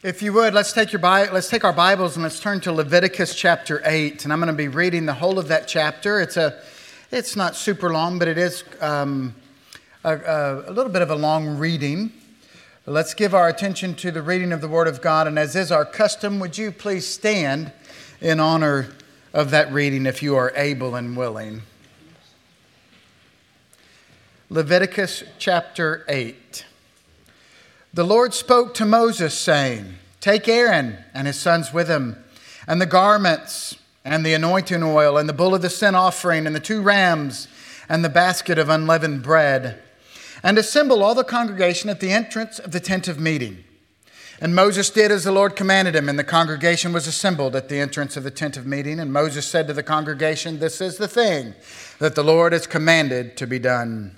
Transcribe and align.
If 0.00 0.22
you 0.22 0.32
would, 0.34 0.54
let's 0.54 0.72
take, 0.72 0.92
your 0.92 1.02
let's 1.02 1.48
take 1.48 1.64
our 1.64 1.72
Bibles 1.72 2.14
and 2.14 2.22
let's 2.22 2.38
turn 2.38 2.60
to 2.60 2.72
Leviticus 2.72 3.34
chapter 3.34 3.82
8. 3.84 4.22
And 4.22 4.32
I'm 4.32 4.38
going 4.38 4.46
to 4.46 4.52
be 4.52 4.68
reading 4.68 5.06
the 5.06 5.14
whole 5.14 5.40
of 5.40 5.48
that 5.48 5.66
chapter. 5.66 6.20
It's, 6.20 6.36
a, 6.36 6.62
it's 7.10 7.34
not 7.34 7.56
super 7.56 7.92
long, 7.92 8.16
but 8.16 8.28
it 8.28 8.38
is 8.38 8.62
um, 8.80 9.34
a, 10.04 10.16
a, 10.16 10.70
a 10.70 10.72
little 10.72 10.92
bit 10.92 11.02
of 11.02 11.10
a 11.10 11.16
long 11.16 11.58
reading. 11.58 12.12
But 12.84 12.92
let's 12.92 13.12
give 13.12 13.34
our 13.34 13.48
attention 13.48 13.96
to 13.96 14.12
the 14.12 14.22
reading 14.22 14.52
of 14.52 14.60
the 14.60 14.68
Word 14.68 14.86
of 14.86 15.02
God. 15.02 15.26
And 15.26 15.36
as 15.36 15.56
is 15.56 15.72
our 15.72 15.84
custom, 15.84 16.38
would 16.38 16.56
you 16.56 16.70
please 16.70 17.04
stand 17.04 17.72
in 18.20 18.38
honor 18.38 18.90
of 19.34 19.50
that 19.50 19.72
reading 19.72 20.06
if 20.06 20.22
you 20.22 20.36
are 20.36 20.52
able 20.54 20.94
and 20.94 21.16
willing? 21.16 21.62
Leviticus 24.48 25.24
chapter 25.38 26.04
8. 26.06 26.66
The 27.94 28.04
Lord 28.04 28.34
spoke 28.34 28.74
to 28.74 28.84
Moses, 28.84 29.36
saying, 29.36 29.94
Take 30.20 30.48
Aaron 30.48 30.98
and 31.14 31.26
his 31.26 31.40
sons 31.40 31.72
with 31.72 31.88
him, 31.88 32.22
and 32.66 32.80
the 32.80 32.86
garments, 32.86 33.76
and 34.04 34.24
the 34.24 34.34
anointing 34.34 34.82
oil, 34.82 35.16
and 35.16 35.28
the 35.28 35.32
bull 35.32 35.54
of 35.54 35.62
the 35.62 35.70
sin 35.70 35.94
offering, 35.94 36.46
and 36.46 36.54
the 36.54 36.60
two 36.60 36.82
rams, 36.82 37.48
and 37.88 38.04
the 38.04 38.08
basket 38.08 38.58
of 38.58 38.68
unleavened 38.68 39.22
bread, 39.22 39.80
and 40.42 40.58
assemble 40.58 41.02
all 41.02 41.14
the 41.14 41.24
congregation 41.24 41.88
at 41.88 42.00
the 42.00 42.12
entrance 42.12 42.58
of 42.58 42.72
the 42.72 42.80
tent 42.80 43.08
of 43.08 43.18
meeting. 43.18 43.64
And 44.40 44.54
Moses 44.54 44.90
did 44.90 45.10
as 45.10 45.24
the 45.24 45.32
Lord 45.32 45.56
commanded 45.56 45.96
him, 45.96 46.08
and 46.08 46.18
the 46.18 46.24
congregation 46.24 46.92
was 46.92 47.06
assembled 47.06 47.56
at 47.56 47.68
the 47.68 47.80
entrance 47.80 48.16
of 48.16 48.22
the 48.22 48.30
tent 48.30 48.56
of 48.56 48.66
meeting. 48.66 49.00
And 49.00 49.12
Moses 49.12 49.46
said 49.46 49.66
to 49.66 49.72
the 49.72 49.82
congregation, 49.82 50.60
This 50.60 50.80
is 50.80 50.96
the 50.96 51.08
thing 51.08 51.54
that 51.98 52.14
the 52.14 52.22
Lord 52.22 52.52
has 52.52 52.66
commanded 52.66 53.36
to 53.38 53.46
be 53.46 53.58
done. 53.58 54.14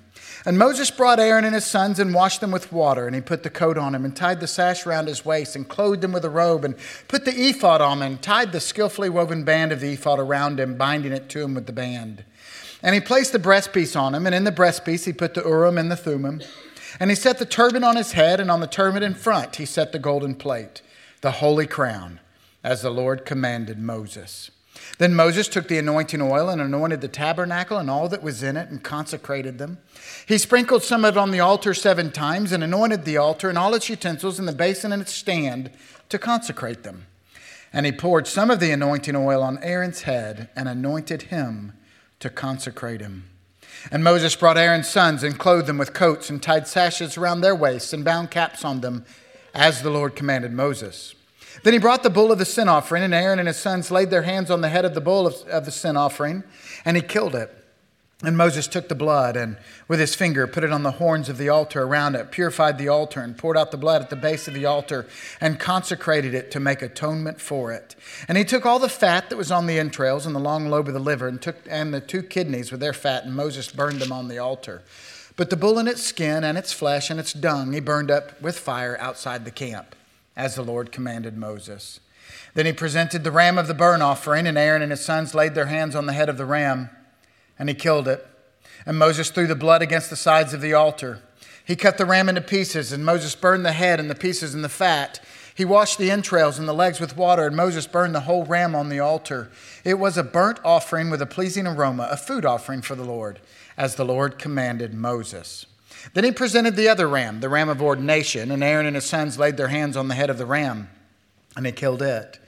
And 0.47 0.59
Moses 0.59 0.91
brought 0.91 1.21
Aaron 1.21 1.45
and 1.45 1.55
his 1.55 1.67
sons 1.67 1.99
and 1.99 2.15
washed 2.15 2.41
them 2.41 2.51
with 2.51 2.73
water, 2.73 3.07
and 3.07 3.15
he 3.15 3.21
put 3.21 3.43
the 3.43 3.51
coat 3.51 3.77
on 3.77 3.95
him, 3.95 4.05
and 4.05 4.17
tied 4.17 4.41
the 4.41 4.47
sash 4.47 4.87
around 4.87 5.07
his 5.07 5.25
waist, 5.25 5.55
and 5.55 5.69
clothed 5.69 6.03
him 6.03 6.13
with 6.13 6.25
a 6.25 6.31
robe, 6.31 6.65
and 6.65 6.77
put 7.09 7.25
the 7.25 7.49
ephod 7.49 7.83
on 7.83 7.99
him, 7.99 8.03
and 8.03 8.23
tied 8.23 8.53
the 8.53 8.61
skillfully 8.61 9.11
woven 9.11 9.45
band 9.45 9.71
of 9.71 9.81
the 9.81 9.93
ephod 9.93 10.19
around 10.19 10.59
him, 10.59 10.77
binding 10.77 11.13
it 11.13 11.29
to 11.29 11.43
him 11.43 11.55
with 11.55 11.67
the 11.67 11.73
band. 11.73 12.25
And 12.83 12.95
he 12.95 13.01
placed 13.01 13.33
the 13.33 13.39
breastpiece 13.39 13.99
on 14.01 14.15
him, 14.15 14.25
and 14.25 14.35
in 14.35 14.45
the 14.45 14.53
breastpiece 14.53 15.05
he 15.05 15.13
put 15.13 15.35
the 15.35 15.43
Urim 15.43 15.77
and 15.77 15.91
the 15.91 15.97
Thummim. 15.97 16.41
And 16.99 17.11
he 17.11 17.17
set 17.17 17.39
the 17.39 17.45
turban 17.45 17.85
on 17.85 17.97
his 17.97 18.13
head, 18.13 18.41
and 18.41 18.51
on 18.51 18.61
the 18.61 18.67
turban 18.67 19.03
in 19.03 19.15
front 19.15 19.57
he 19.57 19.67
set 19.67 19.93
the 19.93 19.99
golden 19.99 20.35
plate, 20.35 20.81
the 21.21 21.33
holy 21.33 21.67
crown, 21.67 22.21
as 22.65 22.81
the 22.81 22.91
Lord 22.91 23.27
commanded 23.27 23.79
Moses. 23.79 24.51
Then 24.99 25.15
Moses 25.15 25.49
took 25.49 25.69
the 25.69 25.79
anointing 25.79 26.21
oil 26.21 26.49
and 26.49 26.61
anointed 26.61 27.01
the 27.01 27.09
tabernacle 27.09 27.79
and 27.79 27.91
all 27.91 28.09
that 28.09 28.23
was 28.23 28.43
in 28.43 28.57
it 28.57 28.69
and 28.69 28.83
consecrated 28.83 29.59
them. 29.59 29.79
He 30.27 30.37
sprinkled 30.39 30.83
some 30.83 31.05
of 31.05 31.17
it 31.17 31.21
on 31.21 31.31
the 31.31 31.41
altar 31.41 31.73
seven 31.75 32.11
times 32.11 32.53
and 32.53 32.63
anointed 32.63 33.05
the 33.05 33.17
altar 33.17 33.49
and 33.49 33.57
all 33.57 33.75
its 33.75 33.89
utensils 33.89 34.39
and 34.39 34.47
the 34.47 34.53
basin 34.53 34.93
and 34.93 35.01
its 35.01 35.13
stand 35.13 35.71
to 36.11 36.19
consecrate 36.19 36.83
them. 36.83 37.07
And 37.73 37.87
he 37.87 37.93
poured 37.93 38.27
some 38.27 38.51
of 38.51 38.61
the 38.61 38.73
anointing 38.73 39.17
oil 39.17 39.43
on 39.43 39.63
Aaron's 39.63 40.03
head 40.03 40.51
and 40.55 40.69
anointed 40.69 41.23
him 41.23 41.73
to 42.19 42.29
consecrate 42.29 43.01
him. 43.01 43.25
And 43.91 44.05
Moses 44.05 44.37
brought 44.37 44.59
Aaron's 44.59 44.89
sons 44.89 45.23
and 45.23 45.39
clothed 45.39 45.67
them 45.67 45.79
with 45.79 45.95
coats 45.95 46.29
and 46.29 46.43
tied 46.43 46.67
sashes 46.67 47.17
around 47.17 47.41
their 47.41 47.55
waists 47.55 47.93
and 47.93 48.05
bound 48.05 48.31
caps 48.31 48.65
on 48.65 48.81
them, 48.81 49.05
as 49.55 49.83
the 49.83 49.91
Lord 49.91 50.15
commanded 50.15 50.53
Moses. 50.53 51.15
Then 51.63 51.73
he 51.73 51.79
brought 51.79 52.03
the 52.03 52.11
bull 52.11 52.33
of 52.33 52.39
the 52.39 52.45
sin 52.45 52.69
offering, 52.69 53.03
and 53.03 53.15
Aaron 53.15 53.39
and 53.39 53.49
his 53.49 53.59
sons 53.59 53.91
laid 53.91 54.11
their 54.11 54.23
hands 54.23 54.51
on 54.51 54.61
the 54.61 54.69
head 54.69 54.85
of 54.85 54.95
the 54.95 55.01
bull 55.01 55.27
of, 55.27 55.35
of, 55.49 55.65
the 55.65 55.71
sin 55.71 55.97
offering, 55.97 56.45
and 56.85 56.97
he 56.97 57.03
killed 57.03 57.35
it. 57.35 57.55
And 58.23 58.37
Moses 58.37 58.67
took 58.67 58.89
the 58.89 58.95
blood 58.95 59.35
and 59.35 59.57
with 59.89 59.99
his 59.99 60.15
finger 60.15 60.47
put 60.47 60.63
it 60.63 60.73
on 60.73 60.83
the 60.83 60.91
horns 60.93 61.31
of 61.31 61.39
the 61.39 61.49
altar 61.49 61.85
around 61.85 62.17
it, 62.17 62.31
purified 62.31 62.77
the 62.77 62.89
altar, 62.89 63.23
and 63.23 63.37
poured 63.37 63.57
out 63.57 63.71
the 63.71 63.79
blood 63.79 64.03
at 64.03 64.11
the 64.11 64.17
base 64.17 64.47
of 64.47 64.53
the 64.53 64.67
altar, 64.67 65.07
and 65.41 65.59
consecrated 65.59 66.35
it 66.35 66.51
to 66.51 66.61
make 66.61 66.83
atonement 66.83 67.41
for 67.41 67.73
it. 67.73 67.97
And 68.29 68.37
he 68.37 68.45
took 68.45 68.67
all 68.67 68.79
the 68.79 68.91
fat 68.91 69.31
that 69.31 69.39
was 69.39 69.51
on 69.51 69.67
the 69.67 69.79
entrails 69.79 70.27
and 70.27 70.35
the 70.35 70.41
long 70.41 70.69
lobe 70.69 70.89
of 70.89 70.95
the 70.95 71.01
liver, 71.01 71.29
and 71.29 71.41
took 71.41 71.57
and 71.67 71.95
the 71.95 72.01
two 72.01 72.23
kidneys 72.23 72.71
with 72.71 72.81
their 72.81 72.93
fat, 72.93 73.25
and 73.25 73.35
Moses 73.35 73.73
burned 73.73 74.01
them 74.01 74.13
on 74.13 74.29
the 74.29 74.39
altar. 74.39 74.83
But 75.37 75.49
the 75.49 75.57
bull 75.57 75.79
and 75.79 75.89
its 75.89 76.03
skin 76.03 76.45
and 76.45 76.59
its 76.59 76.75
flesh 76.75 77.09
and 77.09 77.19
its 77.19 77.33
dung 77.33 77.73
he 77.73 77.81
burned 77.81 78.11
up 78.11 78.41
with 78.43 78.59
fire 78.59 78.99
outside 79.01 79.47
the 79.47 79.51
camp 79.51 79.97
as 80.41 80.55
the 80.55 80.63
Lord 80.63 80.91
commanded 80.91 81.37
Moses. 81.37 82.01
Then 82.55 82.65
he 82.65 82.73
presented 82.73 83.25
the 83.25 83.31
ram 83.31 83.59
of 83.59 83.69
the 83.69 83.75
burnt 83.75 84.03
offering, 84.03 84.47
and 84.47 84.57
Aaron 84.57 84.81
and 84.81 84.91
his 84.91 85.05
sons 85.05 85.35
laid 85.35 85.55
their 85.55 85.67
hands 85.67 85.95
on 85.95 86.07
the 86.07 86.15
head 86.15 86.31
of 86.31 86.39
the 86.39 86.47
ram, 86.47 86.89
and 87.59 87.69
he 87.69 87.75
killed 87.75 88.09
it. 88.09 88.27
And 88.87 88.99
Moses 88.99 89.29
threw 89.31 89.47
the 89.47 89.55
blood 89.55 89.83
against 89.83 90.09
the 90.09 90.17
sides 90.17 90.55
of 90.55 90.63
the 90.63 90.73
altar. 90.73 91.21
He 91.63 91.77
cut 91.77 91.99
the 91.99 92.07
ram 92.07 92.31
into 92.31 92.41
pieces, 92.41 92.91
and 92.91 93.05
Moses 93.05 93.35
burned 93.35 93.67
the 93.67 93.73
head 93.73 94.01
and 94.01 94.09
the 94.09 94.15
pieces 94.15 94.55
and 94.55 94.65
the 94.65 94.71
fat. 94.71 95.21
He 95.55 95.67
washed 95.67 95.99
the 95.99 96.11
entrails 96.11 96.59
and 96.59 96.67
the 96.67 96.73
legs 96.73 97.01
with 97.01 97.19
water, 97.19 97.47
and 97.47 97.55
Moses 97.55 97.87
burned 97.87 98.15
the 98.15 98.21
whole 98.21 98.47
ram 98.47 98.75
on 98.75 98.89
the 98.89 99.01
altar. 99.01 99.51
It 99.85 99.99
was 99.99 100.17
a 100.17 100.25
burnt 100.25 100.59
offering 100.65 101.11
with 101.11 101.21
a 101.21 101.27
pleasing 101.27 101.67
aroma, 101.67 102.09
a 102.11 102.17
food 102.17 102.47
offering 102.47 102.81
for 102.81 102.95
the 102.95 103.05
Lord, 103.05 103.41
as 103.77 103.97
the 103.97 104.07
Lord 104.07 104.39
commanded 104.39 104.95
Moses. 104.95 105.67
Then 106.15 106.25
he 106.25 106.33
presented 106.33 106.77
the 106.77 106.89
other 106.89 107.09
ram, 107.09 107.41
the 107.41 107.49
ram 107.49 107.69
of 107.69 107.83
ordination, 107.83 108.51
and 108.51 108.65
Aaron 108.65 108.87
and 108.87 108.97
his 108.97 109.05
sons 109.05 109.39
laid 109.39 109.57
their 109.57 109.69
hands 109.69 109.97
on 109.97 110.09
the 110.09 110.15
head 110.15 110.31
of 110.31 110.39
the 110.39 110.47
ram, 110.47 110.89
and 111.57 111.67
he 111.67 111.73
killed 111.73 112.03
it. 112.03 112.39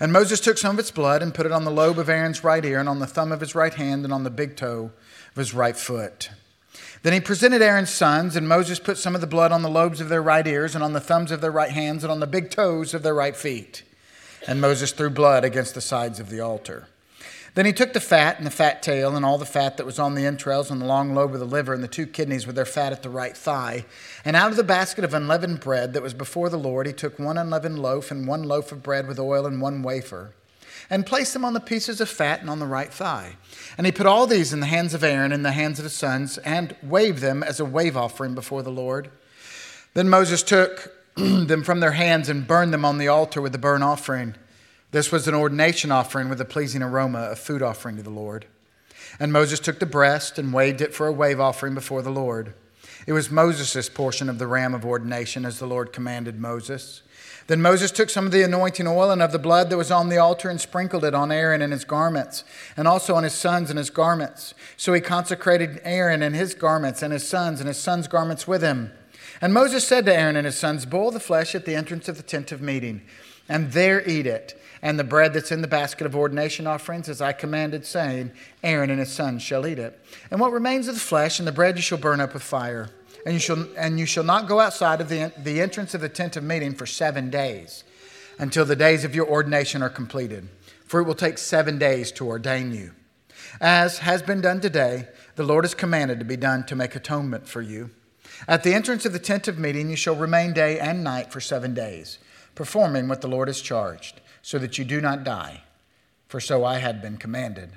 And 0.00 0.12
Moses 0.12 0.40
took 0.40 0.58
some 0.58 0.76
of 0.76 0.80
its 0.80 0.90
blood 0.90 1.22
and 1.22 1.34
put 1.34 1.46
it 1.46 1.52
on 1.52 1.64
the 1.64 1.70
lobe 1.70 1.98
of 1.98 2.08
Aaron's 2.08 2.42
right 2.42 2.64
ear, 2.64 2.80
and 2.80 2.88
on 2.88 2.98
the 2.98 3.06
thumb 3.06 3.30
of 3.32 3.40
his 3.40 3.54
right 3.54 3.74
hand, 3.74 4.04
and 4.04 4.12
on 4.12 4.24
the 4.24 4.30
big 4.30 4.56
toe 4.56 4.90
of 5.30 5.36
his 5.36 5.54
right 5.54 5.76
foot. 5.76 6.30
Then 7.02 7.12
he 7.12 7.20
presented 7.20 7.62
Aaron's 7.62 7.90
sons, 7.90 8.36
and 8.36 8.48
Moses 8.48 8.78
put 8.78 8.96
some 8.96 9.14
of 9.14 9.20
the 9.20 9.26
blood 9.26 9.52
on 9.52 9.62
the 9.62 9.68
lobes 9.68 10.00
of 10.00 10.08
their 10.08 10.22
right 10.22 10.46
ears, 10.46 10.74
and 10.74 10.82
on 10.82 10.92
the 10.92 11.00
thumbs 11.00 11.30
of 11.30 11.40
their 11.40 11.50
right 11.50 11.70
hands, 11.70 12.04
and 12.04 12.10
on 12.10 12.20
the 12.20 12.26
big 12.26 12.50
toes 12.50 12.94
of 12.94 13.02
their 13.02 13.14
right 13.14 13.36
feet. 13.36 13.82
And 14.46 14.60
Moses 14.60 14.92
threw 14.92 15.10
blood 15.10 15.44
against 15.44 15.74
the 15.74 15.80
sides 15.80 16.18
of 16.18 16.30
the 16.30 16.40
altar. 16.40 16.88
Then 17.54 17.66
he 17.66 17.72
took 17.72 17.92
the 17.92 18.00
fat 18.00 18.38
and 18.38 18.46
the 18.46 18.50
fat 18.50 18.82
tail 18.82 19.14
and 19.14 19.26
all 19.26 19.36
the 19.36 19.44
fat 19.44 19.76
that 19.76 19.84
was 19.84 19.98
on 19.98 20.14
the 20.14 20.24
entrails 20.24 20.70
and 20.70 20.80
the 20.80 20.86
long 20.86 21.14
lobe 21.14 21.34
of 21.34 21.40
the 21.40 21.46
liver 21.46 21.74
and 21.74 21.84
the 21.84 21.88
two 21.88 22.06
kidneys 22.06 22.46
with 22.46 22.56
their 22.56 22.64
fat 22.64 22.92
at 22.92 23.02
the 23.02 23.10
right 23.10 23.36
thigh. 23.36 23.84
And 24.24 24.36
out 24.36 24.50
of 24.50 24.56
the 24.56 24.64
basket 24.64 25.04
of 25.04 25.12
unleavened 25.12 25.60
bread 25.60 25.92
that 25.92 26.02
was 26.02 26.14
before 26.14 26.48
the 26.48 26.58
Lord, 26.58 26.86
he 26.86 26.94
took 26.94 27.18
one 27.18 27.36
unleavened 27.36 27.78
loaf 27.78 28.10
and 28.10 28.26
one 28.26 28.44
loaf 28.44 28.72
of 28.72 28.82
bread 28.82 29.06
with 29.06 29.18
oil 29.18 29.44
and 29.44 29.60
one 29.60 29.82
wafer 29.82 30.32
and 30.88 31.06
placed 31.06 31.32
them 31.32 31.44
on 31.44 31.52
the 31.52 31.60
pieces 31.60 32.00
of 32.00 32.08
fat 32.08 32.40
and 32.40 32.50
on 32.50 32.58
the 32.58 32.66
right 32.66 32.92
thigh. 32.92 33.36
And 33.76 33.86
he 33.86 33.92
put 33.92 34.06
all 34.06 34.26
these 34.26 34.52
in 34.52 34.60
the 34.60 34.66
hands 34.66 34.94
of 34.94 35.04
Aaron 35.04 35.32
and 35.32 35.44
the 35.44 35.52
hands 35.52 35.78
of 35.78 35.84
his 35.84 35.94
sons 35.94 36.38
and 36.38 36.76
waved 36.82 37.20
them 37.20 37.42
as 37.42 37.60
a 37.60 37.64
wave 37.64 37.96
offering 37.96 38.34
before 38.34 38.62
the 38.62 38.70
Lord. 38.70 39.10
Then 39.94 40.08
Moses 40.08 40.42
took 40.42 40.92
them 41.16 41.62
from 41.62 41.80
their 41.80 41.92
hands 41.92 42.28
and 42.28 42.46
burned 42.46 42.72
them 42.72 42.84
on 42.84 42.98
the 42.98 43.08
altar 43.08 43.40
with 43.40 43.52
the 43.52 43.58
burnt 43.58 43.84
offering. 43.84 44.34
This 44.92 45.10
was 45.10 45.26
an 45.26 45.34
ordination 45.34 45.90
offering 45.90 46.28
with 46.28 46.38
a 46.42 46.44
pleasing 46.44 46.82
aroma, 46.82 47.30
a 47.30 47.36
food 47.36 47.62
offering 47.62 47.96
to 47.96 48.02
the 48.02 48.10
Lord. 48.10 48.44
And 49.18 49.32
Moses 49.32 49.58
took 49.58 49.78
the 49.78 49.86
breast 49.86 50.38
and 50.38 50.52
waved 50.52 50.82
it 50.82 50.94
for 50.94 51.06
a 51.06 51.12
wave 51.12 51.40
offering 51.40 51.74
before 51.74 52.02
the 52.02 52.10
Lord. 52.10 52.52
It 53.06 53.14
was 53.14 53.30
Moses' 53.30 53.88
portion 53.88 54.28
of 54.28 54.38
the 54.38 54.46
ram 54.46 54.74
of 54.74 54.84
ordination, 54.84 55.46
as 55.46 55.58
the 55.58 55.66
Lord 55.66 55.94
commanded 55.94 56.38
Moses. 56.38 57.00
Then 57.46 57.62
Moses 57.62 57.90
took 57.90 58.10
some 58.10 58.26
of 58.26 58.32
the 58.32 58.42
anointing 58.42 58.86
oil 58.86 59.10
and 59.10 59.22
of 59.22 59.32
the 59.32 59.38
blood 59.38 59.70
that 59.70 59.78
was 59.78 59.90
on 59.90 60.10
the 60.10 60.18
altar 60.18 60.50
and 60.50 60.60
sprinkled 60.60 61.04
it 61.04 61.14
on 61.14 61.32
Aaron 61.32 61.62
and 61.62 61.72
his 61.72 61.86
garments, 61.86 62.44
and 62.76 62.86
also 62.86 63.14
on 63.14 63.24
his 63.24 63.32
sons 63.32 63.70
and 63.70 63.78
his 63.78 63.90
garments. 63.90 64.52
So 64.76 64.92
he 64.92 65.00
consecrated 65.00 65.80
Aaron 65.84 66.22
and 66.22 66.36
his 66.36 66.52
garments, 66.52 67.02
and 67.02 67.14
his 67.14 67.26
sons 67.26 67.60
and 67.60 67.66
his 67.66 67.78
sons' 67.78 68.08
garments 68.08 68.46
with 68.46 68.60
him. 68.60 68.92
And 69.40 69.54
Moses 69.54 69.88
said 69.88 70.04
to 70.04 70.14
Aaron 70.14 70.36
and 70.36 70.44
his 70.44 70.58
sons, 70.58 70.84
Boil 70.84 71.10
the 71.10 71.18
flesh 71.18 71.54
at 71.54 71.64
the 71.64 71.74
entrance 71.74 72.10
of 72.10 72.18
the 72.18 72.22
tent 72.22 72.52
of 72.52 72.60
meeting, 72.60 73.00
and 73.48 73.72
there 73.72 74.06
eat 74.06 74.26
it 74.26 74.58
and 74.82 74.98
the 74.98 75.04
bread 75.04 75.32
that's 75.32 75.52
in 75.52 75.62
the 75.62 75.68
basket 75.68 76.06
of 76.06 76.16
ordination 76.16 76.66
offerings, 76.66 77.08
as 77.08 77.20
I 77.20 77.32
commanded, 77.32 77.86
saying, 77.86 78.32
Aaron 78.64 78.90
and 78.90 78.98
his 78.98 79.12
sons 79.12 79.40
shall 79.40 79.64
eat 79.64 79.78
it. 79.78 79.98
And 80.30 80.40
what 80.40 80.52
remains 80.52 80.88
of 80.88 80.94
the 80.94 81.00
flesh 81.00 81.38
and 81.38 81.46
the 81.46 81.52
bread 81.52 81.76
you 81.76 81.82
shall 81.82 81.98
burn 81.98 82.20
up 82.20 82.34
with 82.34 82.42
fire. 82.42 82.90
And 83.24 83.34
you 83.34 83.38
shall, 83.38 83.68
and 83.76 84.00
you 84.00 84.06
shall 84.06 84.24
not 84.24 84.48
go 84.48 84.58
outside 84.58 85.00
of 85.00 85.08
the, 85.08 85.32
the 85.38 85.60
entrance 85.60 85.94
of 85.94 86.00
the 86.00 86.08
tent 86.08 86.36
of 86.36 86.42
meeting 86.42 86.74
for 86.74 86.86
seven 86.86 87.30
days 87.30 87.84
until 88.40 88.64
the 88.64 88.74
days 88.74 89.04
of 89.04 89.14
your 89.14 89.28
ordination 89.28 89.82
are 89.82 89.88
completed. 89.88 90.48
For 90.86 91.00
it 91.00 91.04
will 91.04 91.14
take 91.14 91.38
seven 91.38 91.78
days 91.78 92.10
to 92.12 92.26
ordain 92.26 92.72
you. 92.72 92.90
As 93.60 93.98
has 93.98 94.20
been 94.20 94.40
done 94.40 94.60
today, 94.60 95.06
the 95.36 95.44
Lord 95.44 95.64
has 95.64 95.74
commanded 95.74 96.18
to 96.18 96.24
be 96.24 96.36
done 96.36 96.66
to 96.66 96.74
make 96.74 96.96
atonement 96.96 97.46
for 97.46 97.62
you. 97.62 97.90
At 98.48 98.64
the 98.64 98.74
entrance 98.74 99.06
of 99.06 99.12
the 99.12 99.20
tent 99.20 99.46
of 99.46 99.60
meeting, 99.60 99.90
you 99.90 99.96
shall 99.96 100.16
remain 100.16 100.52
day 100.52 100.80
and 100.80 101.04
night 101.04 101.30
for 101.30 101.40
seven 101.40 101.72
days, 101.72 102.18
performing 102.56 103.06
what 103.06 103.20
the 103.20 103.28
Lord 103.28 103.46
has 103.46 103.60
charged 103.60 104.20
so 104.42 104.58
that 104.58 104.76
you 104.76 104.84
do 104.84 105.00
not 105.00 105.24
die. 105.24 105.62
For 106.28 106.40
so 106.40 106.64
I 106.64 106.78
had 106.78 107.00
been 107.00 107.16
commanded. 107.16 107.70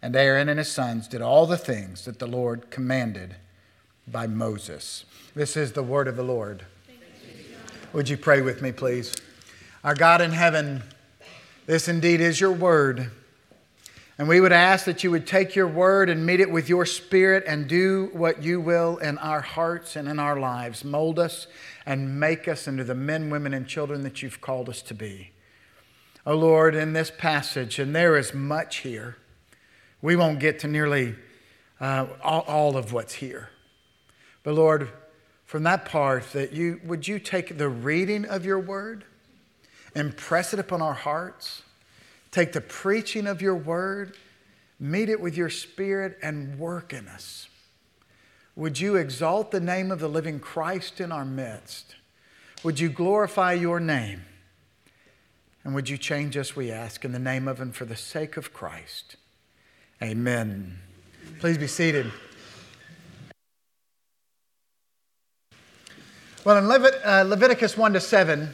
And 0.00 0.14
Aaron 0.14 0.48
and 0.48 0.58
his 0.58 0.70
sons 0.70 1.08
did 1.08 1.22
all 1.22 1.46
the 1.46 1.56
things 1.56 2.04
that 2.04 2.18
the 2.18 2.26
Lord 2.26 2.70
commanded 2.70 3.36
by 4.06 4.26
Moses. 4.26 5.04
This 5.34 5.56
is 5.56 5.72
the 5.72 5.82
word 5.82 6.08
of 6.08 6.16
the 6.16 6.22
Lord. 6.22 6.64
Would 7.92 8.08
you 8.08 8.16
pray 8.16 8.40
with 8.40 8.60
me, 8.60 8.72
please? 8.72 9.14
Our 9.82 9.94
God 9.94 10.20
in 10.20 10.32
heaven, 10.32 10.82
this 11.66 11.88
indeed 11.88 12.20
is 12.20 12.40
your 12.40 12.52
word. 12.52 13.10
And 14.16 14.28
we 14.28 14.40
would 14.40 14.52
ask 14.52 14.84
that 14.84 15.02
you 15.02 15.10
would 15.10 15.26
take 15.26 15.56
your 15.56 15.66
word 15.66 16.08
and 16.08 16.24
meet 16.24 16.40
it 16.40 16.50
with 16.50 16.68
your 16.68 16.86
spirit 16.86 17.44
and 17.46 17.66
do 17.66 18.10
what 18.12 18.42
you 18.42 18.60
will 18.60 18.98
in 18.98 19.18
our 19.18 19.40
hearts 19.40 19.96
and 19.96 20.08
in 20.08 20.18
our 20.18 20.38
lives. 20.38 20.84
Mold 20.84 21.18
us 21.18 21.46
and 21.84 22.20
make 22.20 22.46
us 22.46 22.68
into 22.68 22.84
the 22.84 22.94
men, 22.94 23.30
women, 23.30 23.54
and 23.54 23.66
children 23.66 24.02
that 24.04 24.22
you've 24.22 24.40
called 24.40 24.68
us 24.68 24.82
to 24.82 24.94
be. 24.94 25.30
Oh 26.26 26.36
Lord, 26.36 26.74
in 26.74 26.92
this 26.92 27.10
passage, 27.10 27.78
and 27.78 27.94
there 27.94 28.16
is 28.16 28.32
much 28.32 28.78
here, 28.78 29.16
we 30.00 30.16
won't 30.16 30.40
get 30.40 30.58
to 30.60 30.68
nearly 30.68 31.14
uh, 31.80 32.06
all, 32.22 32.42
all 32.42 32.76
of 32.76 32.92
what's 32.92 33.14
here. 33.14 33.50
But 34.42 34.54
Lord, 34.54 34.90
from 35.44 35.62
that 35.64 35.84
part, 35.84 36.32
that 36.32 36.52
you 36.52 36.80
would 36.84 37.06
you 37.06 37.18
take 37.18 37.58
the 37.58 37.68
reading 37.68 38.24
of 38.24 38.44
your 38.44 38.58
word, 38.58 39.04
and 39.94 40.16
press 40.16 40.52
it 40.52 40.58
upon 40.58 40.82
our 40.82 40.94
hearts 40.94 41.62
Take 42.34 42.50
the 42.50 42.60
preaching 42.60 43.28
of 43.28 43.40
your 43.40 43.54
word, 43.54 44.16
meet 44.80 45.08
it 45.08 45.20
with 45.20 45.36
your 45.36 45.50
spirit, 45.50 46.18
and 46.20 46.58
work 46.58 46.92
in 46.92 47.06
us. 47.06 47.48
Would 48.56 48.80
you 48.80 48.96
exalt 48.96 49.52
the 49.52 49.60
name 49.60 49.92
of 49.92 50.00
the 50.00 50.08
living 50.08 50.40
Christ 50.40 51.00
in 51.00 51.12
our 51.12 51.24
midst? 51.24 51.94
Would 52.64 52.80
you 52.80 52.88
glorify 52.88 53.52
your 53.52 53.78
name? 53.78 54.22
And 55.64 55.74
would 55.74 55.88
you 55.88 55.96
change 55.96 56.36
us, 56.36 56.54
we 56.54 56.70
ask, 56.70 57.04
in 57.06 57.12
the 57.12 57.18
name 57.18 57.48
of 57.48 57.58
and 57.58 57.74
for 57.74 57.86
the 57.86 57.96
sake 57.96 58.36
of 58.36 58.52
Christ? 58.52 59.16
Amen. 60.02 60.78
Please 61.40 61.56
be 61.56 61.66
seated. 61.66 62.12
Well, 66.44 66.58
in 66.58 66.64
Levit- 66.64 67.00
uh, 67.02 67.22
Leviticus 67.22 67.78
1 67.78 67.94
to 67.94 68.00
7, 68.00 68.50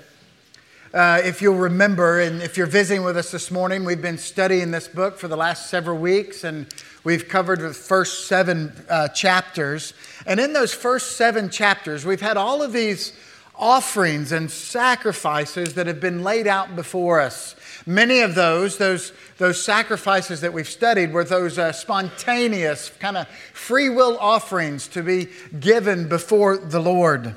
uh, 0.94 1.20
if 1.24 1.42
you'll 1.42 1.56
remember, 1.56 2.20
and 2.20 2.40
if 2.42 2.56
you're 2.56 2.68
visiting 2.68 3.04
with 3.04 3.16
us 3.16 3.32
this 3.32 3.50
morning, 3.50 3.84
we've 3.84 4.02
been 4.02 4.18
studying 4.18 4.70
this 4.70 4.86
book 4.86 5.18
for 5.18 5.26
the 5.26 5.36
last 5.36 5.68
several 5.68 5.98
weeks, 5.98 6.44
and 6.44 6.66
we've 7.02 7.28
covered 7.28 7.58
the 7.58 7.74
first 7.74 8.28
seven 8.28 8.72
uh, 8.88 9.08
chapters. 9.08 9.94
And 10.26 10.38
in 10.38 10.52
those 10.52 10.72
first 10.72 11.16
seven 11.16 11.50
chapters, 11.50 12.06
we've 12.06 12.20
had 12.20 12.36
all 12.36 12.62
of 12.62 12.72
these 12.72 13.12
offerings 13.60 14.32
and 14.32 14.50
sacrifices 14.50 15.74
that 15.74 15.86
have 15.86 16.00
been 16.00 16.24
laid 16.24 16.46
out 16.46 16.74
before 16.74 17.20
us. 17.20 17.54
Many 17.86 18.20
of 18.20 18.34
those, 18.34 18.78
those, 18.78 19.12
those 19.38 19.62
sacrifices 19.62 20.40
that 20.40 20.52
we've 20.52 20.68
studied, 20.68 21.12
were 21.12 21.24
those 21.24 21.58
uh, 21.58 21.72
spontaneous, 21.72 22.90
kind 22.98 23.16
of 23.16 23.28
free 23.52 23.88
will 23.88 24.18
offerings 24.18 24.88
to 24.88 25.02
be 25.02 25.28
given 25.58 26.08
before 26.08 26.56
the 26.56 26.80
Lord. 26.80 27.34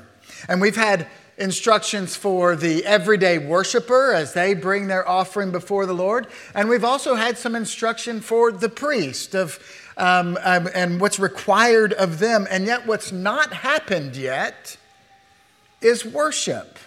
And 0.48 0.60
we've 0.60 0.76
had 0.76 1.06
instructions 1.36 2.16
for 2.16 2.56
the 2.56 2.84
everyday 2.84 3.38
worshiper 3.38 4.12
as 4.12 4.34
they 4.34 4.54
bring 4.54 4.86
their 4.86 5.06
offering 5.08 5.50
before 5.50 5.84
the 5.84 5.94
Lord. 5.94 6.26
And 6.54 6.68
we've 6.68 6.84
also 6.84 7.14
had 7.16 7.36
some 7.36 7.54
instruction 7.54 8.20
for 8.20 8.52
the 8.52 8.68
priest 8.68 9.34
of 9.34 9.58
um, 9.96 10.38
um, 10.42 10.68
and 10.74 11.00
what's 11.00 11.18
required 11.18 11.92
of 11.92 12.18
them. 12.18 12.46
And 12.50 12.66
yet, 12.66 12.86
what's 12.86 13.12
not 13.12 13.52
happened 13.52 14.16
yet 14.16 14.76
is 15.84 16.04
worship. 16.04 16.78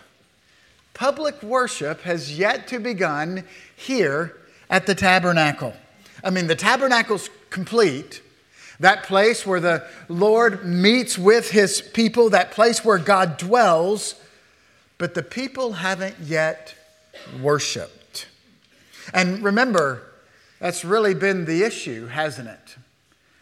Public 0.93 1.43
worship 1.43 2.01
has 2.01 2.37
yet 2.37 2.67
to 2.69 2.79
begun 2.79 3.43
here 3.75 4.35
at 4.69 4.87
the 4.87 4.95
tabernacle. 4.95 5.73
I 6.23 6.31
mean, 6.31 6.47
the 6.47 6.55
tabernacle's 6.55 7.29
complete. 7.49 8.21
That 8.79 9.03
place 9.03 9.45
where 9.45 9.59
the 9.59 9.87
Lord 10.09 10.65
meets 10.65 11.17
with 11.17 11.51
his 11.51 11.81
people, 11.81 12.29
that 12.31 12.51
place 12.51 12.83
where 12.83 12.97
God 12.97 13.37
dwells, 13.37 14.15
but 14.97 15.13
the 15.13 15.23
people 15.23 15.73
haven't 15.73 16.15
yet 16.19 16.75
worshiped. 17.41 18.27
And 19.13 19.43
remember, 19.43 20.03
that's 20.59 20.83
really 20.83 21.13
been 21.13 21.45
the 21.45 21.63
issue, 21.63 22.07
hasn't 22.07 22.49
it? 22.49 22.77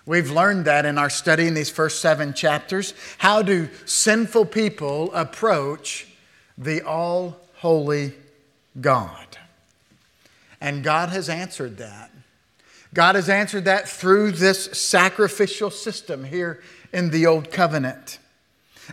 We've 0.06 0.30
learned 0.30 0.66
that 0.66 0.86
in 0.86 0.98
our 0.98 1.10
study 1.10 1.48
in 1.48 1.56
these 1.56 1.70
first 1.70 2.00
seven 2.00 2.34
chapters. 2.34 2.94
How 3.18 3.42
do 3.42 3.70
sinful 3.86 4.46
people 4.46 5.12
approach 5.14 6.08
the 6.58 6.84
all 6.84 7.38
holy 7.56 8.14
God? 8.80 9.38
And 10.62 10.84
God 10.84 11.10
has 11.10 11.28
answered 11.28 11.78
that. 11.78 12.12
God 12.94 13.16
has 13.16 13.30
answered 13.30 13.66
that 13.66 13.90
through 13.90 14.32
this 14.32 14.66
sacrificial 14.66 15.70
system 15.70 16.24
here 16.24 16.62
in 16.94 17.10
the 17.10 17.26
Old 17.26 17.52
Covenant. 17.52 18.20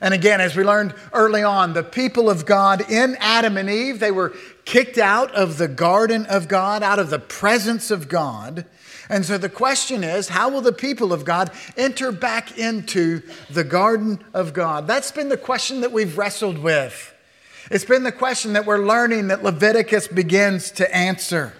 And 0.00 0.14
again, 0.14 0.40
as 0.40 0.56
we 0.56 0.64
learned 0.64 0.94
early 1.12 1.42
on, 1.42 1.74
the 1.74 1.82
people 1.82 2.30
of 2.30 2.46
God 2.46 2.90
in 2.90 3.16
Adam 3.20 3.56
and 3.56 3.68
Eve, 3.68 4.00
they 4.00 4.10
were 4.10 4.34
kicked 4.64 4.96
out 4.96 5.30
of 5.32 5.58
the 5.58 5.68
garden 5.68 6.24
of 6.26 6.48
God, 6.48 6.82
out 6.82 6.98
of 6.98 7.10
the 7.10 7.18
presence 7.18 7.90
of 7.90 8.08
God. 8.08 8.64
And 9.12 9.26
so 9.26 9.36
the 9.36 9.50
question 9.50 10.04
is, 10.04 10.30
how 10.30 10.48
will 10.48 10.62
the 10.62 10.72
people 10.72 11.12
of 11.12 11.26
God 11.26 11.50
enter 11.76 12.12
back 12.12 12.56
into 12.56 13.20
the 13.50 13.62
garden 13.62 14.24
of 14.32 14.54
God? 14.54 14.86
That's 14.86 15.12
been 15.12 15.28
the 15.28 15.36
question 15.36 15.82
that 15.82 15.92
we've 15.92 16.16
wrestled 16.16 16.56
with. 16.56 17.12
It's 17.70 17.84
been 17.84 18.04
the 18.04 18.10
question 18.10 18.54
that 18.54 18.64
we're 18.64 18.82
learning 18.82 19.28
that 19.28 19.42
Leviticus 19.42 20.08
begins 20.08 20.70
to 20.72 20.96
answer. 20.96 21.52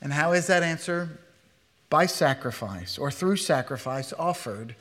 And 0.00 0.12
how 0.12 0.32
is 0.32 0.48
that 0.48 0.64
answer? 0.64 1.20
By 1.88 2.06
sacrifice 2.06 2.98
or 2.98 3.12
through 3.12 3.36
sacrifice 3.36 4.12
offered 4.18 4.74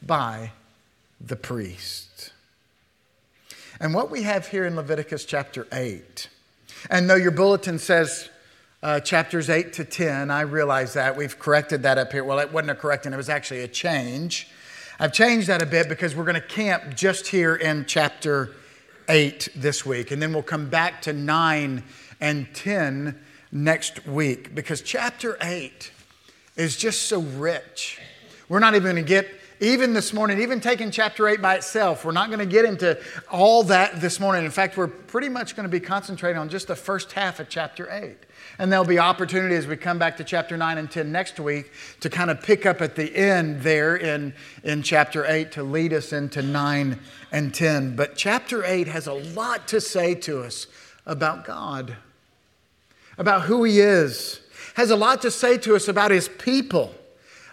by 0.00 0.52
the 1.20 1.34
priest. 1.34 2.32
And 3.80 3.92
what 3.92 4.08
we 4.08 4.22
have 4.22 4.46
here 4.46 4.64
in 4.64 4.76
Leviticus 4.76 5.24
chapter 5.24 5.66
8, 5.72 6.28
and 6.90 7.10
though 7.10 7.16
your 7.16 7.32
bulletin 7.32 7.80
says 7.80 8.30
uh, 8.82 9.00
chapters 9.00 9.50
8 9.50 9.72
to 9.74 9.84
10, 9.84 10.30
I 10.30 10.42
realize 10.42 10.94
that. 10.94 11.16
We've 11.16 11.38
corrected 11.38 11.82
that 11.82 11.98
up 11.98 12.12
here. 12.12 12.24
Well, 12.24 12.38
it 12.38 12.52
wasn't 12.52 12.70
a 12.70 12.74
correcting, 12.74 13.12
it 13.12 13.16
was 13.16 13.28
actually 13.28 13.60
a 13.60 13.68
change. 13.68 14.48
I've 15.00 15.12
changed 15.12 15.48
that 15.48 15.62
a 15.62 15.66
bit 15.66 15.88
because 15.88 16.14
we're 16.16 16.24
going 16.24 16.34
to 16.34 16.40
camp 16.40 16.94
just 16.94 17.28
here 17.28 17.54
in 17.54 17.84
chapter 17.86 18.54
8 19.08 19.48
this 19.56 19.86
week, 19.86 20.10
and 20.10 20.20
then 20.20 20.32
we'll 20.32 20.42
come 20.42 20.68
back 20.68 21.02
to 21.02 21.12
9 21.12 21.82
and 22.20 22.54
10 22.54 23.18
next 23.50 24.06
week 24.06 24.54
because 24.54 24.82
chapter 24.82 25.38
8 25.40 25.92
is 26.56 26.76
just 26.76 27.02
so 27.02 27.20
rich. 27.20 28.00
We're 28.48 28.58
not 28.58 28.74
even 28.74 28.84
going 28.84 28.96
to 28.96 29.02
get 29.02 29.28
even 29.60 29.92
this 29.92 30.12
morning, 30.12 30.40
even 30.40 30.60
taking 30.60 30.92
chapter 30.92 31.26
8 31.26 31.42
by 31.42 31.56
itself, 31.56 32.04
we're 32.04 32.12
not 32.12 32.28
going 32.28 32.38
to 32.38 32.46
get 32.46 32.64
into 32.64 32.96
all 33.28 33.64
that 33.64 34.00
this 34.00 34.20
morning. 34.20 34.44
In 34.44 34.52
fact, 34.52 34.76
we're 34.76 34.86
pretty 34.86 35.28
much 35.28 35.56
going 35.56 35.64
to 35.64 35.70
be 35.70 35.80
concentrating 35.80 36.38
on 36.38 36.48
just 36.48 36.68
the 36.68 36.76
first 36.76 37.10
half 37.12 37.40
of 37.40 37.48
chapter 37.48 37.90
8. 37.90 38.16
And 38.58 38.72
there'll 38.72 38.84
be 38.84 38.98
opportunity 38.98 39.54
as 39.54 39.66
we 39.68 39.76
come 39.76 39.98
back 39.98 40.16
to 40.16 40.24
chapter 40.24 40.56
9 40.56 40.78
and 40.78 40.90
10 40.90 41.12
next 41.12 41.38
week 41.38 41.70
to 42.00 42.10
kind 42.10 42.28
of 42.30 42.42
pick 42.42 42.66
up 42.66 42.80
at 42.80 42.96
the 42.96 43.14
end 43.14 43.62
there 43.62 43.94
in, 43.96 44.34
in 44.64 44.82
chapter 44.82 45.24
8 45.24 45.52
to 45.52 45.62
lead 45.62 45.92
us 45.92 46.12
into 46.12 46.42
9 46.42 46.98
and 47.30 47.54
10. 47.54 47.94
But 47.94 48.16
chapter 48.16 48.64
8 48.64 48.88
has 48.88 49.06
a 49.06 49.12
lot 49.12 49.68
to 49.68 49.80
say 49.80 50.14
to 50.16 50.42
us 50.42 50.66
about 51.06 51.44
God, 51.44 51.96
about 53.16 53.42
who 53.42 53.62
He 53.62 53.78
is, 53.78 54.40
has 54.74 54.90
a 54.90 54.96
lot 54.96 55.22
to 55.22 55.30
say 55.30 55.56
to 55.58 55.76
us 55.76 55.86
about 55.86 56.10
His 56.10 56.28
people 56.28 56.94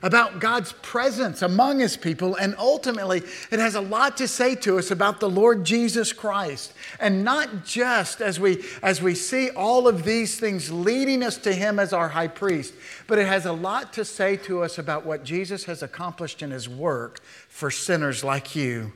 about 0.03 0.39
God's 0.39 0.73
presence 0.73 1.41
among 1.41 1.79
his 1.79 1.97
people, 1.97 2.35
and 2.35 2.55
ultimately, 2.57 3.23
it 3.51 3.59
has 3.59 3.75
a 3.75 3.81
lot 3.81 4.17
to 4.17 4.27
say 4.27 4.55
to 4.55 4.77
us 4.77 4.91
about 4.91 5.19
the 5.19 5.29
Lord 5.29 5.63
Jesus 5.63 6.13
Christ. 6.13 6.73
And 6.99 7.23
not 7.23 7.65
just 7.65 8.21
as 8.21 8.39
we, 8.39 8.63
as 8.83 9.01
we 9.01 9.15
see 9.15 9.49
all 9.51 9.87
of 9.87 10.03
these 10.03 10.39
things 10.39 10.71
leading 10.71 11.23
us 11.23 11.37
to 11.39 11.53
him 11.53 11.79
as 11.79 11.93
our 11.93 12.09
high 12.09 12.27
priest, 12.27 12.73
but 13.07 13.17
it 13.17 13.27
has 13.27 13.45
a 13.45 13.53
lot 13.53 13.93
to 13.93 14.05
say 14.05 14.35
to 14.37 14.63
us 14.63 14.77
about 14.77 15.05
what 15.05 15.23
Jesus 15.23 15.65
has 15.65 15.81
accomplished 15.81 16.41
in 16.41 16.51
his 16.51 16.67
work 16.67 17.21
for 17.49 17.71
sinners 17.71 18.23
like 18.23 18.55
you 18.55 18.93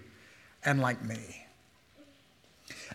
and 0.63 0.81
like 0.81 1.03
me. 1.03 1.45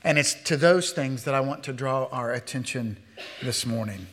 And 0.04 0.18
it's 0.18 0.34
to 0.44 0.56
those 0.56 0.92
things 0.92 1.24
that 1.24 1.34
I 1.34 1.40
want 1.40 1.64
to 1.64 1.72
draw 1.72 2.04
our 2.12 2.32
attention 2.32 2.98
this 3.42 3.64
morning. 3.64 4.06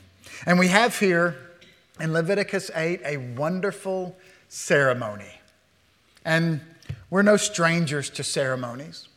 And 0.46 0.58
we 0.58 0.70
have 0.70 0.98
here 0.98 1.51
in 2.02 2.14
Leviticus 2.14 2.72
8 2.74 3.02
a 3.06 3.18
wonderful 3.18 4.16
ceremony. 4.50 5.40
And 6.26 6.62
we're 7.10 7.22
no 7.22 7.38
strangers 7.38 8.10
to 8.12 8.24
ceremonies. 8.24 9.08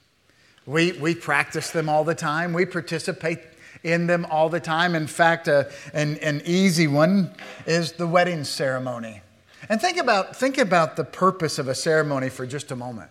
We, 0.67 0.93
we 0.93 1.15
practice 1.15 1.71
them 1.71 1.89
all 1.89 2.05
the 2.05 2.15
time, 2.15 2.53
we 2.53 2.67
participate 2.67 3.41
in 3.83 4.07
them 4.07 4.27
all 4.31 4.49
the 4.49 4.61
time. 4.61 4.95
In 4.95 5.07
fact, 5.07 5.49
uh, 5.49 5.65
an, 5.93 6.17
an 6.19 6.43
easy 6.45 6.87
one 6.87 7.35
is 7.67 7.93
the 7.93 8.07
wedding 8.07 8.45
ceremony. 8.45 9.21
And 9.69 9.81
think 9.81 9.99
about, 9.99 10.37
think 10.37 10.59
about 10.59 10.97
the 10.97 11.05
purpose 11.05 11.59
of 11.59 11.69
a 11.69 11.75
ceremony 11.75 12.29
for 12.29 12.47
just 12.47 12.71
a 12.71 12.77
moment. 12.77 13.11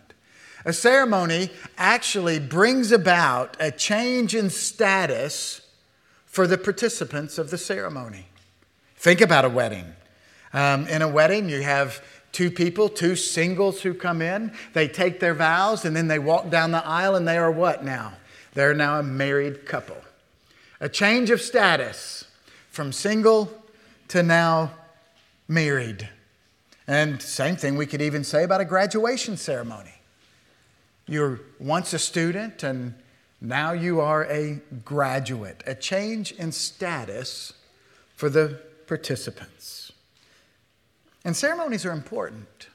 A 0.64 0.72
ceremony 0.72 1.50
actually 1.76 2.40
brings 2.40 2.90
about 2.90 3.56
a 3.60 3.70
change 3.70 4.34
in 4.34 4.50
status 4.50 5.60
for 6.26 6.46
the 6.46 6.58
participants 6.58 7.38
of 7.38 7.50
the 7.50 7.58
ceremony. 7.58 8.26
Think 9.04 9.20
about 9.20 9.44
a 9.44 9.50
wedding. 9.50 9.84
Um, 10.54 10.88
in 10.88 11.02
a 11.02 11.08
wedding, 11.08 11.50
you 11.50 11.60
have 11.60 12.02
two 12.32 12.50
people, 12.50 12.88
two 12.88 13.16
singles 13.16 13.82
who 13.82 13.92
come 13.92 14.22
in. 14.22 14.50
They 14.72 14.88
take 14.88 15.20
their 15.20 15.34
vows 15.34 15.84
and 15.84 15.94
then 15.94 16.08
they 16.08 16.18
walk 16.18 16.48
down 16.48 16.70
the 16.70 16.82
aisle 16.82 17.14
and 17.14 17.28
they 17.28 17.36
are 17.36 17.50
what 17.50 17.84
now? 17.84 18.14
They're 18.54 18.72
now 18.72 18.98
a 18.98 19.02
married 19.02 19.66
couple. 19.66 19.98
A 20.80 20.88
change 20.88 21.28
of 21.28 21.42
status 21.42 22.24
from 22.70 22.92
single 22.92 23.52
to 24.08 24.22
now 24.22 24.72
married. 25.48 26.08
And 26.86 27.20
same 27.20 27.56
thing 27.56 27.76
we 27.76 27.84
could 27.84 28.00
even 28.00 28.24
say 28.24 28.42
about 28.42 28.62
a 28.62 28.64
graduation 28.64 29.36
ceremony. 29.36 29.96
You're 31.06 31.40
once 31.60 31.92
a 31.92 31.98
student 31.98 32.62
and 32.62 32.94
now 33.38 33.72
you 33.72 34.00
are 34.00 34.24
a 34.24 34.62
graduate, 34.82 35.62
a 35.66 35.74
change 35.74 36.32
in 36.32 36.52
status 36.52 37.52
for 38.16 38.30
the 38.30 38.60
participants. 38.86 39.92
And 41.24 41.36
ceremonies 41.36 41.86
are 41.86 41.92
important. 41.92 42.68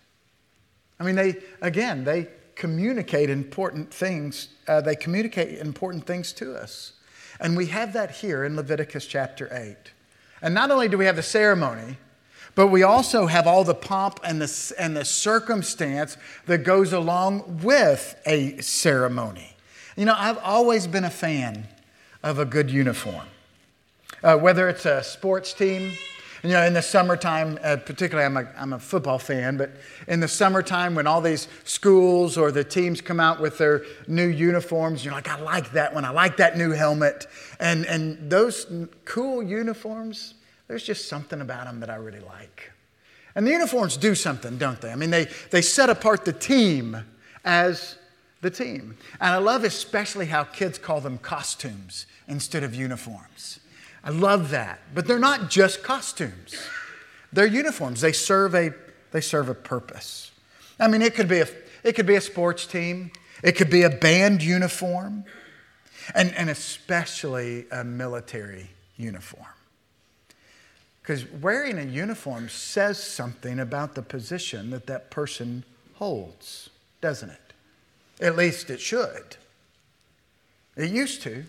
I 0.99 1.03
mean, 1.03 1.15
they, 1.15 1.37
again, 1.61 2.03
they 2.03 2.27
communicate 2.55 3.29
important 3.29 3.93
things. 3.93 4.49
Uh, 4.67 4.81
they 4.81 4.95
communicate 4.95 5.59
important 5.59 6.05
things 6.05 6.33
to 6.33 6.55
us. 6.55 6.93
And 7.39 7.55
we 7.55 7.67
have 7.67 7.93
that 7.93 8.11
here 8.11 8.43
in 8.43 8.55
Leviticus 8.55 9.05
chapter 9.05 9.47
8. 9.51 9.75
And 10.41 10.53
not 10.53 10.71
only 10.71 10.87
do 10.87 10.97
we 10.97 11.05
have 11.05 11.15
the 11.15 11.23
ceremony, 11.23 11.97
but 12.55 12.67
we 12.67 12.83
also 12.83 13.27
have 13.27 13.47
all 13.47 13.63
the 13.63 13.75
pomp 13.75 14.19
and 14.23 14.41
the, 14.41 14.75
and 14.77 14.97
the 14.97 15.05
circumstance 15.05 16.17
that 16.45 16.63
goes 16.63 16.91
along 16.91 17.61
with 17.63 18.19
a 18.25 18.59
ceremony. 18.59 19.55
You 19.95 20.05
know, 20.05 20.15
I've 20.17 20.39
always 20.39 20.87
been 20.87 21.05
a 21.05 21.09
fan 21.09 21.67
of 22.23 22.39
a 22.39 22.45
good 22.45 22.69
uniform. 22.69 23.25
Uh, 24.23 24.37
whether 24.37 24.67
it's 24.67 24.85
a 24.85 25.01
sports 25.03 25.53
team, 25.53 25.91
you 26.43 26.49
know, 26.51 26.63
in 26.63 26.73
the 26.73 26.81
summertime, 26.81 27.59
uh, 27.63 27.77
particularly 27.77 28.25
I'm 28.25 28.37
a, 28.37 28.47
I'm 28.57 28.73
a 28.73 28.79
football 28.79 29.19
fan, 29.19 29.57
but 29.57 29.71
in 30.07 30.19
the 30.19 30.27
summertime 30.27 30.95
when 30.95 31.05
all 31.05 31.21
these 31.21 31.47
schools 31.65 32.37
or 32.37 32.51
the 32.51 32.63
teams 32.63 33.01
come 33.01 33.19
out 33.19 33.41
with 33.41 33.57
their 33.57 33.83
new 34.07 34.27
uniforms, 34.27 35.03
you're 35.03 35.13
like, 35.13 35.27
I 35.27 35.39
like 35.39 35.71
that 35.73 35.93
one. 35.93 36.05
I 36.05 36.11
like 36.11 36.37
that 36.37 36.57
new 36.57 36.71
helmet. 36.71 37.27
And, 37.59 37.85
and 37.85 38.29
those 38.29 38.71
cool 39.05 39.43
uniforms, 39.43 40.35
there's 40.67 40.83
just 40.83 41.09
something 41.09 41.41
about 41.41 41.65
them 41.65 41.81
that 41.81 41.89
I 41.89 41.95
really 41.95 42.21
like. 42.21 42.71
And 43.35 43.45
the 43.45 43.51
uniforms 43.51 43.97
do 43.97 44.15
something, 44.15 44.57
don't 44.57 44.79
they? 44.81 44.91
I 44.91 44.95
mean, 44.95 45.11
they, 45.11 45.27
they 45.51 45.61
set 45.61 45.89
apart 45.89 46.25
the 46.25 46.33
team 46.33 46.97
as 47.43 47.97
the 48.41 48.49
team. 48.49 48.97
And 49.19 49.33
I 49.33 49.37
love 49.37 49.63
especially 49.63 50.27
how 50.27 50.45
kids 50.45 50.77
call 50.77 51.01
them 51.01 51.17
costumes 51.17 52.05
instead 52.27 52.63
of 52.63 52.73
uniforms. 52.73 53.58
I 54.03 54.09
love 54.11 54.51
that. 54.51 54.79
But 54.93 55.07
they're 55.07 55.19
not 55.19 55.49
just 55.49 55.83
costumes. 55.83 56.55
They're 57.31 57.45
uniforms. 57.45 58.01
They 58.01 58.11
serve 58.11 58.55
a, 58.55 58.71
they 59.11 59.21
serve 59.21 59.49
a 59.49 59.53
purpose. 59.53 60.31
I 60.79 60.87
mean, 60.87 61.01
it 61.01 61.15
could 61.15 61.27
be 61.27 61.39
a, 61.39 61.47
it 61.83 61.93
could 61.93 62.05
be 62.05 62.15
a 62.15 62.21
sports 62.21 62.65
team. 62.65 63.11
It 63.43 63.53
could 63.53 63.69
be 63.69 63.83
a 63.83 63.89
band 63.89 64.41
uniform. 64.41 65.25
And, 66.15 66.33
and 66.33 66.49
especially 66.49 67.65
a 67.71 67.83
military 67.83 68.71
uniform. 68.97 69.45
Because 71.01 71.25
wearing 71.31 71.79
a 71.79 71.83
uniform 71.83 72.49
says 72.49 73.01
something 73.01 73.59
about 73.59 73.95
the 73.95 74.01
position 74.01 74.69
that 74.71 74.87
that 74.87 75.09
person 75.09 75.63
holds, 75.95 76.69
doesn't 77.01 77.29
it? 77.29 77.53
At 78.21 78.35
least 78.35 78.69
it 78.69 78.79
should. 78.79 79.37
It 80.75 80.91
used 80.91 81.21
to, 81.23 81.45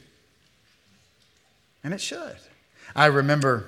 and 1.82 1.94
it 1.94 2.00
should. 2.00 2.36
I 2.94 3.06
remember 3.06 3.66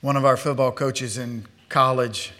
one 0.00 0.16
of 0.16 0.24
our 0.24 0.36
football 0.36 0.72
coaches 0.72 1.18
in 1.18 1.46
college 1.68 2.32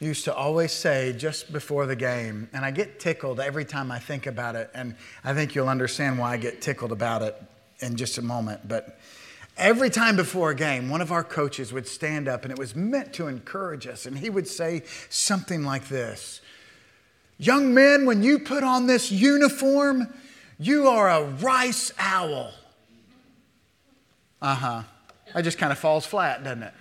used 0.00 0.24
to 0.24 0.34
always 0.34 0.72
say 0.72 1.14
just 1.16 1.52
before 1.52 1.86
the 1.86 1.94
game, 1.94 2.48
and 2.52 2.64
I 2.64 2.70
get 2.70 2.98
tickled 2.98 3.38
every 3.38 3.64
time 3.64 3.90
I 3.90 3.98
think 3.98 4.26
about 4.26 4.56
it, 4.56 4.70
and 4.74 4.96
I 5.22 5.32
think 5.32 5.54
you'll 5.54 5.68
understand 5.68 6.18
why 6.18 6.32
I 6.32 6.36
get 6.36 6.60
tickled 6.60 6.90
about 6.90 7.22
it 7.22 7.40
in 7.78 7.96
just 7.96 8.18
a 8.18 8.22
moment. 8.22 8.66
But 8.66 8.98
every 9.56 9.90
time 9.90 10.16
before 10.16 10.50
a 10.50 10.54
game, 10.54 10.88
one 10.88 11.00
of 11.00 11.12
our 11.12 11.22
coaches 11.22 11.72
would 11.72 11.86
stand 11.86 12.26
up, 12.26 12.42
and 12.42 12.50
it 12.50 12.58
was 12.58 12.74
meant 12.74 13.12
to 13.14 13.28
encourage 13.28 13.86
us, 13.86 14.06
and 14.06 14.18
he 14.18 14.28
would 14.28 14.48
say 14.48 14.82
something 15.08 15.64
like 15.64 15.88
this 15.88 16.40
Young 17.38 17.74
men, 17.74 18.06
when 18.06 18.22
you 18.22 18.38
put 18.38 18.62
on 18.62 18.86
this 18.86 19.10
uniform, 19.10 20.12
you 20.58 20.86
are 20.86 21.10
a 21.10 21.24
Rice 21.24 21.92
Owl. 21.98 22.52
Uh 24.42 24.54
huh. 24.56 24.82
That 25.32 25.42
just 25.42 25.56
kind 25.56 25.70
of 25.70 25.78
falls 25.78 26.04
flat, 26.04 26.42
doesn't 26.42 26.64
it? 26.64 26.74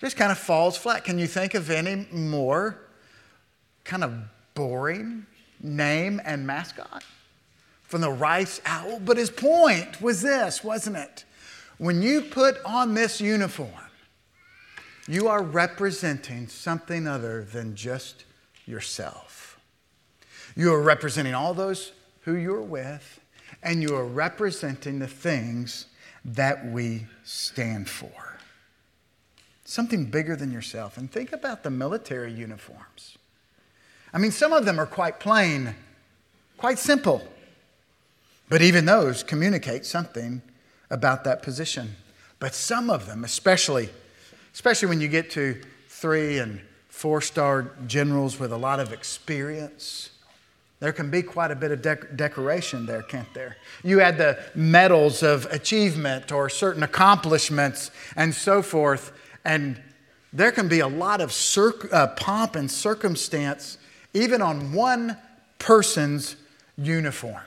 Just 0.00 0.16
kind 0.16 0.30
of 0.30 0.38
falls 0.38 0.76
flat. 0.76 1.04
Can 1.04 1.18
you 1.18 1.26
think 1.26 1.54
of 1.54 1.70
any 1.70 2.06
more 2.12 2.78
kind 3.84 4.04
of 4.04 4.14
boring 4.54 5.26
name 5.60 6.20
and 6.24 6.46
mascot 6.46 7.02
from 7.82 8.00
the 8.00 8.10
Rice 8.10 8.60
Owl? 8.64 9.00
But 9.00 9.16
his 9.16 9.30
point 9.30 10.00
was 10.00 10.22
this, 10.22 10.62
wasn't 10.62 10.96
it? 10.96 11.24
When 11.78 12.00
you 12.00 12.20
put 12.20 12.58
on 12.64 12.94
this 12.94 13.20
uniform, 13.20 13.68
you 15.08 15.26
are 15.26 15.42
representing 15.42 16.46
something 16.46 17.08
other 17.08 17.42
than 17.42 17.74
just 17.74 18.24
yourself. 18.66 19.58
You 20.54 20.72
are 20.74 20.80
representing 20.80 21.34
all 21.34 21.54
those 21.54 21.90
who 22.20 22.36
you're 22.36 22.62
with, 22.62 23.18
and 23.62 23.82
you 23.82 23.94
are 23.94 24.04
representing 24.04 24.98
the 24.98 25.06
things 25.06 25.86
that 26.24 26.66
we 26.66 27.06
stand 27.24 27.88
for. 27.88 28.38
Something 29.64 30.06
bigger 30.06 30.36
than 30.36 30.50
yourself. 30.50 30.96
And 30.96 31.10
think 31.10 31.32
about 31.32 31.62
the 31.62 31.70
military 31.70 32.32
uniforms. 32.32 33.16
I 34.12 34.18
mean, 34.18 34.30
some 34.30 34.52
of 34.52 34.64
them 34.64 34.78
are 34.78 34.86
quite 34.86 35.20
plain, 35.20 35.74
quite 36.58 36.78
simple, 36.78 37.22
but 38.48 38.60
even 38.60 38.84
those 38.84 39.22
communicate 39.22 39.86
something 39.86 40.42
about 40.90 41.24
that 41.24 41.42
position. 41.42 41.96
But 42.38 42.54
some 42.54 42.90
of 42.90 43.06
them, 43.06 43.24
especially, 43.24 43.88
especially 44.52 44.88
when 44.88 45.00
you 45.00 45.08
get 45.08 45.30
to 45.30 45.60
three 45.88 46.38
and 46.38 46.60
four 46.88 47.20
star 47.20 47.72
generals 47.86 48.38
with 48.38 48.52
a 48.52 48.56
lot 48.56 48.78
of 48.78 48.92
experience. 48.92 50.10
There 50.82 50.92
can 50.92 51.10
be 51.10 51.22
quite 51.22 51.52
a 51.52 51.54
bit 51.54 51.70
of 51.70 51.80
dec- 51.80 52.16
decoration 52.16 52.86
there, 52.86 53.02
can't 53.02 53.32
there? 53.34 53.56
You 53.84 54.00
add 54.00 54.18
the 54.18 54.42
medals 54.56 55.22
of 55.22 55.46
achievement 55.52 56.32
or 56.32 56.48
certain 56.48 56.82
accomplishments 56.82 57.92
and 58.16 58.34
so 58.34 58.62
forth, 58.62 59.12
and 59.44 59.80
there 60.32 60.50
can 60.50 60.66
be 60.66 60.80
a 60.80 60.88
lot 60.88 61.20
of 61.20 61.32
uh, 61.92 62.08
pomp 62.08 62.56
and 62.56 62.68
circumstance 62.68 63.78
even 64.12 64.42
on 64.42 64.72
one 64.72 65.16
person's 65.60 66.34
uniform. 66.76 67.44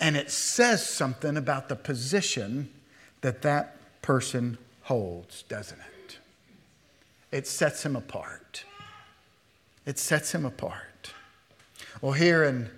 And 0.00 0.16
it 0.16 0.32
says 0.32 0.84
something 0.84 1.36
about 1.36 1.68
the 1.68 1.76
position 1.76 2.70
that 3.20 3.42
that 3.42 3.76
person 4.02 4.58
holds, 4.82 5.44
doesn't 5.44 5.78
it? 5.78 6.18
it 7.30 7.46
sets 7.46 7.84
him 7.84 7.94
apart. 7.94 8.64
It 9.84 10.00
sets 10.00 10.34
him 10.34 10.44
apart. 10.44 10.95
Well, 12.00 12.12
here 12.12 12.44
in 12.44 12.70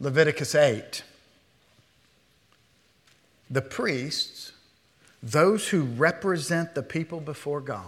Leviticus 0.00 0.54
8, 0.54 1.02
the 3.48 3.62
priests, 3.62 4.52
those 5.22 5.68
who 5.68 5.82
represent 5.82 6.74
the 6.74 6.82
people 6.82 7.20
before 7.20 7.60
God, 7.60 7.84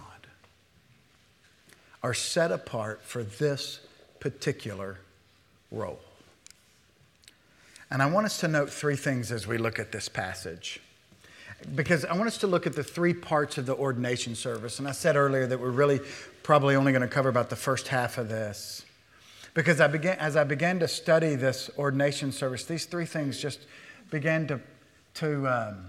are 2.02 2.14
set 2.14 2.50
apart 2.50 3.02
for 3.02 3.22
this 3.22 3.80
particular 4.18 4.98
role. 5.70 6.00
And 7.90 8.02
I 8.02 8.06
want 8.06 8.26
us 8.26 8.40
to 8.40 8.48
note 8.48 8.70
three 8.70 8.96
things 8.96 9.30
as 9.30 9.46
we 9.46 9.58
look 9.58 9.78
at 9.78 9.92
this 9.92 10.08
passage 10.08 10.80
because 11.74 12.04
I 12.04 12.14
want 12.14 12.26
us 12.26 12.38
to 12.38 12.46
look 12.46 12.66
at 12.66 12.74
the 12.74 12.82
three 12.82 13.14
parts 13.14 13.58
of 13.58 13.66
the 13.66 13.74
ordination 13.74 14.34
service. 14.34 14.78
And 14.78 14.88
I 14.88 14.92
said 14.92 15.14
earlier 15.14 15.46
that 15.46 15.60
we're 15.60 15.70
really 15.70 16.00
probably 16.42 16.74
only 16.74 16.92
going 16.92 17.02
to 17.02 17.08
cover 17.08 17.28
about 17.28 17.50
the 17.50 17.56
first 17.56 17.88
half 17.88 18.18
of 18.18 18.28
this. 18.28 18.84
Because 19.54 19.80
I 19.80 19.86
began, 19.86 20.18
as 20.18 20.36
I 20.36 20.44
began 20.44 20.78
to 20.80 20.88
study 20.88 21.34
this 21.34 21.70
ordination 21.78 22.32
service, 22.32 22.64
these 22.64 22.86
three 22.86 23.04
things 23.04 23.40
just 23.40 23.60
began 24.10 24.46
to, 24.46 24.60
to 25.14 25.46
um, 25.46 25.84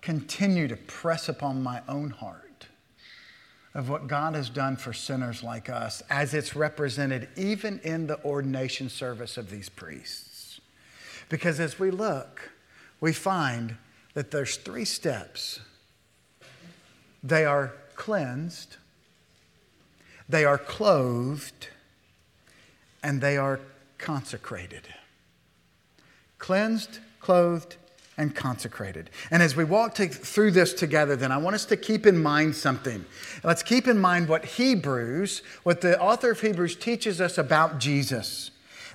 continue 0.00 0.66
to 0.66 0.76
press 0.76 1.28
upon 1.28 1.62
my 1.62 1.80
own 1.88 2.10
heart 2.10 2.66
of 3.74 3.88
what 3.88 4.06
God 4.06 4.34
has 4.34 4.50
done 4.50 4.76
for 4.76 4.92
sinners 4.92 5.42
like 5.42 5.70
us 5.70 6.02
as 6.10 6.34
it's 6.34 6.54
represented 6.54 7.28
even 7.36 7.78
in 7.84 8.06
the 8.06 8.22
ordination 8.24 8.88
service 8.88 9.36
of 9.36 9.48
these 9.48 9.68
priests. 9.68 10.60
Because 11.28 11.58
as 11.58 11.78
we 11.78 11.90
look, 11.90 12.50
we 13.00 13.12
find 13.12 13.76
that 14.14 14.30
there's 14.30 14.56
three 14.56 14.84
steps. 14.84 15.60
They 17.22 17.44
are 17.44 17.72
cleansed, 17.94 18.76
they 20.28 20.44
are 20.44 20.58
clothed, 20.58 21.68
and 23.02 23.20
they 23.20 23.36
are 23.36 23.60
consecrated. 23.98 24.82
Cleansed, 26.38 26.98
clothed, 27.20 27.76
and 28.16 28.34
consecrated. 28.34 29.10
And 29.30 29.42
as 29.42 29.56
we 29.56 29.64
walk 29.64 29.94
to, 29.94 30.08
through 30.08 30.50
this 30.50 30.74
together, 30.74 31.16
then 31.16 31.32
I 31.32 31.38
want 31.38 31.54
us 31.54 31.64
to 31.66 31.76
keep 31.76 32.06
in 32.06 32.22
mind 32.22 32.54
something. 32.54 33.04
Let's 33.42 33.62
keep 33.62 33.88
in 33.88 33.98
mind 33.98 34.28
what 34.28 34.44
Hebrews, 34.44 35.42
what 35.62 35.80
the 35.80 35.98
author 36.00 36.32
of 36.32 36.40
Hebrews 36.40 36.76
teaches 36.76 37.20
us 37.20 37.38
about 37.38 37.78
Jesus 37.78 38.50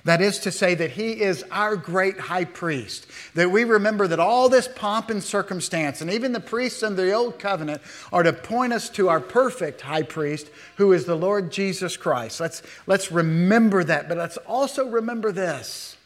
That 0.08 0.22
is 0.22 0.38
to 0.38 0.50
say, 0.50 0.74
that 0.74 0.92
he 0.92 1.20
is 1.20 1.44
our 1.50 1.76
great 1.76 2.18
high 2.18 2.46
priest. 2.46 3.06
That 3.34 3.50
we 3.50 3.64
remember 3.64 4.08
that 4.08 4.18
all 4.18 4.48
this 4.48 4.66
pomp 4.66 5.10
and 5.10 5.22
circumstance, 5.22 6.00
and 6.00 6.10
even 6.10 6.32
the 6.32 6.40
priests 6.40 6.82
under 6.82 7.04
the 7.04 7.12
old 7.12 7.38
covenant, 7.38 7.82
are 8.10 8.22
to 8.22 8.32
point 8.32 8.72
us 8.72 8.88
to 8.88 9.10
our 9.10 9.20
perfect 9.20 9.82
high 9.82 10.04
priest, 10.04 10.48
who 10.76 10.94
is 10.94 11.04
the 11.04 11.14
Lord 11.14 11.52
Jesus 11.52 11.98
Christ. 11.98 12.40
Let's, 12.40 12.62
let's 12.86 13.12
remember 13.12 13.84
that, 13.84 14.08
but 14.08 14.16
let's 14.16 14.38
also 14.38 14.88
remember 14.88 15.30
this. 15.30 15.98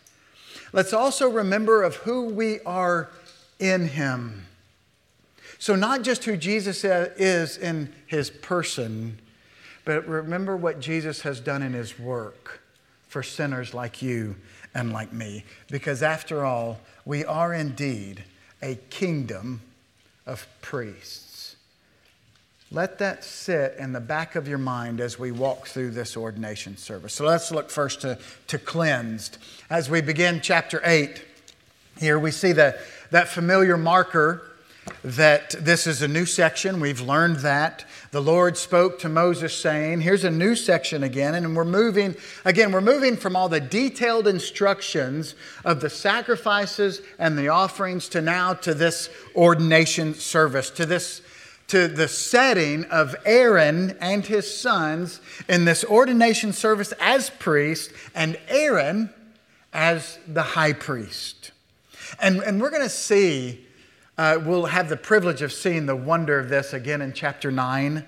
Let's 0.73 0.93
also 0.93 1.31
remember 1.31 1.85
of 1.85 1.95
who 1.95 2.25
we 2.25 2.59
are 2.63 3.09
in 3.61 3.87
him. 3.87 4.47
So, 5.61 5.77
not 5.77 6.03
just 6.03 6.25
who 6.25 6.37
Jesus 6.37 6.83
is 6.83 7.57
in 7.57 7.93
his 8.09 8.31
person, 8.31 9.21
but 9.85 10.09
remember 10.09 10.57
what 10.57 10.81
Jesus 10.81 11.21
has 11.21 11.39
done 11.39 11.63
in 11.63 11.73
his 11.73 12.01
work 12.01 12.62
for 13.13 13.23
sinners 13.23 13.75
like 13.75 14.01
you 14.01 14.35
and 14.75 14.91
like 14.91 15.13
me. 15.13 15.45
Because 15.71 16.03
after 16.03 16.47
all, 16.47 16.81
we 17.05 17.27
are 17.27 17.53
indeed 17.53 18.25
a 18.63 18.77
kingdom 18.89 19.61
of 20.25 20.47
priests. 20.63 21.57
Let 22.71 22.99
that 23.01 23.23
sit 23.23 23.77
in 23.79 23.93
the 23.93 24.01
back 24.01 24.35
of 24.35 24.49
your 24.49 24.57
mind 24.57 24.99
as 24.99 25.19
we 25.19 25.31
walk 25.31 25.67
through 25.67 25.91
this 25.91 26.17
ordination 26.17 26.79
service. 26.79 27.13
So 27.13 27.27
let's 27.27 27.53
look 27.53 27.69
first 27.69 28.01
to, 28.01 28.19
to 28.47 28.59
cleansed. 28.59 29.37
As 29.69 29.91
we 29.91 30.01
begin 30.01 30.41
chapter 30.43 30.81
8, 30.83 31.23
here 32.01 32.19
we 32.19 32.31
see 32.31 32.53
the, 32.53 32.81
that 33.11 33.29
familiar 33.29 33.77
marker 33.77 34.53
that 35.05 35.51
this 35.51 35.87
is 35.87 36.01
a 36.01 36.09
new 36.09 36.25
section. 36.25 36.81
We've 36.81 37.03
learned 37.03 37.37
that. 37.41 37.85
The 38.13 38.21
Lord 38.21 38.59
spoke 38.59 38.99
to 38.99 39.09
Moses 39.09 39.57
saying, 39.57 40.03
here's 40.03 40.25
a 40.25 40.31
new 40.31 40.55
section 40.55 41.03
again, 41.03 41.35
and 41.35 41.57
we're 41.57 41.65
moving, 41.65 42.15
again, 42.45 42.71
we're 42.71 42.83
moving 42.83 43.17
from 43.17 43.35
all 43.35 43.49
the 43.49 43.59
detailed 43.59 44.29
instructions 44.29 45.35
of 45.65 45.81
the 45.81 45.89
sacrifices 45.89 47.01
and 47.19 47.39
the 47.39 47.49
offerings 47.49 48.11
to 48.11 48.21
now 48.21 48.53
to 48.53 48.75
this 48.75 49.09
ordination 49.35 50.13
service, 50.13 50.69
to 50.71 50.85
this 50.85 51.23
to 51.69 51.89
the 51.89 52.07
setting 52.07 52.85
of 52.87 53.17
Aaron 53.25 53.97
and 53.99 54.27
his 54.27 54.61
sons 54.61 55.23
in 55.49 55.65
this 55.65 55.83
ordination 55.83 56.53
service 56.53 56.93
as 57.01 57.31
priest 57.31 57.93
and 58.15 58.39
Aaron 58.49 59.09
as 59.73 60.19
the 60.29 60.43
high 60.43 60.75
priest. 60.75 61.53
And, 62.21 62.41
and 62.43 62.61
we're 62.61 62.69
going 62.69 62.83
to 62.83 62.91
see 62.91 63.65
uh, 64.23 64.39
we'll 64.39 64.67
have 64.67 64.89
the 64.89 64.97
privilege 64.97 65.43
of 65.43 65.53
seeing 65.53 65.85
the 65.87 65.97
wonder 65.97 66.39
of 66.39 66.49
this 66.49 66.73
again 66.73 67.03
in 67.03 67.13
chapter 67.13 67.51
9. 67.51 68.05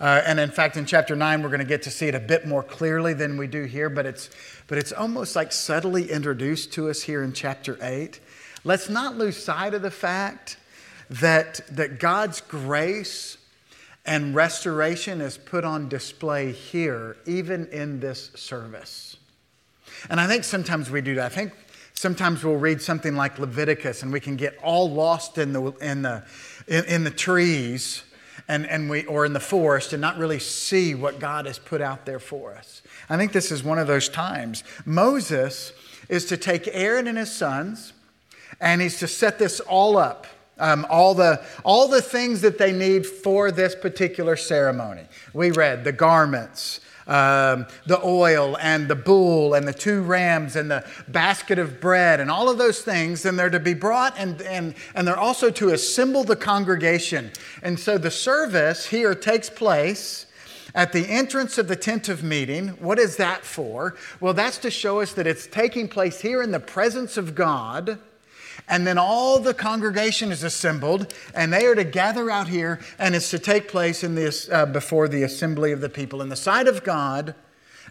Uh, 0.00 0.22
and 0.24 0.40
in 0.40 0.50
fact, 0.50 0.78
in 0.78 0.86
chapter 0.86 1.14
9, 1.14 1.42
we're 1.42 1.50
going 1.50 1.58
to 1.58 1.66
get 1.66 1.82
to 1.82 1.90
see 1.90 2.08
it 2.08 2.14
a 2.14 2.20
bit 2.20 2.46
more 2.46 2.62
clearly 2.62 3.12
than 3.12 3.36
we 3.36 3.46
do 3.46 3.64
here, 3.64 3.90
but 3.90 4.06
it's, 4.06 4.30
but 4.66 4.78
it's 4.78 4.92
almost 4.92 5.36
like 5.36 5.52
subtly 5.52 6.10
introduced 6.10 6.72
to 6.72 6.88
us 6.88 7.02
here 7.02 7.22
in 7.22 7.34
chapter 7.34 7.76
8. 7.82 8.18
Let's 8.64 8.88
not 8.88 9.18
lose 9.18 9.36
sight 9.36 9.74
of 9.74 9.82
the 9.82 9.90
fact 9.90 10.56
that, 11.10 11.60
that 11.70 12.00
God's 12.00 12.40
grace 12.40 13.36
and 14.06 14.34
restoration 14.34 15.20
is 15.20 15.36
put 15.36 15.66
on 15.66 15.86
display 15.86 16.52
here, 16.52 17.18
even 17.26 17.66
in 17.66 18.00
this 18.00 18.30
service. 18.36 19.18
And 20.08 20.18
I 20.18 20.26
think 20.26 20.44
sometimes 20.44 20.90
we 20.90 21.02
do 21.02 21.16
that. 21.16 21.26
I 21.26 21.34
think 21.34 21.52
Sometimes 21.94 22.42
we'll 22.42 22.56
read 22.56 22.82
something 22.82 23.14
like 23.14 23.38
Leviticus 23.38 24.02
and 24.02 24.12
we 24.12 24.20
can 24.20 24.36
get 24.36 24.58
all 24.62 24.90
lost 24.90 25.38
in 25.38 25.52
the, 25.52 25.72
in 25.80 26.02
the, 26.02 26.24
in, 26.66 26.84
in 26.86 27.04
the 27.04 27.10
trees 27.10 28.02
and, 28.48 28.66
and 28.66 28.90
we, 28.90 29.04
or 29.04 29.24
in 29.24 29.32
the 29.32 29.40
forest 29.40 29.92
and 29.92 30.00
not 30.00 30.18
really 30.18 30.38
see 30.38 30.94
what 30.94 31.20
God 31.20 31.46
has 31.46 31.58
put 31.58 31.80
out 31.80 32.04
there 32.06 32.18
for 32.18 32.54
us. 32.54 32.82
I 33.08 33.16
think 33.16 33.32
this 33.32 33.52
is 33.52 33.62
one 33.62 33.78
of 33.78 33.86
those 33.86 34.08
times. 34.08 34.64
Moses 34.84 35.72
is 36.08 36.26
to 36.26 36.36
take 36.36 36.68
Aaron 36.72 37.06
and 37.06 37.18
his 37.18 37.32
sons 37.32 37.92
and 38.60 38.80
he's 38.80 38.98
to 38.98 39.08
set 39.08 39.38
this 39.38 39.60
all 39.60 39.96
up. 39.96 40.26
Um, 40.58 40.86
all, 40.90 41.14
the, 41.14 41.42
all 41.64 41.88
the 41.88 42.02
things 42.02 42.42
that 42.42 42.58
they 42.58 42.72
need 42.72 43.06
for 43.06 43.50
this 43.50 43.74
particular 43.74 44.36
ceremony. 44.36 45.02
We 45.32 45.50
read 45.50 45.82
the 45.82 45.92
garments, 45.92 46.80
um, 47.06 47.66
the 47.86 48.00
oil 48.02 48.56
and 48.60 48.88
the 48.88 48.94
bull 48.94 49.54
and 49.54 49.66
the 49.66 49.72
two 49.72 50.02
rams 50.02 50.56
and 50.56 50.70
the 50.70 50.84
basket 51.08 51.58
of 51.58 51.80
bread 51.80 52.20
and 52.20 52.30
all 52.30 52.48
of 52.48 52.58
those 52.58 52.80
things, 52.82 53.24
and 53.24 53.38
they're 53.38 53.50
to 53.50 53.60
be 53.60 53.74
brought 53.74 54.18
and, 54.18 54.40
and, 54.42 54.74
and 54.94 55.06
they're 55.06 55.18
also 55.18 55.50
to 55.50 55.70
assemble 55.70 56.24
the 56.24 56.36
congregation. 56.36 57.30
And 57.62 57.78
so 57.78 57.98
the 57.98 58.10
service 58.10 58.86
here 58.86 59.14
takes 59.14 59.50
place 59.50 60.26
at 60.74 60.92
the 60.92 61.06
entrance 61.06 61.58
of 61.58 61.68
the 61.68 61.76
tent 61.76 62.08
of 62.08 62.22
meeting. 62.22 62.68
What 62.68 62.98
is 62.98 63.16
that 63.16 63.44
for? 63.44 63.96
Well, 64.20 64.34
that's 64.34 64.58
to 64.58 64.70
show 64.70 65.00
us 65.00 65.12
that 65.14 65.26
it's 65.26 65.46
taking 65.46 65.88
place 65.88 66.20
here 66.20 66.42
in 66.42 66.50
the 66.50 66.60
presence 66.60 67.16
of 67.16 67.34
God 67.34 67.98
and 68.68 68.86
then 68.86 68.98
all 68.98 69.38
the 69.38 69.54
congregation 69.54 70.32
is 70.32 70.42
assembled, 70.42 71.12
and 71.34 71.52
they 71.52 71.66
are 71.66 71.74
to 71.74 71.84
gather 71.84 72.30
out 72.30 72.48
here, 72.48 72.80
and 72.98 73.14
it's 73.14 73.30
to 73.30 73.38
take 73.38 73.68
place 73.68 74.04
in 74.04 74.14
this, 74.14 74.48
uh, 74.50 74.66
before 74.66 75.08
the 75.08 75.22
assembly 75.22 75.72
of 75.72 75.80
the 75.80 75.88
people, 75.88 76.22
in 76.22 76.28
the 76.28 76.36
sight 76.36 76.68
of 76.68 76.84
God 76.84 77.34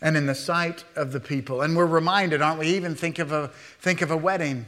and 0.02 0.18
in 0.18 0.26
the 0.26 0.36
sight 0.36 0.84
of 0.96 1.12
the 1.12 1.20
people. 1.20 1.62
And 1.62 1.76
we're 1.76 1.86
reminded, 1.86 2.42
aren't 2.42 2.60
we? 2.60 2.68
Even 2.68 2.96
think 2.96 3.20
of 3.20 3.32
a, 3.32 3.50
think 3.80 4.02
of 4.02 4.10
a 4.10 4.18
wedding. 4.18 4.66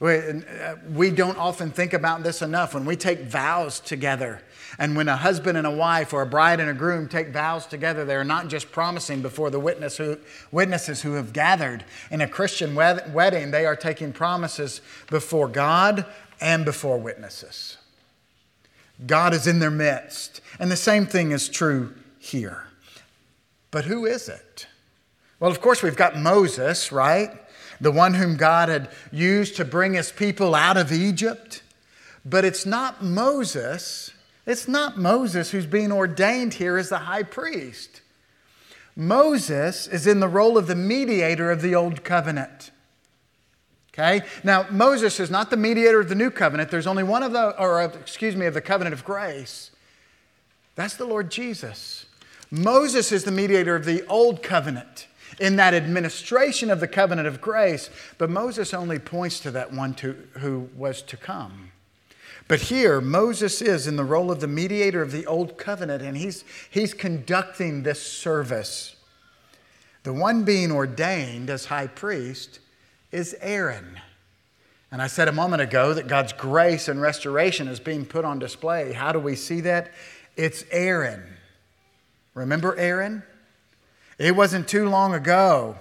We, 0.00 0.16
uh, 0.16 0.76
we 0.92 1.10
don't 1.10 1.38
often 1.38 1.70
think 1.70 1.92
about 1.92 2.22
this 2.22 2.42
enough. 2.42 2.74
When 2.74 2.84
we 2.84 2.96
take 2.96 3.20
vows 3.20 3.80
together, 3.80 4.42
and 4.78 4.96
when 4.96 5.08
a 5.08 5.16
husband 5.16 5.56
and 5.56 5.66
a 5.66 5.70
wife 5.70 6.12
or 6.12 6.22
a 6.22 6.26
bride 6.26 6.60
and 6.60 6.68
a 6.68 6.74
groom 6.74 7.08
take 7.08 7.28
vows 7.28 7.66
together, 7.66 8.04
they're 8.04 8.24
not 8.24 8.48
just 8.48 8.72
promising 8.72 9.22
before 9.22 9.50
the 9.50 9.60
witness 9.60 9.96
who, 9.96 10.18
witnesses 10.50 11.02
who 11.02 11.12
have 11.14 11.32
gathered. 11.32 11.84
In 12.10 12.20
a 12.20 12.28
Christian 12.28 12.74
wed- 12.74 13.14
wedding, 13.14 13.50
they 13.50 13.66
are 13.66 13.76
taking 13.76 14.12
promises 14.12 14.80
before 15.08 15.48
God 15.48 16.06
and 16.40 16.64
before 16.64 16.98
witnesses. 16.98 17.76
God 19.06 19.32
is 19.34 19.46
in 19.46 19.58
their 19.58 19.70
midst. 19.70 20.40
And 20.58 20.70
the 20.70 20.76
same 20.76 21.06
thing 21.06 21.30
is 21.30 21.48
true 21.48 21.94
here. 22.18 22.64
But 23.70 23.84
who 23.84 24.06
is 24.06 24.28
it? 24.28 24.66
Well, 25.40 25.50
of 25.50 25.60
course, 25.60 25.82
we've 25.82 25.96
got 25.96 26.16
Moses, 26.16 26.90
right? 26.90 27.30
The 27.80 27.92
one 27.92 28.14
whom 28.14 28.36
God 28.36 28.68
had 28.68 28.90
used 29.10 29.56
to 29.56 29.64
bring 29.64 29.94
his 29.94 30.12
people 30.12 30.54
out 30.54 30.76
of 30.76 30.92
Egypt. 30.92 31.62
But 32.24 32.44
it's 32.44 32.64
not 32.64 33.02
Moses 33.02 34.12
it's 34.46 34.68
not 34.68 34.98
Moses 34.98 35.50
who's 35.50 35.66
being 35.66 35.90
ordained 35.90 36.54
here 36.54 36.76
as 36.76 36.90
the 36.90 36.98
high 36.98 37.22
priest. 37.22 38.02
Moses 38.94 39.86
is 39.86 40.06
in 40.06 40.20
the 40.20 40.28
role 40.28 40.58
of 40.58 40.66
the 40.66 40.74
mediator 40.74 41.50
of 41.50 41.62
the 41.62 41.74
old 41.74 42.04
covenant. 42.04 42.70
Okay? 43.92 44.22
Now, 44.42 44.66
Moses 44.70 45.18
is 45.18 45.30
not 45.30 45.50
the 45.50 45.56
mediator 45.56 46.00
of 46.00 46.08
the 46.08 46.14
new 46.14 46.30
covenant. 46.30 46.70
There's 46.70 46.86
only 46.86 47.02
one 47.02 47.22
of 47.22 47.32
the, 47.32 47.58
or 47.58 47.80
uh, 47.80 47.88
excuse 47.88 48.36
me, 48.36 48.46
of 48.46 48.54
the 48.54 48.60
covenant 48.60 48.92
of 48.92 49.04
grace. 49.04 49.70
That's 50.74 50.96
the 50.96 51.06
Lord 51.06 51.30
Jesus. 51.30 52.06
Moses 52.50 53.12
is 53.12 53.24
the 53.24 53.30
mediator 53.30 53.74
of 53.74 53.84
the 53.84 54.04
old 54.06 54.42
covenant 54.42 55.06
in 55.38 55.56
that 55.56 55.74
administration 55.74 56.70
of 56.70 56.80
the 56.80 56.88
covenant 56.88 57.28
of 57.28 57.40
grace, 57.40 57.90
but 58.18 58.30
Moses 58.30 58.74
only 58.74 58.98
points 58.98 59.40
to 59.40 59.50
that 59.52 59.72
one 59.72 59.94
to, 59.94 60.16
who 60.38 60.68
was 60.76 61.02
to 61.02 61.16
come. 61.16 61.72
But 62.46 62.60
here, 62.60 63.00
Moses 63.00 63.62
is 63.62 63.86
in 63.86 63.96
the 63.96 64.04
role 64.04 64.30
of 64.30 64.40
the 64.40 64.46
mediator 64.46 65.00
of 65.00 65.12
the 65.12 65.26
old 65.26 65.56
covenant, 65.56 66.02
and 66.02 66.16
he's, 66.16 66.44
he's 66.70 66.92
conducting 66.92 67.82
this 67.82 68.02
service. 68.02 68.96
The 70.02 70.12
one 70.12 70.44
being 70.44 70.70
ordained 70.70 71.48
as 71.48 71.64
high 71.66 71.86
priest 71.86 72.60
is 73.10 73.34
Aaron. 73.40 73.98
And 74.92 75.00
I 75.00 75.06
said 75.06 75.26
a 75.26 75.32
moment 75.32 75.62
ago 75.62 75.94
that 75.94 76.06
God's 76.06 76.34
grace 76.34 76.88
and 76.88 77.00
restoration 77.00 77.66
is 77.66 77.80
being 77.80 78.04
put 78.04 78.24
on 78.24 78.38
display. 78.38 78.92
How 78.92 79.10
do 79.10 79.18
we 79.18 79.34
see 79.34 79.62
that? 79.62 79.92
It's 80.36 80.64
Aaron. 80.70 81.22
Remember 82.34 82.76
Aaron? 82.76 83.22
It 84.18 84.36
wasn't 84.36 84.68
too 84.68 84.88
long 84.88 85.14
ago 85.14 85.76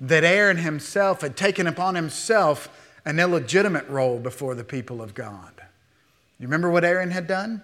that 0.00 0.24
Aaron 0.24 0.58
himself 0.58 1.20
had 1.20 1.36
taken 1.36 1.66
upon 1.66 1.94
himself 1.94 2.68
an 3.04 3.18
illegitimate 3.18 3.88
role 3.88 4.18
before 4.18 4.54
the 4.54 4.64
people 4.64 5.00
of 5.00 5.14
God. 5.14 5.52
You 6.38 6.46
remember 6.46 6.70
what 6.70 6.84
Aaron 6.84 7.10
had 7.10 7.26
done? 7.26 7.62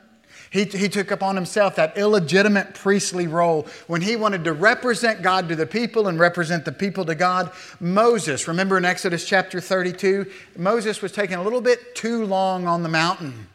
He, 0.50 0.64
he 0.64 0.88
took 0.88 1.10
upon 1.10 1.34
himself 1.34 1.76
that 1.76 1.98
illegitimate 1.98 2.74
priestly 2.74 3.26
role 3.26 3.66
when 3.86 4.00
he 4.00 4.16
wanted 4.16 4.44
to 4.44 4.52
represent 4.52 5.20
God 5.20 5.48
to 5.48 5.56
the 5.56 5.66
people 5.66 6.08
and 6.08 6.18
represent 6.18 6.64
the 6.64 6.72
people 6.72 7.04
to 7.04 7.14
God. 7.14 7.50
Moses, 7.80 8.48
remember 8.48 8.78
in 8.78 8.84
Exodus 8.84 9.26
chapter 9.26 9.60
32, 9.60 10.26
Moses 10.56 11.02
was 11.02 11.12
taking 11.12 11.36
a 11.36 11.42
little 11.42 11.60
bit 11.60 11.94
too 11.94 12.24
long 12.24 12.66
on 12.66 12.82
the 12.82 12.88
mountain. 12.88 13.48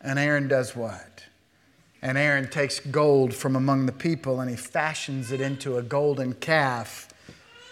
And 0.00 0.18
Aaron 0.18 0.46
does 0.46 0.76
what? 0.76 1.15
And 2.06 2.16
Aaron 2.16 2.48
takes 2.48 2.78
gold 2.78 3.34
from 3.34 3.56
among 3.56 3.86
the 3.86 3.92
people 3.92 4.38
and 4.38 4.48
he 4.48 4.54
fashions 4.54 5.32
it 5.32 5.40
into 5.40 5.76
a 5.76 5.82
golden 5.82 6.34
calf. 6.34 7.08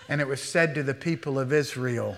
And 0.09 0.21
it 0.21 0.27
was 0.27 0.43
said 0.43 0.75
to 0.75 0.83
the 0.83 0.93
people 0.93 1.39
of 1.39 1.53
Israel, 1.53 2.17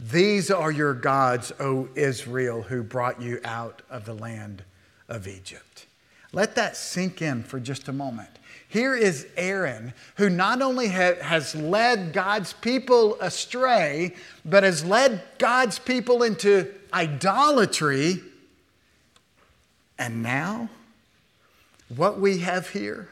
these 0.00 0.50
are 0.50 0.70
your 0.70 0.94
gods, 0.94 1.52
O 1.60 1.90
Israel, 1.94 2.62
who 2.62 2.82
brought 2.82 3.20
you 3.20 3.38
out 3.44 3.82
of 3.90 4.06
the 4.06 4.14
land 4.14 4.64
of 5.10 5.28
Egypt. 5.28 5.84
Let 6.32 6.54
that 6.54 6.74
sink 6.74 7.20
in 7.20 7.42
for 7.42 7.60
just 7.60 7.86
a 7.86 7.92
moment. 7.92 8.30
Here 8.66 8.96
is 8.96 9.26
Aaron, 9.36 9.92
who 10.16 10.30
not 10.30 10.62
only 10.62 10.88
ha- 10.88 11.20
has 11.20 11.54
led 11.54 12.14
God's 12.14 12.54
people 12.54 13.20
astray, 13.20 14.14
but 14.42 14.62
has 14.62 14.86
led 14.86 15.22
God's 15.36 15.78
people 15.78 16.22
into 16.22 16.72
idolatry. 16.94 18.22
And 19.98 20.22
now, 20.22 20.70
what 21.96 22.18
we 22.18 22.38
have 22.38 22.70
here, 22.70 23.08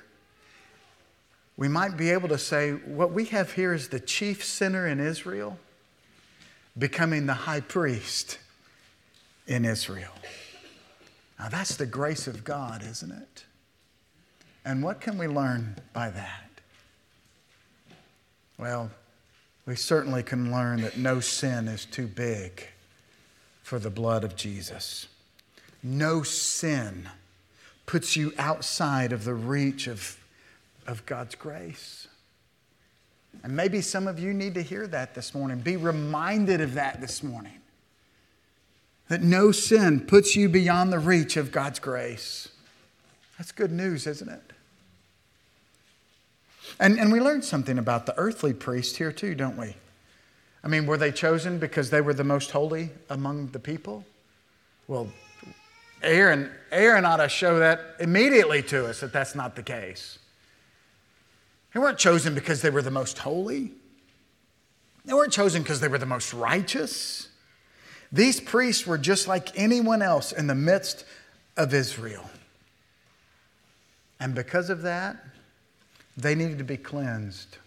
we 1.56 1.68
might 1.68 1.96
be 1.96 2.10
able 2.10 2.28
to 2.28 2.38
say 2.38 2.72
what 2.72 3.12
we 3.12 3.26
have 3.26 3.52
here 3.52 3.74
is 3.74 3.88
the 3.88 4.00
chief 4.00 4.44
sinner 4.44 4.86
in 4.86 4.98
Israel 5.00 5.58
becoming 6.78 7.26
the 7.26 7.34
high 7.34 7.60
priest 7.60 8.38
in 9.46 9.64
Israel. 9.64 10.12
Now, 11.38 11.48
that's 11.48 11.76
the 11.76 11.86
grace 11.86 12.26
of 12.26 12.44
God, 12.44 12.82
isn't 12.82 13.10
it? 13.10 13.44
And 14.64 14.82
what 14.82 15.00
can 15.00 15.18
we 15.18 15.26
learn 15.26 15.76
by 15.92 16.10
that? 16.10 16.50
Well, 18.58 18.90
we 19.66 19.74
certainly 19.74 20.22
can 20.22 20.52
learn 20.52 20.82
that 20.82 20.96
no 20.96 21.20
sin 21.20 21.68
is 21.68 21.84
too 21.84 22.06
big 22.06 22.66
for 23.62 23.78
the 23.78 23.90
blood 23.90 24.24
of 24.24 24.36
Jesus. 24.36 25.06
No 25.82 26.22
sin 26.22 27.08
puts 27.86 28.16
you 28.16 28.32
outside 28.38 29.12
of 29.12 29.24
the 29.24 29.34
reach 29.34 29.86
of, 29.86 30.18
of 30.86 31.04
God's 31.06 31.34
grace. 31.34 32.08
And 33.42 33.56
maybe 33.56 33.80
some 33.80 34.06
of 34.06 34.18
you 34.18 34.34
need 34.34 34.54
to 34.54 34.62
hear 34.62 34.86
that 34.88 35.14
this 35.14 35.34
morning. 35.34 35.60
Be 35.60 35.76
reminded 35.76 36.60
of 36.60 36.74
that 36.74 37.00
this 37.00 37.22
morning. 37.22 37.60
That 39.08 39.22
no 39.22 39.50
sin 39.50 40.00
puts 40.00 40.36
you 40.36 40.48
beyond 40.48 40.92
the 40.92 40.98
reach 40.98 41.36
of 41.36 41.50
God's 41.50 41.78
grace. 41.78 42.48
That's 43.38 43.52
good 43.52 43.72
news, 43.72 44.06
isn't 44.06 44.28
it? 44.28 44.52
And, 46.78 46.98
and 46.98 47.10
we 47.10 47.20
learned 47.20 47.44
something 47.44 47.78
about 47.78 48.06
the 48.06 48.16
earthly 48.16 48.52
priest 48.52 48.98
here, 48.98 49.10
too, 49.10 49.34
don't 49.34 49.56
we? 49.56 49.74
I 50.62 50.68
mean, 50.68 50.86
were 50.86 50.98
they 50.98 51.10
chosen 51.10 51.58
because 51.58 51.90
they 51.90 52.00
were 52.00 52.14
the 52.14 52.24
most 52.24 52.50
holy 52.50 52.90
among 53.08 53.48
the 53.48 53.58
people? 53.58 54.04
Well, 54.86 55.08
Aaron, 56.02 56.50
Aaron 56.72 57.04
ought 57.04 57.18
to 57.18 57.28
show 57.28 57.58
that 57.58 57.96
immediately 58.00 58.62
to 58.64 58.86
us 58.86 59.00
that 59.00 59.12
that's 59.12 59.34
not 59.34 59.56
the 59.56 59.62
case. 59.62 60.18
They 61.74 61.80
weren't 61.80 61.98
chosen 61.98 62.34
because 62.34 62.62
they 62.62 62.70
were 62.70 62.82
the 62.82 62.90
most 62.90 63.18
holy. 63.18 63.72
They 65.04 65.14
weren't 65.14 65.32
chosen 65.32 65.62
because 65.62 65.80
they 65.80 65.88
were 65.88 65.98
the 65.98 66.06
most 66.06 66.32
righteous. 66.32 67.28
These 68.12 68.40
priests 68.40 68.86
were 68.86 68.98
just 68.98 69.28
like 69.28 69.56
anyone 69.58 70.02
else 70.02 70.32
in 70.32 70.46
the 70.46 70.54
midst 70.54 71.04
of 71.56 71.72
Israel. 71.72 72.28
And 74.18 74.34
because 74.34 74.68
of 74.68 74.82
that, 74.82 75.24
they 76.16 76.34
needed 76.34 76.58
to 76.58 76.64
be 76.64 76.76
cleansed. 76.76 77.58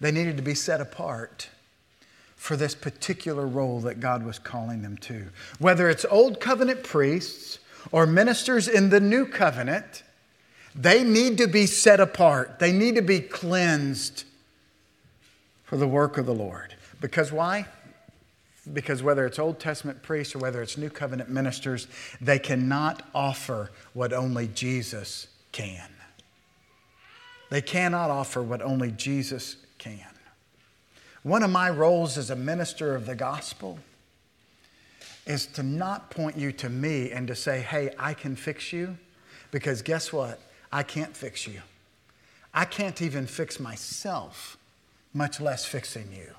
They 0.00 0.12
needed 0.12 0.36
to 0.36 0.42
be 0.42 0.54
set 0.54 0.80
apart 0.80 1.50
for 2.40 2.56
this 2.56 2.74
particular 2.74 3.46
role 3.46 3.80
that 3.80 4.00
God 4.00 4.24
was 4.24 4.38
calling 4.38 4.80
them 4.80 4.96
to. 4.96 5.26
Whether 5.58 5.90
it's 5.90 6.06
old 6.06 6.40
covenant 6.40 6.82
priests 6.82 7.58
or 7.92 8.06
ministers 8.06 8.66
in 8.66 8.88
the 8.88 8.98
new 8.98 9.26
covenant, 9.26 10.02
they 10.74 11.04
need 11.04 11.36
to 11.36 11.46
be 11.46 11.66
set 11.66 12.00
apart. 12.00 12.58
They 12.58 12.72
need 12.72 12.94
to 12.94 13.02
be 13.02 13.20
cleansed 13.20 14.24
for 15.64 15.76
the 15.76 15.86
work 15.86 16.16
of 16.16 16.24
the 16.24 16.32
Lord. 16.32 16.74
Because 16.98 17.30
why? 17.30 17.66
Because 18.72 19.02
whether 19.02 19.26
it's 19.26 19.38
Old 19.38 19.60
Testament 19.60 20.02
priests 20.02 20.34
or 20.34 20.38
whether 20.38 20.62
it's 20.62 20.78
New 20.78 20.90
Covenant 20.90 21.28
ministers, 21.28 21.88
they 22.22 22.38
cannot 22.38 23.02
offer 23.14 23.70
what 23.92 24.14
only 24.14 24.48
Jesus 24.48 25.26
can. 25.52 25.90
They 27.50 27.60
cannot 27.60 28.08
offer 28.08 28.42
what 28.42 28.62
only 28.62 28.92
Jesus 28.92 29.56
can. 29.76 30.06
One 31.22 31.42
of 31.42 31.50
my 31.50 31.68
roles 31.68 32.16
as 32.16 32.30
a 32.30 32.36
minister 32.36 32.94
of 32.94 33.06
the 33.06 33.14
gospel 33.14 33.78
is 35.26 35.46
to 35.46 35.62
not 35.62 36.10
point 36.10 36.36
you 36.36 36.50
to 36.52 36.70
me 36.70 37.10
and 37.10 37.28
to 37.28 37.34
say, 37.34 37.60
hey, 37.60 37.90
I 37.98 38.14
can 38.14 38.36
fix 38.36 38.72
you, 38.72 38.96
because 39.50 39.82
guess 39.82 40.12
what? 40.12 40.40
I 40.72 40.82
can't 40.82 41.14
fix 41.14 41.46
you. 41.46 41.60
I 42.54 42.64
can't 42.64 43.02
even 43.02 43.26
fix 43.26 43.60
myself, 43.60 44.56
much 45.12 45.40
less 45.40 45.64
fixing 45.64 46.10
you. 46.12 46.32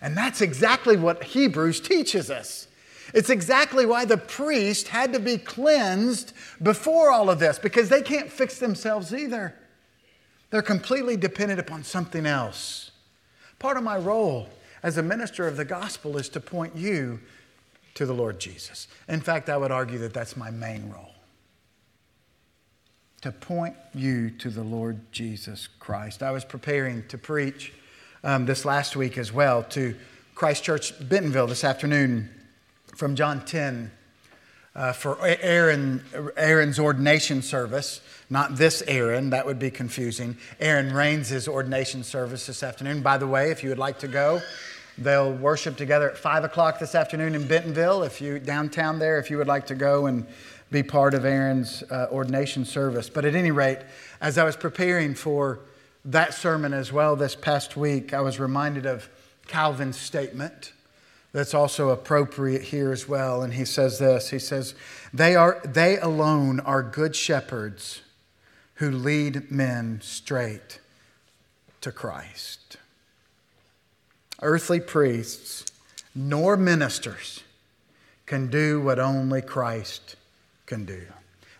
And 0.00 0.16
that's 0.16 0.40
exactly 0.40 0.96
what 0.96 1.22
Hebrews 1.22 1.80
teaches 1.80 2.30
us. 2.30 2.68
It's 3.12 3.30
exactly 3.30 3.84
why 3.84 4.06
the 4.06 4.16
priest 4.16 4.88
had 4.88 5.12
to 5.12 5.20
be 5.20 5.36
cleansed 5.36 6.32
before 6.62 7.10
all 7.10 7.28
of 7.28 7.38
this, 7.38 7.58
because 7.58 7.90
they 7.90 8.00
can't 8.00 8.32
fix 8.32 8.58
themselves 8.58 9.12
either. 9.12 9.54
They're 10.50 10.62
completely 10.62 11.18
dependent 11.18 11.60
upon 11.60 11.84
something 11.84 12.24
else. 12.24 12.91
Part 13.62 13.76
of 13.76 13.84
my 13.84 13.96
role 13.96 14.48
as 14.82 14.98
a 14.98 15.04
minister 15.04 15.46
of 15.46 15.56
the 15.56 15.64
gospel 15.64 16.18
is 16.18 16.28
to 16.30 16.40
point 16.40 16.74
you 16.74 17.20
to 17.94 18.04
the 18.04 18.12
Lord 18.12 18.40
Jesus. 18.40 18.88
In 19.08 19.20
fact, 19.20 19.48
I 19.48 19.56
would 19.56 19.70
argue 19.70 20.00
that 20.00 20.12
that's 20.12 20.36
my 20.36 20.50
main 20.50 20.90
role 20.90 21.14
to 23.20 23.30
point 23.30 23.76
you 23.94 24.30
to 24.30 24.50
the 24.50 24.64
Lord 24.64 25.12
Jesus 25.12 25.68
Christ. 25.78 26.24
I 26.24 26.32
was 26.32 26.44
preparing 26.44 27.06
to 27.06 27.16
preach 27.16 27.72
um, 28.24 28.46
this 28.46 28.64
last 28.64 28.96
week 28.96 29.16
as 29.16 29.32
well 29.32 29.62
to 29.62 29.94
Christ 30.34 30.64
Church 30.64 30.92
Bentonville 31.08 31.46
this 31.46 31.62
afternoon 31.62 32.30
from 32.96 33.14
John 33.14 33.44
10 33.44 33.92
uh, 34.74 34.92
for 34.92 35.18
Aaron, 35.22 36.02
Aaron's 36.36 36.80
ordination 36.80 37.42
service. 37.42 38.00
Not 38.32 38.56
this 38.56 38.82
Aaron, 38.86 39.28
that 39.28 39.44
would 39.44 39.58
be 39.58 39.70
confusing. 39.70 40.38
Aaron 40.58 40.94
Rains' 40.94 41.46
ordination 41.46 42.02
service 42.02 42.46
this 42.46 42.62
afternoon. 42.62 43.02
By 43.02 43.18
the 43.18 43.26
way, 43.26 43.50
if 43.50 43.62
you 43.62 43.68
would 43.68 43.78
like 43.78 43.98
to 43.98 44.08
go, 44.08 44.40
they'll 44.96 45.34
worship 45.34 45.76
together 45.76 46.10
at 46.10 46.16
5 46.16 46.44
o'clock 46.44 46.78
this 46.78 46.94
afternoon 46.94 47.34
in 47.34 47.46
Bentonville. 47.46 48.02
If 48.04 48.22
you, 48.22 48.38
downtown 48.38 48.98
there, 48.98 49.18
if 49.18 49.30
you 49.30 49.36
would 49.36 49.48
like 49.48 49.66
to 49.66 49.74
go 49.74 50.06
and 50.06 50.26
be 50.70 50.82
part 50.82 51.12
of 51.12 51.26
Aaron's 51.26 51.82
uh, 51.90 52.08
ordination 52.10 52.64
service. 52.64 53.10
But 53.10 53.26
at 53.26 53.34
any 53.34 53.50
rate, 53.50 53.80
as 54.18 54.38
I 54.38 54.44
was 54.44 54.56
preparing 54.56 55.14
for 55.14 55.60
that 56.06 56.32
sermon 56.32 56.72
as 56.72 56.90
well 56.90 57.16
this 57.16 57.34
past 57.34 57.76
week, 57.76 58.14
I 58.14 58.22
was 58.22 58.40
reminded 58.40 58.86
of 58.86 59.10
Calvin's 59.46 59.98
statement 59.98 60.72
that's 61.32 61.52
also 61.52 61.90
appropriate 61.90 62.62
here 62.62 62.92
as 62.92 63.06
well. 63.06 63.42
And 63.42 63.52
he 63.52 63.66
says 63.66 63.98
this 63.98 64.30
He 64.30 64.38
says, 64.38 64.74
They, 65.12 65.36
are, 65.36 65.60
they 65.66 65.98
alone 65.98 66.60
are 66.60 66.82
good 66.82 67.14
shepherds 67.14 68.00
who 68.82 68.90
lead 68.90 69.48
men 69.48 70.00
straight 70.02 70.80
to 71.80 71.92
Christ. 71.92 72.78
Earthly 74.42 74.80
priests 74.80 75.64
nor 76.16 76.56
ministers 76.56 77.44
can 78.26 78.50
do 78.50 78.80
what 78.80 78.98
only 78.98 79.40
Christ 79.40 80.16
can 80.66 80.84
do. 80.84 81.02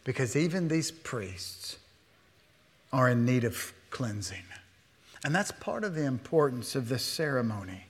Because 0.02 0.34
even 0.34 0.66
these 0.66 0.90
priests 0.90 1.76
are 2.92 3.08
in 3.08 3.24
need 3.24 3.44
of 3.44 3.72
cleansing. 3.90 4.42
And 5.24 5.32
that's 5.32 5.52
part 5.52 5.84
of 5.84 5.94
the 5.94 6.04
importance 6.04 6.74
of 6.74 6.88
this 6.88 7.04
ceremony. 7.04 7.84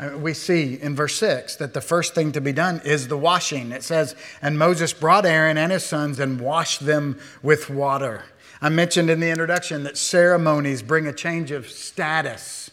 Uh, 0.00 0.18
we 0.18 0.34
see 0.34 0.80
in 0.80 0.96
verse 0.96 1.14
6 1.14 1.54
that 1.56 1.74
the 1.74 1.80
first 1.80 2.12
thing 2.12 2.32
to 2.32 2.40
be 2.40 2.52
done 2.52 2.80
is 2.84 3.06
the 3.06 3.18
washing. 3.18 3.70
It 3.70 3.84
says, 3.84 4.16
And 4.42 4.58
Moses 4.58 4.92
brought 4.92 5.26
Aaron 5.26 5.56
and 5.56 5.70
his 5.70 5.84
sons 5.84 6.18
and 6.18 6.40
washed 6.40 6.84
them 6.84 7.20
with 7.40 7.70
water. 7.70 8.24
I 8.60 8.68
mentioned 8.68 9.08
in 9.08 9.20
the 9.20 9.30
introduction 9.30 9.84
that 9.84 9.96
ceremonies 9.96 10.82
bring 10.82 11.06
a 11.06 11.12
change 11.12 11.50
of 11.50 11.68
status 11.68 12.70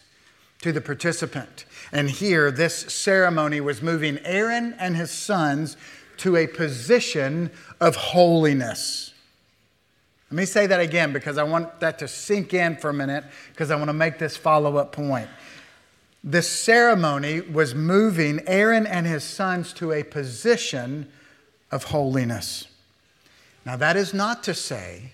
to 0.61 0.71
the 0.71 0.81
participant. 0.81 1.65
And 1.91 2.09
here, 2.09 2.49
this 2.49 2.75
ceremony 2.75 3.61
was 3.61 3.81
moving 3.81 4.17
Aaron 4.25 4.75
and 4.79 4.95
his 4.95 5.11
sons 5.11 5.77
to 6.17 6.37
a 6.37 6.47
position 6.47 7.51
of 7.79 7.95
holiness. 7.95 9.13
Let 10.31 10.37
me 10.37 10.45
say 10.45 10.65
that 10.65 10.79
again 10.79 11.13
because 11.13 11.37
I 11.37 11.43
want 11.43 11.79
that 11.81 11.99
to 11.99 12.07
sink 12.07 12.53
in 12.53 12.77
for 12.77 12.89
a 12.89 12.93
minute 12.93 13.23
because 13.51 13.69
I 13.69 13.75
want 13.75 13.89
to 13.89 13.93
make 13.93 14.17
this 14.17 14.35
follow 14.35 14.77
up 14.77 14.91
point. 14.91 15.29
This 16.23 16.49
ceremony 16.49 17.41
was 17.41 17.75
moving 17.75 18.41
Aaron 18.47 18.87
and 18.87 19.05
his 19.05 19.23
sons 19.23 19.71
to 19.73 19.91
a 19.91 20.01
position 20.01 21.11
of 21.71 21.83
holiness. 21.85 22.67
Now, 23.65 23.75
that 23.75 23.95
is 23.95 24.13
not 24.13 24.43
to 24.45 24.55
say 24.55 25.11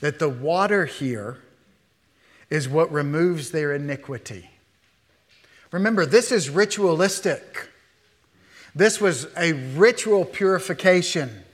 that 0.00 0.18
the 0.18 0.28
water 0.28 0.86
here 0.86 1.38
is 2.48 2.68
what 2.68 2.90
removes 2.90 3.50
their 3.50 3.72
iniquity. 3.72 4.50
Remember, 5.70 6.04
this 6.04 6.32
is 6.32 6.50
ritualistic. 6.50 7.68
This 8.74 9.00
was 9.00 9.28
a 9.36 9.52
ritual 9.52 10.24
purification. 10.24 11.44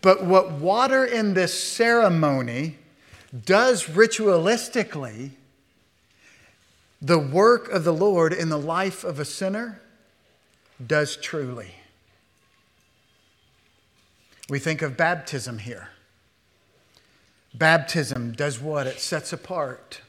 But 0.00 0.24
what 0.24 0.52
water 0.52 1.04
in 1.04 1.34
this 1.34 1.62
ceremony 1.62 2.76
does 3.44 3.84
ritualistically 3.84 5.32
the 7.00 7.18
work 7.18 7.70
of 7.70 7.84
the 7.84 7.92
Lord 7.92 8.32
in 8.32 8.48
the 8.48 8.58
life 8.58 9.04
of 9.04 9.18
a 9.18 9.24
sinner 9.24 9.80
does 10.84 11.16
truly. 11.16 11.74
We 14.48 14.58
think 14.58 14.82
of 14.82 14.96
baptism 14.96 15.58
here. 15.58 15.90
Baptism 17.54 18.32
does 18.32 18.60
what? 18.60 18.86
It 18.86 19.00
sets 19.00 19.32
apart. 19.32 20.00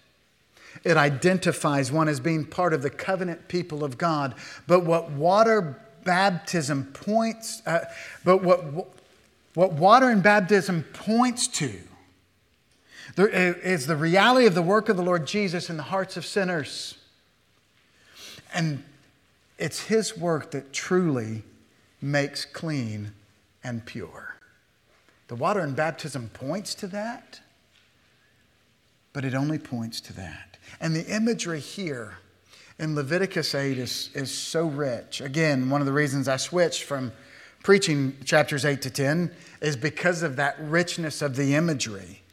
It 0.84 0.98
identifies 0.98 1.92
one 1.92 2.08
as 2.08 2.20
being 2.20 2.46
part 2.46 2.74
of 2.74 2.82
the 2.82 2.90
covenant 2.90 3.48
people 3.48 3.84
of 3.84 3.98
God. 3.98 4.36
But 4.68 4.86
what 4.86 5.12
water 5.12 5.80
baptism 6.04 6.86
points, 6.94 7.62
uh, 7.66 7.86
but 8.24 8.44
what, 8.44 8.64
what 9.54 9.74
water 9.74 10.10
and 10.10 10.24
baptism 10.24 10.86
points 10.94 11.48
to 11.48 11.80
is 13.18 13.88
the 13.88 13.96
reality 13.96 14.46
of 14.46 14.56
the 14.56 14.62
work 14.62 14.88
of 14.88 14.96
the 14.96 15.04
Lord 15.04 15.28
Jesus 15.28 15.70
in 15.70 15.78
the 15.78 15.84
hearts 15.84 16.16
of 16.16 16.26
sinners. 16.26 16.98
And 18.54 18.84
it's 19.58 19.82
His 19.82 20.18
work 20.18 20.52
that 20.52 20.72
truly 20.72 21.44
makes 22.02 22.46
clean 22.46 23.12
and 23.64 23.86
pure. 23.86 24.39
The 25.30 25.36
water 25.36 25.62
in 25.62 25.76
baptism 25.76 26.32
points 26.34 26.74
to 26.76 26.88
that, 26.88 27.40
but 29.14 29.24
it 29.24 29.36
only 29.36 29.60
points 29.60 30.02
to 30.02 30.14
that. 30.14 30.58
And 30.82 30.96
the 30.96 31.06
imagery 31.06 31.60
here 31.60 32.18
in 32.80 32.96
Leviticus 32.96 33.54
8 33.54 33.78
is, 33.78 34.10
is 34.16 34.36
so 34.36 34.66
rich. 34.66 35.22
Again, 35.22 35.70
one 35.70 35.82
of 35.82 35.88
the 35.88 35.94
reasons 35.94 36.28
I 36.28 36.38
switched 36.38 36.84
from 36.84 37.12
preaching 37.62 38.18
chapters 38.26 38.66
8 38.66 38.82
to 38.82 38.90
10 38.90 39.32
is 39.62 39.76
because 39.76 40.24
of 40.24 40.36
that 40.38 40.56
richness 40.60 41.22
of 41.22 41.36
the 41.36 41.54
imagery. 41.54 42.24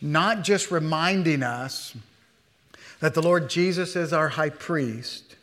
Not 0.00 0.44
just 0.44 0.70
reminding 0.70 1.42
us 1.42 1.96
that 3.00 3.14
the 3.14 3.22
Lord 3.22 3.50
Jesus 3.50 3.96
is 3.96 4.12
our 4.12 4.28
high 4.28 4.50
priest, 4.50 5.34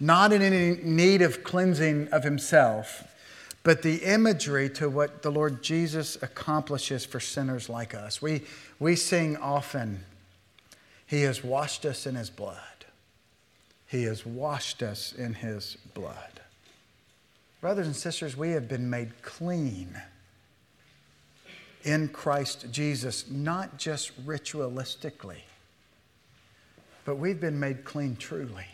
not 0.00 0.32
in 0.32 0.40
any 0.40 0.82
need 0.82 1.20
of 1.20 1.44
cleansing 1.44 2.08
of 2.08 2.24
himself, 2.24 3.04
but 3.64 3.80
the 3.80 3.96
imagery 4.04 4.68
to 4.68 4.88
what 4.90 5.22
the 5.22 5.32
Lord 5.32 5.62
Jesus 5.62 6.16
accomplishes 6.22 7.04
for 7.04 7.18
sinners 7.18 7.68
like 7.68 7.94
us. 7.94 8.20
We, 8.20 8.42
we 8.78 8.94
sing 8.94 9.38
often, 9.38 10.04
He 11.06 11.22
has 11.22 11.42
washed 11.42 11.86
us 11.86 12.06
in 12.06 12.14
His 12.14 12.28
blood. 12.28 12.58
He 13.86 14.04
has 14.04 14.24
washed 14.26 14.82
us 14.82 15.14
in 15.14 15.32
His 15.32 15.78
blood. 15.94 16.40
Brothers 17.62 17.86
and 17.86 17.96
sisters, 17.96 18.36
we 18.36 18.50
have 18.50 18.68
been 18.68 18.90
made 18.90 19.22
clean 19.22 19.98
in 21.84 22.08
Christ 22.08 22.66
Jesus, 22.70 23.30
not 23.30 23.78
just 23.78 24.26
ritualistically, 24.26 25.40
but 27.06 27.16
we've 27.16 27.40
been 27.40 27.58
made 27.58 27.84
clean 27.84 28.16
truly, 28.16 28.66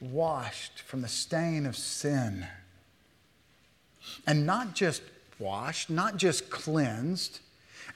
washed 0.00 0.80
from 0.80 1.02
the 1.02 1.08
stain 1.08 1.66
of 1.66 1.76
sin. 1.76 2.46
And 4.26 4.46
not 4.46 4.74
just 4.74 5.02
washed, 5.38 5.90
not 5.90 6.16
just 6.16 6.50
cleansed, 6.50 7.40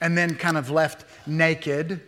and 0.00 0.16
then 0.16 0.34
kind 0.34 0.56
of 0.56 0.70
left 0.70 1.04
naked 1.26 2.00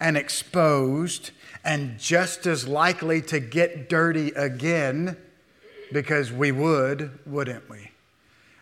and 0.00 0.16
exposed 0.16 1.30
and 1.64 1.98
just 1.98 2.46
as 2.46 2.68
likely 2.68 3.20
to 3.22 3.40
get 3.40 3.88
dirty 3.88 4.28
again 4.28 5.16
because 5.92 6.32
we 6.32 6.52
would, 6.52 7.18
wouldn't 7.26 7.68
we? 7.68 7.90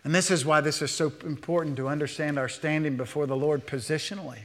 And 0.03 0.13
this 0.13 0.29
is 0.29 0.45
why 0.45 0.61
this 0.61 0.81
is 0.81 0.91
so 0.91 1.11
important 1.25 1.77
to 1.77 1.87
understand 1.87 2.37
our 2.37 2.47
standing 2.47 2.95
before 2.95 3.25
the 3.25 3.35
Lord 3.35 3.65
positionally. 3.65 4.39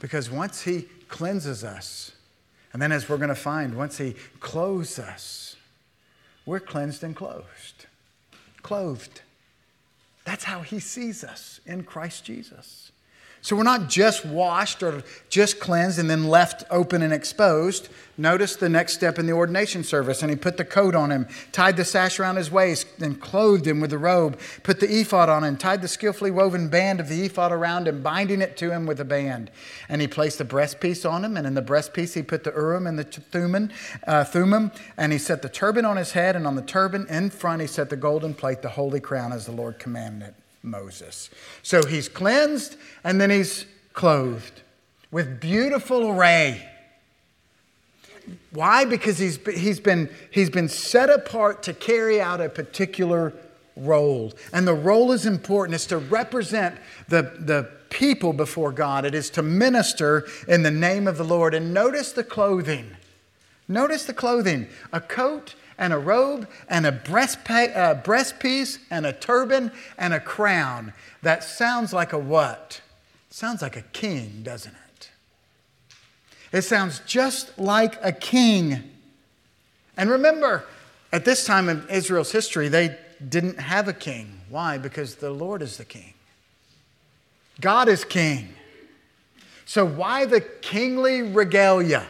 Because 0.00 0.30
once 0.30 0.62
He 0.62 0.86
cleanses 1.08 1.64
us, 1.64 2.12
and 2.72 2.80
then 2.80 2.92
as 2.92 3.08
we're 3.08 3.16
going 3.16 3.30
to 3.30 3.34
find, 3.34 3.76
once 3.76 3.98
He 3.98 4.14
clothes 4.38 4.98
us, 4.98 5.56
we're 6.46 6.60
cleansed 6.60 7.02
and 7.02 7.14
clothed. 7.14 7.86
Clothed. 8.62 9.22
That's 10.24 10.44
how 10.44 10.60
He 10.60 10.80
sees 10.80 11.24
us 11.24 11.60
in 11.66 11.84
Christ 11.84 12.24
Jesus. 12.24 12.89
So 13.42 13.56
we're 13.56 13.62
not 13.62 13.88
just 13.88 14.26
washed 14.26 14.82
or 14.82 15.02
just 15.30 15.60
cleansed 15.60 15.98
and 15.98 16.10
then 16.10 16.24
left 16.24 16.64
open 16.70 17.00
and 17.00 17.12
exposed. 17.12 17.88
Notice 18.18 18.56
the 18.56 18.68
next 18.68 18.92
step 18.92 19.18
in 19.18 19.24
the 19.24 19.32
ordination 19.32 19.82
service. 19.82 20.20
And 20.20 20.30
he 20.30 20.36
put 20.36 20.58
the 20.58 20.64
coat 20.64 20.94
on 20.94 21.10
him, 21.10 21.26
tied 21.52 21.78
the 21.78 21.86
sash 21.86 22.20
around 22.20 22.36
his 22.36 22.50
waist, 22.50 22.86
and 23.00 23.18
clothed 23.18 23.66
him 23.66 23.80
with 23.80 23.90
the 23.90 23.98
robe, 23.98 24.38
put 24.62 24.78
the 24.78 25.00
ephod 25.00 25.30
on 25.30 25.42
him, 25.42 25.56
tied 25.56 25.80
the 25.80 25.88
skillfully 25.88 26.30
woven 26.30 26.68
band 26.68 27.00
of 27.00 27.08
the 27.08 27.24
ephod 27.24 27.50
around 27.50 27.88
him, 27.88 28.02
binding 28.02 28.42
it 28.42 28.58
to 28.58 28.70
him 28.70 28.84
with 28.84 29.00
a 29.00 29.06
band. 29.06 29.50
And 29.88 30.02
he 30.02 30.06
placed 30.06 30.36
the 30.36 30.44
breastpiece 30.44 31.10
on 31.10 31.24
him, 31.24 31.38
and 31.38 31.46
in 31.46 31.54
the 31.54 31.62
breastpiece 31.62 32.12
he 32.12 32.22
put 32.22 32.44
the 32.44 32.52
Urim 32.52 32.86
and 32.86 32.98
the 32.98 33.04
Thummim, 33.04 33.70
uh, 34.06 34.24
Thummim, 34.24 34.70
and 34.98 35.12
he 35.12 35.18
set 35.18 35.40
the 35.40 35.48
turban 35.48 35.86
on 35.86 35.96
his 35.96 36.12
head, 36.12 36.36
and 36.36 36.46
on 36.46 36.56
the 36.56 36.62
turban 36.62 37.06
in 37.08 37.30
front 37.30 37.62
he 37.62 37.66
set 37.66 37.88
the 37.88 37.96
golden 37.96 38.34
plate, 38.34 38.60
the 38.60 38.68
holy 38.68 39.00
crown, 39.00 39.32
as 39.32 39.46
the 39.46 39.52
Lord 39.52 39.78
commanded. 39.78 40.34
Moses. 40.62 41.30
So 41.62 41.84
he's 41.86 42.08
cleansed 42.08 42.76
and 43.04 43.20
then 43.20 43.30
he's 43.30 43.66
clothed 43.92 44.62
with 45.10 45.40
beautiful 45.40 46.10
array. 46.10 46.66
Why? 48.52 48.84
Because 48.84 49.18
he's, 49.18 49.38
he's, 49.54 49.80
been, 49.80 50.08
he's 50.30 50.50
been 50.50 50.68
set 50.68 51.10
apart 51.10 51.62
to 51.64 51.74
carry 51.74 52.20
out 52.20 52.40
a 52.40 52.48
particular 52.48 53.32
role. 53.76 54.32
And 54.52 54.66
the 54.66 54.74
role 54.74 55.12
is 55.12 55.26
important. 55.26 55.74
It's 55.74 55.86
to 55.86 55.98
represent 55.98 56.76
the, 57.08 57.22
the 57.38 57.70
people 57.88 58.32
before 58.32 58.70
God, 58.72 59.04
it 59.04 59.14
is 59.14 59.30
to 59.30 59.42
minister 59.42 60.26
in 60.46 60.62
the 60.62 60.70
name 60.70 61.08
of 61.08 61.16
the 61.16 61.24
Lord. 61.24 61.54
And 61.54 61.74
notice 61.74 62.12
the 62.12 62.24
clothing. 62.24 62.96
Notice 63.68 64.04
the 64.04 64.14
clothing 64.14 64.68
a 64.92 65.00
coat 65.00 65.54
and 65.80 65.92
a 65.94 65.98
robe 65.98 66.46
and 66.68 66.86
a 66.86 66.92
breast, 66.92 67.38
uh, 67.50 67.94
breastpiece 68.04 68.78
and 68.90 69.06
a 69.06 69.12
turban 69.12 69.72
and 69.98 70.14
a 70.14 70.20
crown. 70.20 70.92
That 71.22 71.42
sounds 71.42 71.92
like 71.92 72.12
a 72.12 72.18
what? 72.18 72.82
Sounds 73.30 73.62
like 73.62 73.76
a 73.76 73.82
king, 73.82 74.42
doesn't 74.42 74.74
it? 74.74 75.10
It 76.52 76.62
sounds 76.62 77.00
just 77.06 77.58
like 77.58 77.96
a 78.02 78.12
king. 78.12 78.90
And 79.96 80.10
remember, 80.10 80.66
at 81.12 81.24
this 81.24 81.44
time 81.44 81.68
in 81.68 81.88
Israel's 81.88 82.30
history, 82.30 82.68
they 82.68 82.98
didn't 83.26 83.58
have 83.58 83.88
a 83.88 83.92
king. 83.92 84.40
Why? 84.50 84.76
Because 84.76 85.16
the 85.16 85.30
Lord 85.30 85.62
is 85.62 85.78
the 85.78 85.84
king. 85.84 86.12
God 87.60 87.88
is 87.88 88.04
king. 88.04 88.50
So 89.64 89.86
why 89.86 90.26
the 90.26 90.40
kingly 90.40 91.22
regalia? 91.22 92.06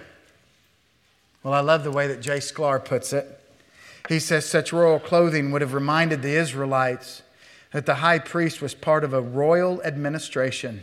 Well, 1.42 1.54
I 1.54 1.60
love 1.60 1.84
the 1.84 1.90
way 1.90 2.08
that 2.08 2.20
Jay 2.20 2.38
Sklar 2.38 2.84
puts 2.84 3.12
it. 3.12 3.39
He 4.10 4.18
says 4.18 4.44
such 4.44 4.72
royal 4.72 4.98
clothing 4.98 5.52
would 5.52 5.62
have 5.62 5.72
reminded 5.72 6.20
the 6.20 6.34
Israelites 6.34 7.22
that 7.70 7.86
the 7.86 7.94
high 7.94 8.18
priest 8.18 8.60
was 8.60 8.74
part 8.74 9.04
of 9.04 9.14
a 9.14 9.20
royal 9.20 9.80
administration. 9.84 10.82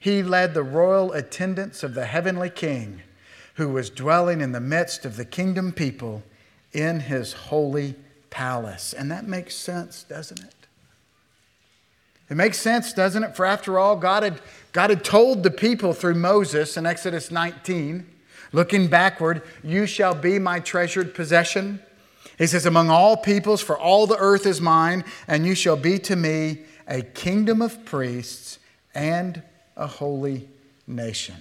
He 0.00 0.22
led 0.22 0.54
the 0.54 0.62
royal 0.62 1.12
attendants 1.12 1.82
of 1.82 1.92
the 1.92 2.06
heavenly 2.06 2.48
king 2.48 3.02
who 3.56 3.68
was 3.68 3.90
dwelling 3.90 4.40
in 4.40 4.52
the 4.52 4.60
midst 4.60 5.04
of 5.04 5.16
the 5.16 5.26
kingdom 5.26 5.72
people 5.72 6.22
in 6.72 7.00
his 7.00 7.34
holy 7.34 7.96
palace. 8.30 8.94
And 8.94 9.10
that 9.10 9.28
makes 9.28 9.54
sense, 9.54 10.02
doesn't 10.02 10.40
it? 10.40 10.54
It 12.30 12.36
makes 12.38 12.58
sense, 12.58 12.94
doesn't 12.94 13.24
it? 13.24 13.36
For 13.36 13.44
after 13.44 13.78
all, 13.78 13.94
God 13.96 14.22
had, 14.22 14.40
God 14.72 14.88
had 14.88 15.04
told 15.04 15.42
the 15.42 15.50
people 15.50 15.92
through 15.92 16.14
Moses 16.14 16.78
in 16.78 16.86
Exodus 16.86 17.30
19, 17.30 18.06
looking 18.52 18.88
backward, 18.88 19.42
You 19.62 19.84
shall 19.84 20.14
be 20.14 20.38
my 20.38 20.60
treasured 20.60 21.14
possession. 21.14 21.82
He 22.38 22.46
says, 22.46 22.66
Among 22.66 22.90
all 22.90 23.16
peoples, 23.16 23.60
for 23.60 23.78
all 23.78 24.06
the 24.06 24.16
earth 24.16 24.46
is 24.46 24.60
mine, 24.60 25.04
and 25.28 25.46
you 25.46 25.54
shall 25.54 25.76
be 25.76 25.98
to 26.00 26.16
me 26.16 26.62
a 26.88 27.02
kingdom 27.02 27.62
of 27.62 27.84
priests 27.84 28.58
and 28.94 29.42
a 29.76 29.86
holy 29.86 30.48
nation. 30.86 31.36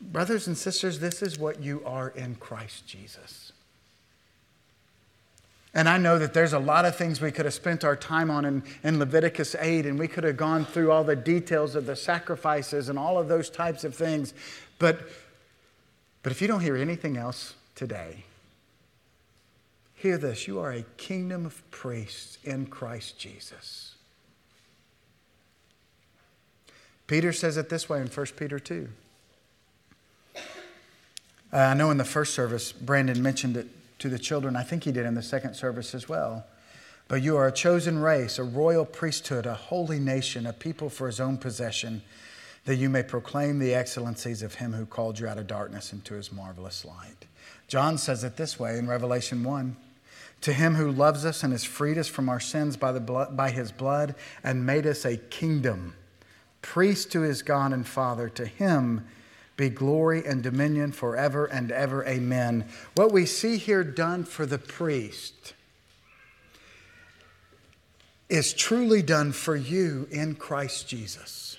Brothers 0.00 0.46
and 0.46 0.56
sisters, 0.56 1.00
this 1.00 1.22
is 1.22 1.38
what 1.38 1.60
you 1.60 1.82
are 1.84 2.10
in 2.10 2.36
Christ 2.36 2.86
Jesus. 2.86 3.52
And 5.74 5.88
I 5.88 5.98
know 5.98 6.18
that 6.18 6.34
there's 6.34 6.52
a 6.52 6.58
lot 6.58 6.84
of 6.84 6.96
things 6.96 7.20
we 7.20 7.30
could 7.30 7.44
have 7.44 7.54
spent 7.54 7.84
our 7.84 7.96
time 7.96 8.30
on 8.30 8.44
in, 8.44 8.62
in 8.82 8.98
Leviticus 8.98 9.54
8, 9.58 9.86
and 9.86 9.98
we 9.98 10.08
could 10.08 10.24
have 10.24 10.36
gone 10.36 10.64
through 10.64 10.90
all 10.90 11.04
the 11.04 11.16
details 11.16 11.74
of 11.74 11.86
the 11.86 11.96
sacrifices 11.96 12.88
and 12.88 12.98
all 12.98 13.18
of 13.18 13.28
those 13.28 13.50
types 13.50 13.84
of 13.84 13.94
things. 13.94 14.34
But, 14.78 15.00
but 16.22 16.32
if 16.32 16.40
you 16.40 16.48
don't 16.48 16.60
hear 16.60 16.76
anything 16.76 17.16
else 17.16 17.54
today, 17.74 18.24
Hear 19.98 20.16
this 20.16 20.46
you 20.46 20.60
are 20.60 20.70
a 20.70 20.82
kingdom 20.96 21.44
of 21.44 21.68
priests 21.72 22.38
in 22.44 22.66
Christ 22.66 23.18
Jesus. 23.18 23.96
Peter 27.08 27.32
says 27.32 27.56
it 27.56 27.68
this 27.68 27.88
way 27.88 28.00
in 28.00 28.06
1 28.06 28.26
Peter 28.36 28.60
2. 28.60 28.88
Uh, 30.36 31.56
I 31.56 31.74
know 31.74 31.90
in 31.90 31.96
the 31.96 32.04
first 32.04 32.32
service, 32.32 32.70
Brandon 32.70 33.20
mentioned 33.20 33.56
it 33.56 33.66
to 33.98 34.08
the 34.08 34.20
children. 34.20 34.54
I 34.54 34.62
think 34.62 34.84
he 34.84 34.92
did 34.92 35.04
in 35.04 35.14
the 35.14 35.22
second 35.22 35.54
service 35.54 35.96
as 35.96 36.08
well. 36.08 36.46
But 37.08 37.22
you 37.22 37.36
are 37.36 37.48
a 37.48 37.52
chosen 37.52 37.98
race, 37.98 38.38
a 38.38 38.44
royal 38.44 38.84
priesthood, 38.84 39.46
a 39.46 39.54
holy 39.54 39.98
nation, 39.98 40.46
a 40.46 40.52
people 40.52 40.90
for 40.90 41.08
his 41.08 41.18
own 41.18 41.38
possession, 41.38 42.02
that 42.66 42.76
you 42.76 42.88
may 42.88 43.02
proclaim 43.02 43.58
the 43.58 43.74
excellencies 43.74 44.42
of 44.42 44.56
him 44.56 44.74
who 44.74 44.86
called 44.86 45.18
you 45.18 45.26
out 45.26 45.38
of 45.38 45.48
darkness 45.48 45.92
into 45.92 46.14
his 46.14 46.30
marvelous 46.30 46.84
light. 46.84 47.24
John 47.66 47.98
says 47.98 48.22
it 48.22 48.36
this 48.36 48.60
way 48.60 48.78
in 48.78 48.86
Revelation 48.86 49.42
1 49.42 49.76
To 50.42 50.52
him 50.52 50.76
who 50.76 50.90
loves 50.90 51.24
us 51.24 51.42
and 51.42 51.52
has 51.52 51.64
freed 51.64 51.98
us 51.98 52.08
from 52.08 52.28
our 52.28 52.40
sins 52.40 52.76
by, 52.76 52.92
the 52.92 53.00
blood, 53.00 53.36
by 53.36 53.50
his 53.50 53.72
blood 53.72 54.14
and 54.44 54.64
made 54.64 54.86
us 54.86 55.04
a 55.04 55.16
kingdom, 55.16 55.94
priest 56.62 57.10
to 57.12 57.22
his 57.22 57.42
God 57.42 57.72
and 57.72 57.86
Father, 57.86 58.28
to 58.30 58.46
him 58.46 59.06
be 59.56 59.68
glory 59.68 60.24
and 60.24 60.42
dominion 60.42 60.92
forever 60.92 61.46
and 61.46 61.72
ever. 61.72 62.06
Amen. 62.06 62.64
What 62.94 63.12
we 63.12 63.26
see 63.26 63.56
here 63.56 63.82
done 63.82 64.24
for 64.24 64.46
the 64.46 64.58
priest 64.58 65.54
is 68.28 68.52
truly 68.52 69.02
done 69.02 69.32
for 69.32 69.56
you 69.56 70.06
in 70.10 70.36
Christ 70.36 70.88
Jesus. 70.88 71.56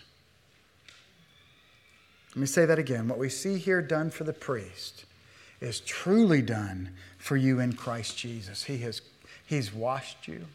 Let 2.29 2.37
me 2.37 2.45
say 2.45 2.65
that 2.65 2.79
again. 2.79 3.07
What 3.07 3.17
we 3.17 3.29
see 3.29 3.57
here 3.57 3.81
done 3.81 4.11
for 4.11 4.23
the 4.23 4.33
priest 4.33 5.05
is 5.59 5.81
truly 5.81 6.41
done 6.41 6.91
for 7.29 7.37
you 7.37 7.59
in 7.59 7.73
Christ 7.73 8.17
Jesus. 8.17 8.63
He 8.63 8.79
has 8.79 9.03
He's 9.45 9.71
washed 9.71 10.27
you. 10.27 10.47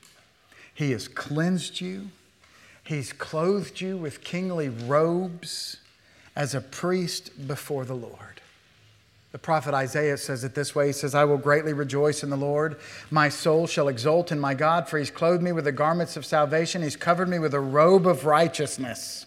He 0.74 0.90
has 0.90 1.06
cleansed 1.06 1.80
you. 1.80 2.08
He's 2.82 3.12
clothed 3.12 3.80
you 3.80 3.96
with 3.96 4.24
kingly 4.24 4.70
robes 4.70 5.76
as 6.34 6.52
a 6.52 6.60
priest 6.60 7.46
before 7.46 7.84
the 7.84 7.94
Lord. 7.94 8.40
The 9.30 9.38
prophet 9.38 9.72
Isaiah 9.72 10.16
says 10.16 10.42
it 10.42 10.56
this 10.56 10.74
way 10.74 10.88
He 10.88 10.92
says, 10.92 11.14
I 11.14 11.22
will 11.22 11.38
greatly 11.38 11.72
rejoice 11.72 12.24
in 12.24 12.30
the 12.30 12.36
Lord. 12.36 12.76
My 13.08 13.28
soul 13.28 13.68
shall 13.68 13.86
exult 13.86 14.32
in 14.32 14.40
my 14.40 14.54
God, 14.54 14.88
for 14.88 14.98
he's 14.98 15.12
clothed 15.12 15.44
me 15.44 15.52
with 15.52 15.66
the 15.66 15.72
garments 15.72 16.16
of 16.16 16.26
salvation. 16.26 16.82
He's 16.82 16.96
covered 16.96 17.28
me 17.28 17.38
with 17.38 17.54
a 17.54 17.60
robe 17.60 18.04
of 18.04 18.26
righteousness. 18.26 19.26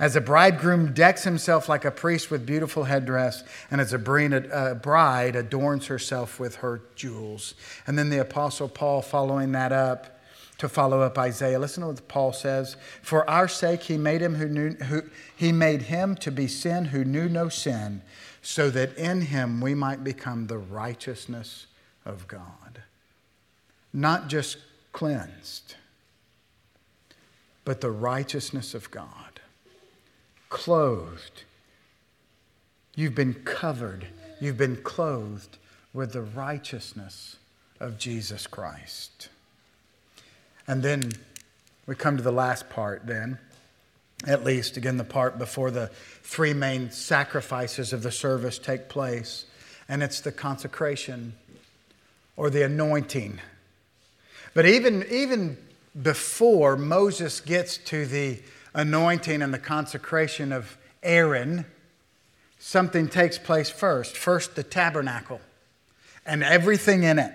As 0.00 0.16
a 0.16 0.20
bridegroom 0.22 0.94
decks 0.94 1.24
himself 1.24 1.68
like 1.68 1.84
a 1.84 1.90
priest 1.90 2.30
with 2.30 2.46
beautiful 2.46 2.84
headdress, 2.84 3.44
and 3.70 3.82
as 3.82 3.92
a 3.92 3.98
bride 3.98 5.36
adorns 5.36 5.86
herself 5.88 6.40
with 6.40 6.56
her 6.56 6.80
jewels. 6.96 7.54
And 7.86 7.98
then 7.98 8.08
the 8.08 8.22
Apostle 8.22 8.70
Paul 8.70 9.02
following 9.02 9.52
that 9.52 9.72
up 9.72 10.18
to 10.56 10.70
follow 10.70 11.02
up 11.02 11.18
Isaiah. 11.18 11.58
Listen 11.58 11.82
to 11.82 11.88
what 11.88 12.08
Paul 12.08 12.32
says. 12.32 12.76
For 13.02 13.28
our 13.28 13.46
sake 13.46 13.82
he 13.82 13.98
made 13.98 14.22
him 14.22 14.36
who 14.36 14.48
knew 14.48 14.70
who 14.70 15.02
he 15.36 15.52
made 15.52 15.82
him 15.82 16.14
to 16.16 16.30
be 16.30 16.48
sin 16.48 16.86
who 16.86 17.04
knew 17.04 17.28
no 17.28 17.50
sin, 17.50 18.00
so 18.40 18.70
that 18.70 18.96
in 18.96 19.20
him 19.20 19.60
we 19.60 19.74
might 19.74 20.02
become 20.02 20.46
the 20.46 20.58
righteousness 20.58 21.66
of 22.06 22.26
God. 22.26 22.82
Not 23.92 24.28
just 24.28 24.56
cleansed, 24.92 25.74
but 27.66 27.82
the 27.82 27.90
righteousness 27.90 28.72
of 28.72 28.90
God 28.90 29.29
clothed. 30.50 31.44
You've 32.94 33.14
been 33.14 33.34
covered. 33.34 34.08
You've 34.40 34.58
been 34.58 34.76
clothed 34.76 35.56
with 35.94 36.12
the 36.12 36.22
righteousness 36.22 37.36
of 37.78 37.96
Jesus 37.98 38.46
Christ. 38.46 39.28
And 40.66 40.82
then 40.82 41.12
we 41.86 41.94
come 41.94 42.16
to 42.16 42.22
the 42.22 42.32
last 42.32 42.68
part, 42.68 43.06
then, 43.06 43.38
at 44.26 44.44
least, 44.44 44.76
again, 44.76 44.98
the 44.98 45.04
part 45.04 45.38
before 45.38 45.70
the 45.70 45.88
three 46.22 46.52
main 46.52 46.90
sacrifices 46.90 47.92
of 47.92 48.02
the 48.02 48.12
service 48.12 48.58
take 48.58 48.88
place, 48.88 49.46
and 49.88 50.02
it's 50.02 50.20
the 50.20 50.30
consecration 50.30 51.32
or 52.36 52.50
the 52.50 52.64
anointing. 52.64 53.40
But 54.52 54.66
even, 54.66 55.04
even 55.10 55.56
before 56.00 56.76
Moses 56.76 57.40
gets 57.40 57.78
to 57.78 58.04
the 58.04 58.40
anointing 58.74 59.42
and 59.42 59.52
the 59.52 59.58
consecration 59.58 60.52
of 60.52 60.76
Aaron, 61.02 61.64
something 62.58 63.08
takes 63.08 63.38
place 63.38 63.70
first. 63.70 64.16
First, 64.16 64.54
the 64.54 64.62
tabernacle 64.62 65.40
and 66.26 66.42
everything 66.44 67.02
in 67.02 67.18
it, 67.18 67.32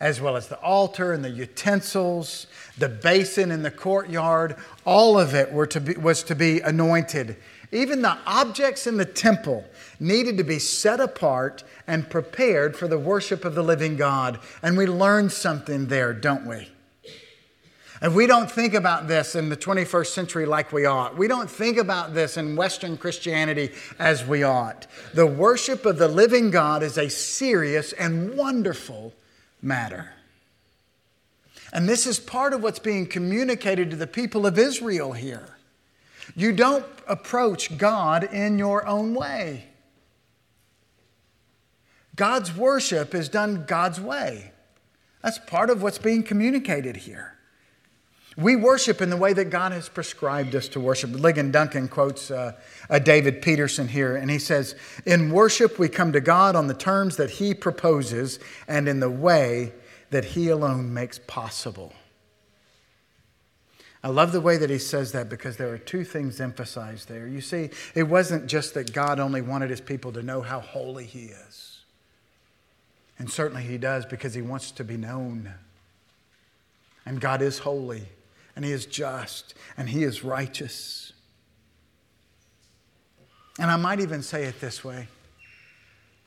as 0.00 0.20
well 0.20 0.36
as 0.36 0.48
the 0.48 0.58
altar 0.60 1.12
and 1.12 1.24
the 1.24 1.30
utensils, 1.30 2.46
the 2.76 2.88
basin 2.88 3.50
in 3.50 3.62
the 3.62 3.70
courtyard, 3.70 4.56
all 4.84 5.18
of 5.18 5.34
it 5.34 5.52
were 5.52 5.66
to 5.66 5.80
be, 5.80 5.94
was 5.94 6.22
to 6.24 6.34
be 6.34 6.60
anointed. 6.60 7.36
Even 7.72 8.02
the 8.02 8.16
objects 8.26 8.86
in 8.86 8.96
the 8.96 9.04
temple 9.04 9.64
needed 9.98 10.36
to 10.36 10.44
be 10.44 10.58
set 10.58 11.00
apart 11.00 11.64
and 11.86 12.10
prepared 12.10 12.76
for 12.76 12.88
the 12.88 12.98
worship 12.98 13.44
of 13.44 13.54
the 13.54 13.62
living 13.62 13.96
God. 13.96 14.38
And 14.62 14.76
we 14.76 14.86
learn 14.86 15.30
something 15.30 15.86
there, 15.86 16.12
don't 16.12 16.46
we? 16.46 16.68
And 18.00 18.14
we 18.14 18.26
don't 18.26 18.50
think 18.50 18.74
about 18.74 19.08
this 19.08 19.34
in 19.34 19.48
the 19.48 19.56
21st 19.56 20.08
century 20.08 20.46
like 20.46 20.72
we 20.72 20.84
ought. 20.84 21.16
We 21.16 21.28
don't 21.28 21.50
think 21.50 21.78
about 21.78 22.12
this 22.12 22.36
in 22.36 22.56
Western 22.56 22.96
Christianity 22.96 23.72
as 23.98 24.24
we 24.24 24.42
ought. 24.42 24.86
The 25.14 25.26
worship 25.26 25.86
of 25.86 25.98
the 25.98 26.08
living 26.08 26.50
God 26.50 26.82
is 26.82 26.98
a 26.98 27.08
serious 27.08 27.92
and 27.94 28.36
wonderful 28.36 29.14
matter. 29.62 30.12
And 31.72 31.88
this 31.88 32.06
is 32.06 32.18
part 32.18 32.52
of 32.52 32.62
what's 32.62 32.78
being 32.78 33.06
communicated 33.06 33.90
to 33.90 33.96
the 33.96 34.06
people 34.06 34.46
of 34.46 34.58
Israel 34.58 35.12
here. 35.12 35.56
You 36.34 36.52
don't 36.52 36.84
approach 37.06 37.78
God 37.78 38.24
in 38.24 38.58
your 38.58 38.86
own 38.86 39.14
way. 39.14 39.64
God's 42.14 42.54
worship 42.54 43.14
is 43.14 43.28
done 43.28 43.64
God's 43.66 44.00
way. 44.00 44.52
That's 45.22 45.38
part 45.38 45.70
of 45.70 45.82
what's 45.82 45.98
being 45.98 46.22
communicated 46.22 46.96
here. 46.96 47.35
We 48.36 48.54
worship 48.54 49.00
in 49.00 49.08
the 49.08 49.16
way 49.16 49.32
that 49.32 49.48
God 49.48 49.72
has 49.72 49.88
prescribed 49.88 50.54
us 50.54 50.68
to 50.68 50.80
worship. 50.80 51.10
Ligon 51.10 51.52
Duncan 51.52 51.88
quotes 51.88 52.30
uh, 52.30 52.52
a 52.90 53.00
David 53.00 53.40
Peterson 53.40 53.88
here, 53.88 54.14
and 54.14 54.30
he 54.30 54.38
says, 54.38 54.74
In 55.06 55.30
worship, 55.30 55.78
we 55.78 55.88
come 55.88 56.12
to 56.12 56.20
God 56.20 56.54
on 56.54 56.66
the 56.66 56.74
terms 56.74 57.16
that 57.16 57.30
He 57.30 57.54
proposes 57.54 58.38
and 58.68 58.88
in 58.88 59.00
the 59.00 59.10
way 59.10 59.72
that 60.10 60.26
He 60.26 60.50
alone 60.50 60.92
makes 60.92 61.18
possible. 61.18 61.94
I 64.04 64.08
love 64.08 64.32
the 64.32 64.40
way 64.40 64.56
that 64.58 64.70
he 64.70 64.78
says 64.78 65.10
that 65.12 65.28
because 65.28 65.56
there 65.56 65.72
are 65.72 65.78
two 65.78 66.04
things 66.04 66.40
emphasized 66.40 67.08
there. 67.08 67.26
You 67.26 67.40
see, 67.40 67.70
it 67.92 68.04
wasn't 68.04 68.46
just 68.46 68.74
that 68.74 68.92
God 68.92 69.18
only 69.18 69.40
wanted 69.40 69.68
his 69.70 69.80
people 69.80 70.12
to 70.12 70.22
know 70.22 70.42
how 70.42 70.60
holy 70.60 71.06
he 71.06 71.24
is. 71.24 71.80
And 73.18 73.28
certainly 73.28 73.64
he 73.64 73.78
does 73.78 74.06
because 74.06 74.32
he 74.32 74.42
wants 74.42 74.70
to 74.72 74.84
be 74.84 74.96
known. 74.96 75.54
And 77.04 77.20
God 77.20 77.42
is 77.42 77.58
holy 77.58 78.04
and 78.56 78.64
He 78.64 78.72
is 78.72 78.86
just, 78.86 79.54
and 79.76 79.88
He 79.88 80.02
is 80.02 80.24
righteous. 80.24 81.12
And 83.58 83.70
I 83.70 83.76
might 83.76 84.00
even 84.00 84.22
say 84.22 84.44
it 84.44 84.60
this 84.60 84.82
way 84.82 85.08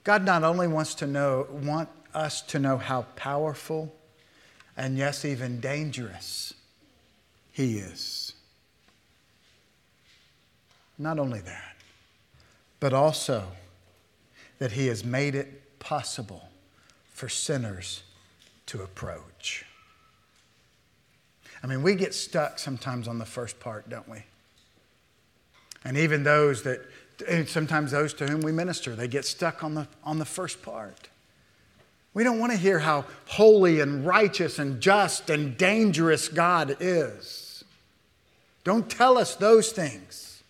God 0.03 0.23
not 0.23 0.43
only 0.43 0.67
wants 0.67 0.95
to 0.95 1.07
know, 1.07 1.47
want 1.51 1.89
us 2.13 2.41
to 2.41 2.59
know 2.59 2.77
how 2.77 3.03
powerful 3.15 3.93
and 4.79 4.97
yes, 4.97 5.25
even 5.25 5.59
dangerous 5.59 6.53
He 7.51 7.79
is. 7.79 8.33
Not 10.97 11.19
only 11.19 11.41
that, 11.41 11.75
but 12.79 12.93
also 12.93 13.43
that 14.59 14.71
He 14.71 14.87
has 14.87 15.03
made 15.03 15.35
it 15.35 15.79
possible 15.79 16.49
for 17.11 17.27
sinners 17.27 18.03
to 18.67 18.81
approach. 18.81 19.65
I 21.63 21.67
mean, 21.67 21.83
we 21.83 21.95
get 21.95 22.13
stuck 22.13 22.59
sometimes 22.59 23.07
on 23.07 23.19
the 23.19 23.25
first 23.25 23.59
part, 23.59 23.89
don't 23.89 24.07
we? 24.07 24.23
And 25.83 25.97
even 25.97 26.23
those 26.23 26.63
that, 26.63 26.81
sometimes 27.47 27.91
those 27.91 28.13
to 28.15 28.27
whom 28.27 28.41
we 28.41 28.51
minister, 28.51 28.95
they 28.95 29.07
get 29.07 29.25
stuck 29.25 29.63
on 29.63 29.75
the, 29.75 29.87
on 30.03 30.19
the 30.19 30.25
first 30.25 30.61
part. 30.61 31.09
We 32.13 32.23
don't 32.23 32.39
want 32.39 32.51
to 32.51 32.57
hear 32.57 32.79
how 32.79 33.05
holy 33.27 33.81
and 33.81 34.05
righteous 34.05 34.59
and 34.59 34.81
just 34.81 35.29
and 35.29 35.57
dangerous 35.57 36.27
God 36.27 36.77
is. 36.79 37.63
Don't 38.63 38.89
tell 38.89 39.17
us 39.17 39.35
those 39.35 39.71
things. 39.71 40.43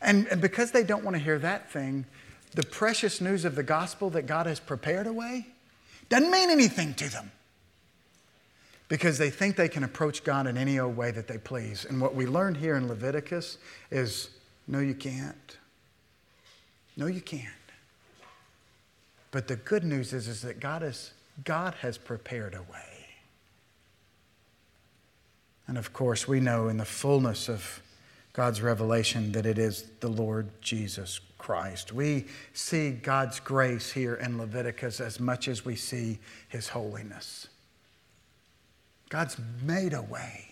And, 0.00 0.26
and 0.28 0.40
because 0.40 0.70
they 0.70 0.84
don't 0.84 1.04
want 1.04 1.16
to 1.16 1.22
hear 1.22 1.38
that 1.40 1.70
thing, 1.70 2.06
the 2.54 2.62
precious 2.62 3.20
news 3.20 3.44
of 3.44 3.56
the 3.56 3.62
gospel 3.62 4.10
that 4.10 4.26
God 4.26 4.46
has 4.46 4.60
prepared 4.60 5.06
a 5.06 5.12
way 5.12 5.46
doesn't 6.08 6.30
mean 6.30 6.50
anything 6.50 6.94
to 6.94 7.10
them 7.10 7.30
because 8.88 9.18
they 9.18 9.30
think 9.30 9.56
they 9.56 9.68
can 9.68 9.84
approach 9.84 10.24
God 10.24 10.46
in 10.46 10.56
any 10.56 10.78
old 10.78 10.96
way 10.96 11.10
that 11.10 11.28
they 11.28 11.38
please. 11.38 11.84
And 11.84 12.00
what 12.00 12.14
we 12.14 12.26
learned 12.26 12.56
here 12.56 12.76
in 12.76 12.88
Leviticus 12.88 13.58
is 13.90 14.30
no, 14.66 14.80
you 14.80 14.94
can't. 14.94 15.56
No, 16.96 17.06
you 17.06 17.20
can't. 17.20 17.46
But 19.30 19.46
the 19.46 19.56
good 19.56 19.84
news 19.84 20.12
is, 20.12 20.26
is 20.26 20.42
that 20.42 20.58
God, 20.58 20.82
is, 20.82 21.12
God 21.44 21.74
has 21.80 21.98
prepared 21.98 22.54
a 22.54 22.62
way. 22.62 23.06
And 25.66 25.76
of 25.76 25.92
course, 25.92 26.26
we 26.26 26.40
know 26.40 26.68
in 26.68 26.78
the 26.78 26.84
fullness 26.86 27.48
of 27.48 27.82
God's 28.32 28.62
revelation 28.62 29.32
that 29.32 29.44
it 29.44 29.58
is 29.58 29.84
the 30.00 30.08
Lord 30.08 30.48
Jesus 30.62 31.20
Christ. 31.36 31.92
We 31.92 32.26
see 32.54 32.90
God's 32.90 33.38
grace 33.38 33.92
here 33.92 34.14
in 34.14 34.38
Leviticus 34.38 35.00
as 35.00 35.20
much 35.20 35.46
as 35.46 35.64
we 35.64 35.76
see 35.76 36.18
his 36.48 36.68
holiness. 36.68 37.48
God's 39.08 39.36
made 39.62 39.92
a 39.92 40.02
way. 40.02 40.44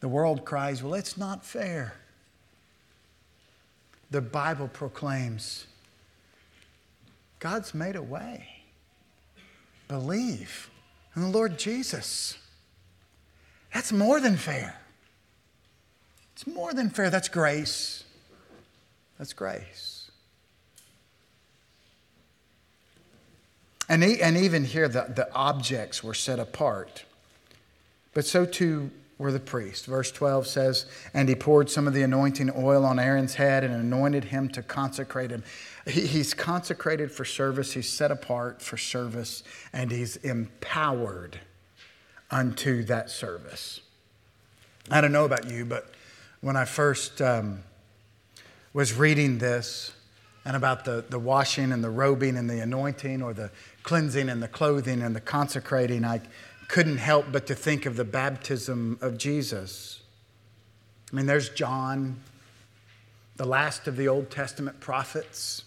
The 0.00 0.08
world 0.08 0.44
cries, 0.44 0.82
well, 0.82 0.94
it's 0.94 1.16
not 1.16 1.44
fair. 1.44 1.94
The 4.10 4.20
Bible 4.20 4.68
proclaims, 4.68 5.66
God's 7.38 7.74
made 7.74 7.96
a 7.96 8.02
way. 8.02 8.48
believe 9.88 10.70
in 11.16 11.22
the 11.22 11.28
Lord 11.28 11.58
Jesus. 11.58 12.38
That's 13.74 13.92
more 13.92 14.20
than 14.20 14.36
fair. 14.36 14.80
It's 16.32 16.46
more 16.46 16.72
than 16.72 16.90
fair. 16.90 17.10
That's 17.10 17.28
grace. 17.28 18.04
That's 19.18 19.32
grace. 19.32 19.99
And, 23.90 24.04
and 24.04 24.36
even 24.36 24.64
here, 24.64 24.86
the, 24.86 25.12
the 25.12 25.28
objects 25.34 26.04
were 26.04 26.14
set 26.14 26.38
apart. 26.38 27.02
But 28.14 28.24
so 28.24 28.46
too 28.46 28.92
were 29.18 29.32
the 29.32 29.40
priests. 29.40 29.84
Verse 29.84 30.12
12 30.12 30.46
says, 30.46 30.86
And 31.12 31.28
he 31.28 31.34
poured 31.34 31.68
some 31.68 31.88
of 31.88 31.92
the 31.92 32.02
anointing 32.02 32.52
oil 32.56 32.86
on 32.86 33.00
Aaron's 33.00 33.34
head 33.34 33.64
and 33.64 33.74
anointed 33.74 34.26
him 34.26 34.48
to 34.50 34.62
consecrate 34.62 35.32
him. 35.32 35.42
He, 35.88 36.06
he's 36.06 36.34
consecrated 36.34 37.10
for 37.10 37.24
service, 37.24 37.72
he's 37.72 37.88
set 37.88 38.12
apart 38.12 38.62
for 38.62 38.76
service, 38.76 39.42
and 39.72 39.90
he's 39.90 40.14
empowered 40.18 41.40
unto 42.30 42.84
that 42.84 43.10
service. 43.10 43.80
I 44.88 45.00
don't 45.00 45.12
know 45.12 45.24
about 45.24 45.50
you, 45.50 45.64
but 45.64 45.90
when 46.42 46.54
I 46.54 46.64
first 46.64 47.20
um, 47.20 47.64
was 48.72 48.94
reading 48.94 49.38
this 49.38 49.90
and 50.44 50.56
about 50.56 50.84
the, 50.84 51.04
the 51.08 51.18
washing 51.18 51.72
and 51.72 51.84
the 51.84 51.90
robing 51.90 52.36
and 52.36 52.48
the 52.48 52.60
anointing 52.60 53.22
or 53.22 53.34
the 53.34 53.50
cleansing 53.82 54.28
and 54.28 54.42
the 54.42 54.48
clothing 54.48 55.02
and 55.02 55.14
the 55.14 55.20
consecrating, 55.20 56.04
I 56.04 56.20
couldn't 56.68 56.98
help 56.98 57.26
but 57.32 57.46
to 57.48 57.54
think 57.54 57.86
of 57.86 57.96
the 57.96 58.04
baptism 58.04 58.98
of 59.00 59.18
Jesus. 59.18 60.02
I 61.12 61.16
mean, 61.16 61.26
there's 61.26 61.48
John, 61.48 62.20
the 63.36 63.46
last 63.46 63.88
of 63.88 63.96
the 63.96 64.08
Old 64.08 64.30
Testament 64.30 64.78
prophets, 64.80 65.64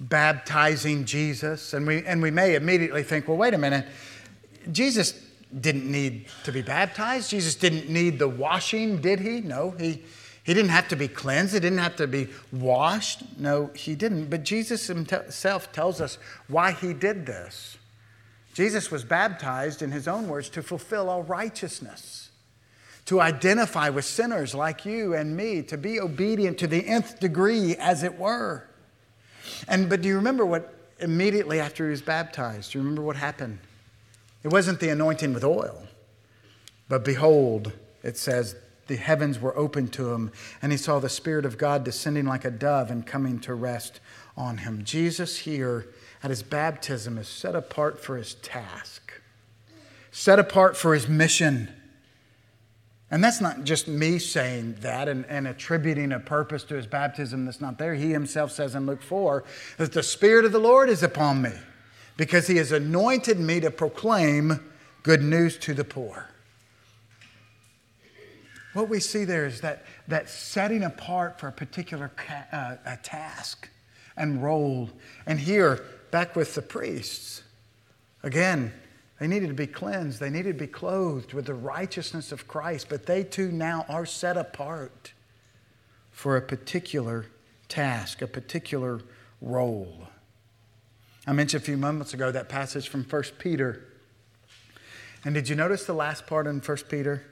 baptizing 0.00 1.04
Jesus. 1.04 1.72
And 1.72 1.86
we, 1.86 2.04
and 2.04 2.20
we 2.22 2.30
may 2.30 2.54
immediately 2.54 3.02
think, 3.02 3.28
well, 3.28 3.36
wait 3.36 3.54
a 3.54 3.58
minute. 3.58 3.86
Jesus 4.72 5.20
didn't 5.60 5.90
need 5.90 6.26
to 6.44 6.52
be 6.52 6.62
baptized. 6.62 7.30
Jesus 7.30 7.54
didn't 7.54 7.88
need 7.88 8.18
the 8.18 8.28
washing, 8.28 9.00
did 9.00 9.20
he? 9.20 9.40
No, 9.40 9.70
he, 9.72 10.02
he 10.48 10.54
didn't 10.54 10.70
have 10.70 10.88
to 10.88 10.96
be 10.96 11.08
cleansed. 11.08 11.52
He 11.52 11.60
didn't 11.60 11.76
have 11.76 11.96
to 11.96 12.06
be 12.06 12.28
washed. 12.50 13.22
No, 13.38 13.70
he 13.74 13.94
didn't. 13.94 14.30
But 14.30 14.44
Jesus 14.44 14.86
himself 14.86 15.72
tells 15.72 16.00
us 16.00 16.16
why 16.46 16.72
he 16.72 16.94
did 16.94 17.26
this. 17.26 17.76
Jesus 18.54 18.90
was 18.90 19.04
baptized, 19.04 19.82
in 19.82 19.90
his 19.90 20.08
own 20.08 20.26
words, 20.26 20.48
to 20.48 20.62
fulfill 20.62 21.10
all 21.10 21.22
righteousness, 21.22 22.30
to 23.04 23.20
identify 23.20 23.90
with 23.90 24.06
sinners 24.06 24.54
like 24.54 24.86
you 24.86 25.12
and 25.12 25.36
me, 25.36 25.60
to 25.64 25.76
be 25.76 26.00
obedient 26.00 26.56
to 26.60 26.66
the 26.66 26.88
nth 26.88 27.20
degree, 27.20 27.76
as 27.76 28.02
it 28.02 28.18
were. 28.18 28.66
And 29.68 29.90
but 29.90 30.00
do 30.00 30.08
you 30.08 30.16
remember 30.16 30.46
what 30.46 30.72
immediately 30.98 31.60
after 31.60 31.84
he 31.84 31.90
was 31.90 32.00
baptized? 32.00 32.72
Do 32.72 32.78
you 32.78 32.82
remember 32.84 33.02
what 33.02 33.16
happened? 33.16 33.58
It 34.42 34.48
wasn't 34.48 34.80
the 34.80 34.88
anointing 34.88 35.34
with 35.34 35.44
oil, 35.44 35.82
but 36.88 37.04
behold, 37.04 37.72
it 38.02 38.16
says, 38.16 38.56
the 38.88 38.96
heavens 38.96 39.38
were 39.38 39.56
opened 39.56 39.92
to 39.94 40.12
him, 40.12 40.32
and 40.60 40.72
he 40.72 40.78
saw 40.78 40.98
the 40.98 41.08
Spirit 41.08 41.44
of 41.44 41.56
God 41.56 41.84
descending 41.84 42.26
like 42.26 42.44
a 42.44 42.50
dove 42.50 42.90
and 42.90 43.06
coming 43.06 43.38
to 43.40 43.54
rest 43.54 44.00
on 44.36 44.58
him. 44.58 44.82
Jesus 44.84 45.38
here 45.38 45.86
at 46.22 46.30
his 46.30 46.42
baptism 46.42 47.18
is 47.18 47.28
set 47.28 47.54
apart 47.54 48.02
for 48.02 48.16
his 48.16 48.34
task, 48.34 49.12
set 50.10 50.38
apart 50.38 50.76
for 50.76 50.94
his 50.94 51.08
mission. 51.08 51.68
And 53.10 53.24
that's 53.24 53.40
not 53.40 53.64
just 53.64 53.88
me 53.88 54.18
saying 54.18 54.76
that 54.80 55.08
and, 55.08 55.24
and, 55.26 55.46
attributing 55.46 56.12
a 56.12 56.20
purpose 56.20 56.62
to 56.64 56.74
his 56.74 56.86
baptism 56.86 57.46
that's 57.46 57.60
not 57.60 57.78
there. 57.78 57.94
He 57.94 58.10
himself 58.10 58.52
says 58.52 58.74
in 58.74 58.84
Luke 58.84 59.00
4 59.00 59.44
that 59.78 59.92
the 59.92 60.02
Spirit 60.02 60.44
of 60.44 60.52
the 60.52 60.58
Lord 60.58 60.90
is 60.90 61.02
upon 61.02 61.40
me 61.40 61.52
because 62.18 62.48
he 62.48 62.56
has 62.56 62.70
anointed 62.70 63.38
me 63.38 63.60
to 63.60 63.70
proclaim 63.70 64.60
good 65.02 65.22
news 65.22 65.56
to 65.58 65.72
the 65.72 65.84
poor. 65.84 66.27
What 68.78 68.88
we 68.88 69.00
see 69.00 69.24
there 69.24 69.44
is 69.44 69.60
that, 69.62 69.84
that 70.06 70.28
setting 70.28 70.84
apart 70.84 71.40
for 71.40 71.48
a 71.48 71.52
particular 71.52 72.12
ca- 72.14 72.46
uh, 72.52 72.76
a 72.86 72.96
task 72.98 73.68
and 74.16 74.40
role. 74.40 74.88
And 75.26 75.40
here, 75.40 75.82
back 76.12 76.36
with 76.36 76.54
the 76.54 76.62
priests, 76.62 77.42
again, 78.22 78.72
they 79.18 79.26
needed 79.26 79.48
to 79.48 79.54
be 79.54 79.66
cleansed. 79.66 80.20
They 80.20 80.30
needed 80.30 80.58
to 80.58 80.64
be 80.64 80.68
clothed 80.68 81.32
with 81.32 81.46
the 81.46 81.54
righteousness 81.54 82.30
of 82.30 82.46
Christ, 82.46 82.86
but 82.88 83.06
they 83.06 83.24
too 83.24 83.50
now 83.50 83.84
are 83.88 84.06
set 84.06 84.36
apart 84.36 85.12
for 86.12 86.36
a 86.36 86.40
particular 86.40 87.26
task, 87.66 88.22
a 88.22 88.28
particular 88.28 89.00
role. 89.40 90.06
I 91.26 91.32
mentioned 91.32 91.64
a 91.64 91.66
few 91.66 91.76
moments 91.76 92.14
ago 92.14 92.30
that 92.30 92.48
passage 92.48 92.88
from 92.88 93.02
1 93.02 93.22
Peter. 93.40 93.88
And 95.24 95.34
did 95.34 95.48
you 95.48 95.56
notice 95.56 95.84
the 95.84 95.94
last 95.94 96.28
part 96.28 96.46
in 96.46 96.60
1 96.60 96.76
Peter 96.88 97.24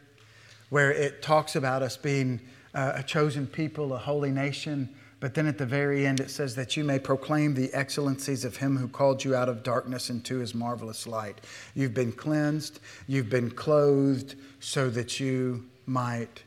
where 0.70 0.92
it 0.92 1.22
talks 1.22 1.56
about 1.56 1.82
us 1.82 1.96
being 1.96 2.40
uh, 2.74 2.92
a 2.96 3.02
chosen 3.02 3.46
people, 3.46 3.92
a 3.92 3.98
holy 3.98 4.30
nation? 4.30 4.88
But 5.18 5.34
then 5.34 5.46
at 5.46 5.56
the 5.56 5.66
very 5.66 6.06
end, 6.06 6.20
it 6.20 6.30
says 6.30 6.54
that 6.56 6.76
you 6.76 6.84
may 6.84 6.98
proclaim 6.98 7.54
the 7.54 7.72
excellencies 7.72 8.44
of 8.44 8.56
him 8.56 8.76
who 8.76 8.86
called 8.86 9.24
you 9.24 9.34
out 9.34 9.48
of 9.48 9.62
darkness 9.62 10.10
into 10.10 10.38
his 10.38 10.54
marvelous 10.54 11.06
light. 11.06 11.40
You've 11.74 11.94
been 11.94 12.12
cleansed, 12.12 12.80
you've 13.06 13.30
been 13.30 13.50
clothed 13.50 14.34
so 14.60 14.90
that 14.90 15.18
you 15.18 15.66
might 15.86 16.42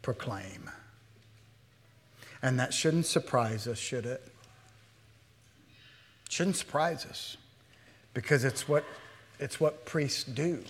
proclaim. 0.00 0.70
And 2.42 2.58
that 2.58 2.72
shouldn't 2.72 3.06
surprise 3.06 3.66
us, 3.66 3.78
should 3.78 4.06
it? 4.06 4.22
Shouldn't 6.30 6.56
surprise 6.56 7.04
us 7.06 7.36
because 8.14 8.44
it's 8.44 8.66
what, 8.68 8.84
it's 9.38 9.60
what 9.60 9.84
priests 9.84 10.24
do. 10.24 10.64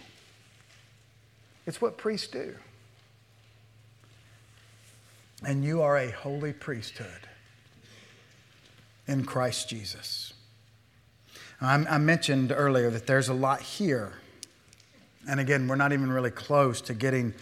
It's 1.67 1.81
what 1.81 1.99
priests 1.99 2.27
do. 2.27 2.55
And 5.47 5.65
you 5.65 5.83
are 5.83 5.97
a 5.97 6.11
holy 6.11 6.53
priesthood 6.53 7.29
in 9.07 9.25
Christ 9.25 9.69
Jesus. 9.69 10.33
I 11.61 11.99
mentioned 11.99 12.53
earlier 12.55 12.91
that 12.91 13.07
there's 13.07 13.29
a 13.29 13.35
lot 13.35 13.61
here. 13.61 14.13
And 15.29 15.41
again, 15.41 15.67
we're 15.67 15.77
not 15.77 15.93
even 15.93 16.13
really 16.13 16.31
close 16.31 16.81
to 16.83 16.95
getting 16.95 17.33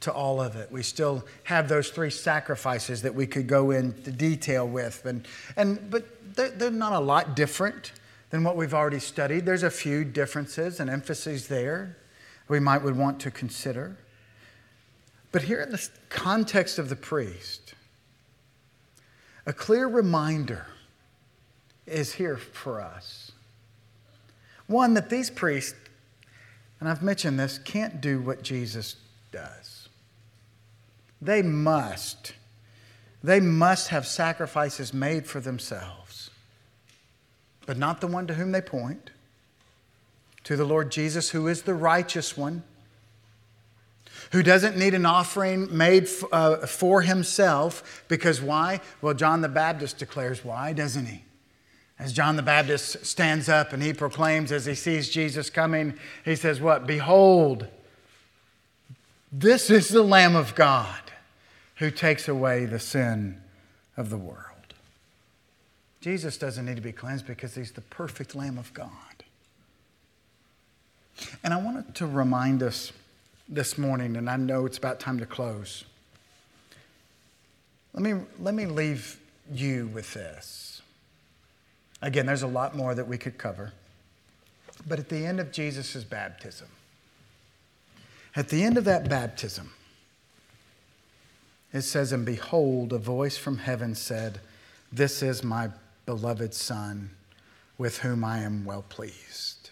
to 0.00 0.12
all 0.12 0.40
of 0.40 0.56
it. 0.56 0.70
We 0.72 0.82
still 0.82 1.24
have 1.44 1.68
those 1.68 1.90
three 1.90 2.10
sacrifices 2.10 3.02
that 3.02 3.14
we 3.14 3.26
could 3.26 3.46
go 3.46 3.70
into 3.70 4.10
detail 4.10 4.66
with. 4.66 5.04
And, 5.04 5.26
and, 5.56 5.90
but 5.90 6.34
they're, 6.34 6.50
they're 6.50 6.70
not 6.70 6.92
a 6.92 7.00
lot 7.00 7.36
different 7.36 7.92
than 8.30 8.44
what 8.44 8.56
we've 8.56 8.74
already 8.74 8.98
studied. 8.98 9.46
There's 9.46 9.62
a 9.62 9.70
few 9.70 10.04
differences 10.04 10.80
and 10.80 10.90
emphases 10.90 11.48
there 11.48 11.96
we 12.48 12.60
might 12.60 12.82
would 12.82 12.96
want 12.96 13.20
to 13.20 13.30
consider. 13.30 13.96
But 15.32 15.42
here 15.42 15.60
in 15.60 15.70
the 15.70 15.88
context 16.08 16.78
of 16.78 16.88
the 16.88 16.96
priest, 16.96 17.74
a 19.46 19.52
clear 19.52 19.86
reminder 19.86 20.66
is 21.86 22.14
here 22.14 22.36
for 22.36 22.80
us. 22.80 23.32
One, 24.66 24.94
that 24.94 25.10
these 25.10 25.30
priests, 25.30 25.78
and 26.78 26.88
I've 26.88 27.02
mentioned 27.02 27.38
this, 27.38 27.58
can't 27.58 28.00
do 28.00 28.20
what 28.20 28.42
Jesus 28.42 28.96
does. 29.32 29.88
They 31.20 31.42
must. 31.42 32.34
They 33.22 33.40
must 33.40 33.88
have 33.88 34.06
sacrifices 34.06 34.94
made 34.94 35.26
for 35.26 35.40
themselves, 35.40 36.30
but 37.66 37.76
not 37.76 38.00
the 38.00 38.06
one 38.06 38.26
to 38.28 38.34
whom 38.34 38.52
they 38.52 38.62
point, 38.62 39.10
to 40.44 40.56
the 40.56 40.64
Lord 40.64 40.90
Jesus, 40.90 41.30
who 41.30 41.46
is 41.48 41.62
the 41.62 41.74
righteous 41.74 42.36
one, 42.36 42.62
who 44.30 44.42
doesn't 44.42 44.76
need 44.76 44.94
an 44.94 45.06
offering 45.06 45.76
made 45.76 46.04
f- 46.04 46.24
uh, 46.30 46.66
for 46.66 47.02
himself, 47.02 48.04
because 48.08 48.40
why? 48.40 48.80
Well, 49.02 49.14
John 49.14 49.40
the 49.40 49.48
Baptist 49.48 49.98
declares 49.98 50.44
why, 50.44 50.72
doesn't 50.72 51.06
he? 51.06 51.24
As 51.98 52.12
John 52.12 52.36
the 52.36 52.42
Baptist 52.42 53.04
stands 53.04 53.48
up 53.48 53.72
and 53.72 53.82
he 53.82 53.92
proclaims 53.92 54.52
as 54.52 54.64
he 54.64 54.74
sees 54.74 55.10
Jesus 55.10 55.50
coming, 55.50 55.98
he 56.24 56.34
says, 56.34 56.60
What? 56.60 56.86
Behold, 56.86 57.66
this 59.30 59.68
is 59.68 59.88
the 59.88 60.02
Lamb 60.02 60.34
of 60.34 60.54
God 60.54 61.12
who 61.76 61.90
takes 61.90 62.26
away 62.26 62.64
the 62.64 62.78
sin 62.78 63.40
of 63.96 64.10
the 64.10 64.16
world. 64.16 64.46
Jesus 66.00 66.38
doesn't 66.38 66.64
need 66.64 66.76
to 66.76 66.82
be 66.82 66.92
cleansed 66.92 67.26
because 67.26 67.54
he's 67.54 67.72
the 67.72 67.82
perfect 67.82 68.34
Lamb 68.34 68.56
of 68.56 68.72
God. 68.72 68.88
And 71.44 71.52
I 71.52 71.58
wanted 71.58 71.94
to 71.96 72.06
remind 72.06 72.62
us 72.62 72.92
this 73.50 73.76
morning, 73.76 74.16
and 74.16 74.30
I 74.30 74.36
know 74.36 74.64
it's 74.64 74.78
about 74.78 75.00
time 75.00 75.18
to 75.18 75.26
close. 75.26 75.84
Let 77.92 78.02
me, 78.02 78.24
let 78.38 78.54
me 78.54 78.66
leave 78.66 79.18
you 79.52 79.88
with 79.88 80.14
this. 80.14 80.80
Again, 82.00 82.26
there's 82.26 82.42
a 82.42 82.46
lot 82.46 82.76
more 82.76 82.94
that 82.94 83.08
we 83.08 83.18
could 83.18 83.36
cover. 83.36 83.72
But 84.86 85.00
at 85.00 85.08
the 85.08 85.26
end 85.26 85.40
of 85.40 85.50
Jesus' 85.50 86.04
baptism, 86.04 86.68
at 88.36 88.48
the 88.48 88.62
end 88.62 88.78
of 88.78 88.84
that 88.84 89.08
baptism, 89.08 89.72
it 91.72 91.82
says, 91.82 92.12
And 92.12 92.24
behold, 92.24 92.92
a 92.92 92.98
voice 92.98 93.36
from 93.36 93.58
heaven 93.58 93.96
said, 93.96 94.40
This 94.92 95.22
is 95.22 95.42
my 95.42 95.70
beloved 96.06 96.54
Son, 96.54 97.10
with 97.76 97.98
whom 97.98 98.24
I 98.24 98.38
am 98.38 98.64
well 98.64 98.84
pleased. 98.88 99.70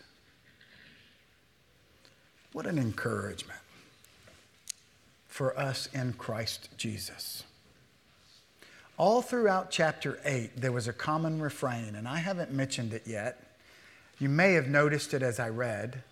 What 2.53 2.67
an 2.67 2.79
encouragement 2.79 3.58
for 5.39 5.57
us 5.57 5.89
in 5.95 6.13
Christ 6.15 6.69
Jesus. 6.77 7.45
All 8.97 9.23
throughout 9.23 9.71
chapter 9.71 10.19
8, 10.25 10.61
there 10.61 10.73
was 10.73 10.89
a 10.89 10.93
common 10.93 11.41
refrain, 11.41 11.95
and 11.95 12.09
I 12.09 12.17
haven't 12.17 12.51
mentioned 12.51 12.93
it 12.93 13.05
yet. 13.07 13.41
You 14.19 14.29
may 14.29 14.55
have 14.55 14.67
noticed 14.67 15.15
it 15.15 15.23
as 15.23 15.39
I 15.39 15.51
read. 15.51 16.03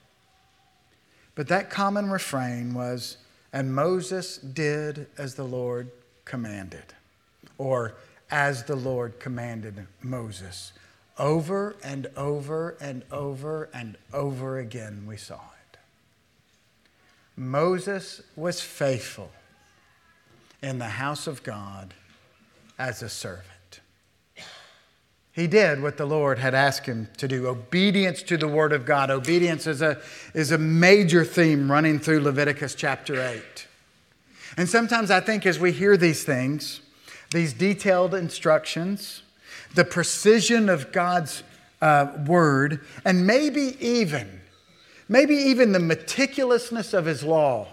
But 1.35 1.49
that 1.49 1.70
common 1.70 2.09
refrain 2.09 2.72
was, 2.72 3.16
and 3.53 3.74
Moses 3.74 4.37
did 4.39 5.09
as 5.18 5.35
the 5.35 5.43
Lord 5.43 5.91
commanded, 6.24 6.95
or 7.59 7.97
as 8.31 8.62
the 8.62 8.77
Lord 8.77 9.18
commanded 9.18 9.89
Moses. 10.03 10.72
Over 11.18 11.74
and 11.83 12.07
over 12.16 12.77
and 12.81 13.03
over 13.11 13.70
and 13.74 13.97
over 14.12 14.61
again, 14.61 15.03
we 15.05 15.16
saw 15.16 15.35
it. 15.35 15.66
Moses 17.37 18.22
was 18.34 18.61
faithful 18.61 19.30
in 20.62 20.78
the 20.78 20.84
house 20.87 21.26
of 21.26 21.43
God 21.43 21.95
as 22.78 23.03
a 23.03 23.09
servant. 23.09 23.80
He 25.32 25.47
did 25.47 25.82
what 25.82 25.99
the 25.99 26.07
Lord 26.07 26.39
had 26.39 26.55
asked 26.55 26.87
him 26.87 27.09
to 27.18 27.28
do. 27.28 27.47
Obedience 27.47 28.22
to 28.22 28.39
the 28.39 28.49
Word 28.49 28.72
of 28.72 28.87
God. 28.87 29.11
Obedience 29.11 29.66
is 29.66 29.82
a, 29.82 30.01
is 30.32 30.51
a 30.51 30.57
major 30.57 31.26
theme 31.26 31.70
running 31.70 31.99
through 31.99 32.20
Leviticus 32.20 32.74
chapter 32.74 33.20
8. 33.20 33.66
And 34.57 34.66
sometimes 34.66 35.11
I 35.11 35.20
think 35.20 35.45
as 35.45 35.59
we 35.59 35.72
hear 35.72 35.99
these 35.99 36.24
things, 36.24 36.80
these 37.32 37.53
detailed 37.53 38.14
instructions, 38.14 39.22
the 39.74 39.84
precision 39.84 40.70
of 40.70 40.91
God's 40.91 41.43
uh, 41.82 42.12
Word, 42.26 42.80
and 43.05 43.26
maybe 43.26 43.76
even, 43.78 44.41
maybe 45.09 45.35
even 45.35 45.73
the 45.73 45.79
meticulousness 45.79 46.95
of 46.95 47.05
His 47.07 47.23
law, 47.23 47.69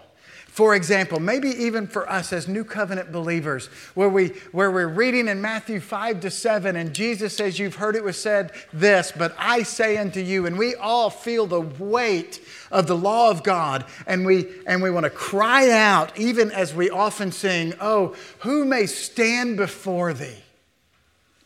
for 0.54 0.76
example, 0.76 1.20
maybe 1.20 1.50
even 1.50 1.88
for 1.88 2.08
us 2.08 2.32
as 2.32 2.48
new 2.48 2.64
covenant 2.64 3.12
believers, 3.12 3.66
where, 3.96 4.08
we, 4.08 4.28
where 4.52 4.70
we're 4.70 4.88
reading 4.88 5.28
in 5.28 5.42
Matthew 5.42 5.80
5 5.80 6.20
to 6.20 6.30
7, 6.30 6.76
and 6.76 6.94
Jesus 6.94 7.36
says, 7.36 7.58
You've 7.58 7.78
heard 7.78 7.96
it 7.96 8.04
was 8.04 8.22
said 8.22 8.52
this, 8.72 9.12
but 9.12 9.34
I 9.40 9.64
say 9.64 9.98
unto 9.98 10.20
you, 10.20 10.46
and 10.46 10.56
we 10.56 10.76
all 10.76 11.10
feel 11.10 11.48
the 11.48 11.62
weight 11.62 12.40
of 12.70 12.86
the 12.86 12.96
law 12.96 13.32
of 13.32 13.42
God, 13.42 13.86
and 14.06 14.28
we, 14.28 14.46
and 14.68 14.84
we 14.84 14.92
want 14.92 15.06
to 15.06 15.10
cry 15.10 15.72
out, 15.72 16.16
even 16.20 16.52
as 16.52 16.72
we 16.72 16.92
often 16.92 17.32
sing, 17.32 17.74
Oh, 17.82 18.16
who 18.42 18.64
may 18.64 18.86
stand 18.86 19.58
before 19.58 20.14
thee? 20.14 20.38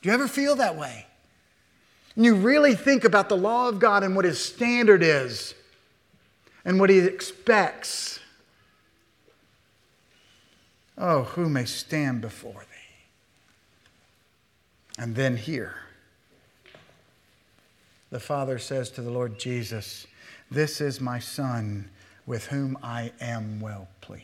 Do 0.01 0.09
you 0.09 0.15
ever 0.15 0.27
feel 0.27 0.57
that 0.57 0.75
way? 0.75 1.05
And 2.17 2.25
you 2.25 2.35
really 2.35 2.75
think 2.75 3.05
about 3.05 3.29
the 3.29 3.37
law 3.37 3.69
of 3.69 3.79
God 3.79 4.03
and 4.03 4.17
what 4.17 4.25
his 4.25 4.43
standard 4.43 5.01
is 5.01 5.53
and 6.67 6.79
what 6.79 6.91
he 6.91 6.99
expects 6.99 8.19
Oh, 10.97 11.23
who 11.23 11.47
may 11.47 11.65
stand 11.65 12.21
before 12.21 12.53
thee? 12.61 12.95
And 14.97 15.15
then 15.15 15.37
here, 15.37 15.75
the 18.09 18.19
Father 18.19 18.57
says 18.57 18.89
to 18.91 19.01
the 19.01 19.11
Lord 19.11 19.37
Jesus, 19.37 20.07
This 20.49 20.81
is 20.81 20.99
my 20.99 21.19
Son 21.19 21.87
with 22.25 22.47
whom 22.47 22.79
I 22.81 23.11
am 23.21 23.59
well 23.59 23.87
pleased. 24.01 24.23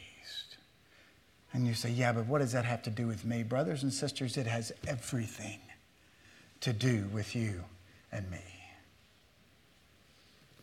And 1.53 1.67
you 1.67 1.75
say, 1.75 1.91
Yeah, 1.91 2.11
but 2.11 2.25
what 2.25 2.39
does 2.39 2.53
that 2.53 2.65
have 2.65 2.81
to 2.83 2.89
do 2.89 3.05
with 3.05 3.23
me? 3.23 3.43
Brothers 3.43 3.83
and 3.83 3.93
sisters, 3.93 4.35
it 4.35 4.47
has 4.47 4.71
everything 4.87 5.59
to 6.61 6.73
do 6.73 7.07
with 7.13 7.35
you 7.35 7.63
and 8.11 8.29
me. 8.31 8.39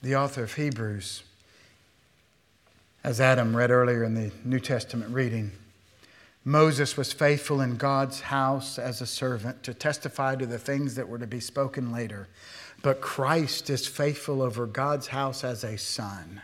The 0.02 0.16
author 0.16 0.42
of 0.42 0.54
Hebrews, 0.54 1.22
as 3.02 3.20
Adam 3.20 3.56
read 3.56 3.70
earlier 3.70 4.04
in 4.04 4.14
the 4.14 4.30
New 4.44 4.60
Testament 4.60 5.14
reading, 5.14 5.52
Moses 6.44 6.96
was 6.96 7.12
faithful 7.12 7.60
in 7.60 7.76
God's 7.76 8.20
house 8.20 8.78
as 8.78 9.00
a 9.00 9.06
servant 9.06 9.62
to 9.62 9.74
testify 9.74 10.36
to 10.36 10.46
the 10.46 10.58
things 10.58 10.94
that 10.94 11.08
were 11.08 11.18
to 11.18 11.26
be 11.26 11.40
spoken 11.40 11.92
later. 11.92 12.28
But 12.82 13.00
Christ 13.00 13.68
is 13.68 13.86
faithful 13.86 14.40
over 14.40 14.66
God's 14.66 15.08
house 15.08 15.44
as 15.44 15.64
a 15.64 15.76
son. 15.76 16.40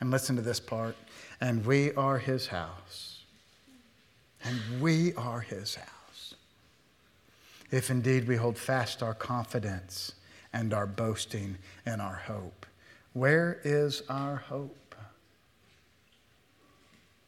And 0.00 0.10
listen 0.10 0.36
to 0.36 0.42
this 0.42 0.60
part. 0.60 0.96
And 1.40 1.66
we 1.66 1.92
are 1.94 2.18
his 2.18 2.48
house. 2.48 3.22
And 4.44 4.80
we 4.80 5.12
are 5.14 5.40
his 5.40 5.74
house. 5.74 6.34
If 7.70 7.90
indeed 7.90 8.28
we 8.28 8.36
hold 8.36 8.58
fast 8.58 9.02
our 9.02 9.14
confidence 9.14 10.12
and 10.52 10.72
our 10.72 10.86
boasting 10.86 11.56
and 11.84 12.00
our 12.00 12.22
hope. 12.26 12.66
Where 13.12 13.60
is 13.64 14.02
our 14.08 14.36
hope? 14.36 14.76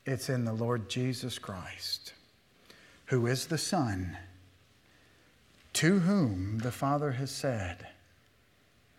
It's 0.07 0.29
in 0.29 0.45
the 0.45 0.53
Lord 0.53 0.91
Jesus 0.91 1.39
Christ, 1.39 2.13
who 3.07 3.27
is 3.27 3.47
the 3.47 3.57
Son, 3.57 4.19
to 5.75 6.01
whom 6.01 6.59
the 6.59 6.73
Father 6.73 7.13
has 7.13 7.31
said, 7.31 7.87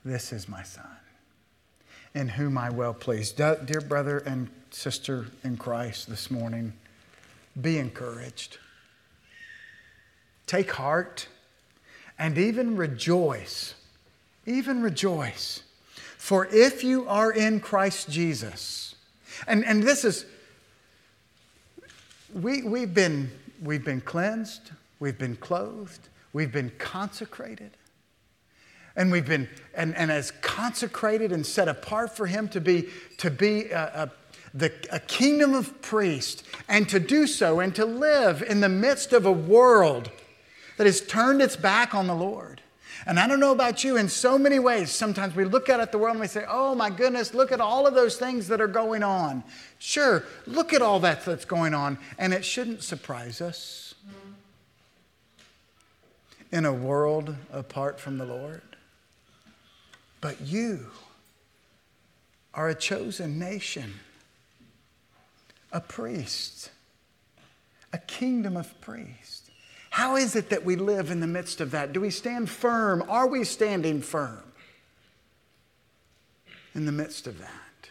This 0.03 0.34
is 0.34 0.49
my 0.49 0.64
Son, 0.64 0.97
in 2.16 2.30
whom 2.30 2.58
I 2.58 2.72
well 2.72 2.93
please. 2.93 3.32
Dear 3.32 3.82
brother 3.88 4.18
and 4.20 4.49
sister 4.72 5.28
in 5.43 5.58
Christ 5.58 6.10
this 6.10 6.32
morning, 6.32 6.74
be 7.62 7.78
encouraged. 7.78 8.58
Take 10.47 10.72
heart 10.72 11.28
and 12.18 12.36
even 12.38 12.78
rejoice. 12.78 13.76
Even 14.47 14.82
rejoice. 14.82 15.62
For 16.18 16.47
if 16.47 16.84
you 16.84 17.08
are 17.08 17.32
in 17.32 17.60
Christ 17.60 18.10
Jesus, 18.10 18.95
and, 19.47 19.64
and 19.64 19.84
this 19.84 20.03
is 20.03 20.26
we, 22.36 22.64
we've, 22.64 22.94
been, 22.94 23.32
we've 23.62 23.86
been 23.86 24.02
cleansed, 24.02 24.72
we've 25.00 25.18
been 25.18 25.38
clothed, 25.38 26.10
we've 26.34 26.52
been 26.52 26.72
consecrated. 26.78 27.72
And 28.98 29.12
we've 29.12 29.26
been, 29.26 29.50
and, 29.74 29.96
and 29.96 30.12
as 30.12 30.32
consecrated 30.32 31.32
and 31.32 31.46
set 31.46 31.68
apart 31.68 32.16
for 32.16 32.28
Him 32.28 32.48
to 32.50 32.62
be, 32.62 32.90
to 33.18 33.32
be 33.32 33.70
a, 33.72 33.84
a, 34.04 34.12
the, 34.54 34.72
a 34.92 35.00
kingdom 35.00 35.54
of 35.54 35.82
priests, 35.82 36.44
and 36.68 36.88
to 36.90 37.00
do 37.00 37.26
so 37.28 37.60
and 37.60 37.76
to 37.76 37.86
live 37.86 38.42
in 38.42 38.62
the 38.62 38.70
midst 38.70 39.12
of 39.14 39.26
a 39.26 39.32
world 39.32 40.12
that 40.78 40.86
has 40.86 41.02
turned 41.02 41.42
its 41.42 41.56
back 41.56 41.94
on 41.96 42.08
the 42.08 42.16
Lord. 42.16 42.62
And 43.06 43.20
I 43.20 43.28
don't 43.28 43.39
know 43.39 43.52
about 43.52 43.84
you, 43.84 43.98
in 43.98 44.10
so 44.10 44.38
many 44.38 44.60
ways, 44.60 44.91
sometimes 44.91 45.36
we 45.36 45.46
look 45.46 45.70
out 45.70 45.80
at 45.80 45.91
the 45.91 45.98
world 45.98 46.16
and 46.16 46.22
we 46.22 46.28
say, 46.28 46.46
oh 46.48 46.76
my 46.76 46.89
goodness, 46.89 47.34
look 47.34 47.52
at 47.52 47.62
all 47.62 47.86
of 47.86 47.93
those 47.93 48.18
things 48.18 48.48
that 48.48 48.62
are 48.62 48.68
going 48.68 49.04
on. 49.04 49.43
Sure, 49.80 50.24
look 50.48 50.74
at 50.74 50.82
all 50.82 51.00
that 51.02 51.26
that's 51.26 51.46
going 51.46 51.74
on, 51.74 51.98
and 52.18 52.34
it 52.34 52.46
shouldn't 52.46 52.84
surprise 52.84 53.41
us. 53.41 53.93
In 56.52 56.64
a 56.66 56.74
world 56.74 57.36
apart 57.52 58.00
from 58.00 58.18
the 58.18 58.26
Lord. 58.26 58.62
But 60.22 60.41
you 60.41 60.88
are 62.54 62.70
a 62.70 62.76
chosen 62.76 63.38
nation, 63.38 63.96
a 65.72 65.82
priest, 65.82 66.72
a 67.91 67.98
kingdom 67.98 68.56
of 68.56 68.80
priests. 68.80 69.35
How 69.96 70.18
is 70.18 70.36
it 70.36 70.50
that 70.50 70.66
we 70.66 70.76
live 70.76 71.10
in 71.10 71.22
the 71.22 71.26
midst 71.26 71.62
of 71.62 71.72
that? 71.72 71.93
Do 71.93 72.02
we 72.02 72.10
stand 72.10 72.50
firm? 72.50 73.02
Are 73.08 73.28
we 73.28 73.46
standing 73.46 74.02
firm 74.02 74.43
in 76.74 76.86
the 76.86 76.91
midst 76.91 77.28
of 77.28 77.39
that? 77.39 77.89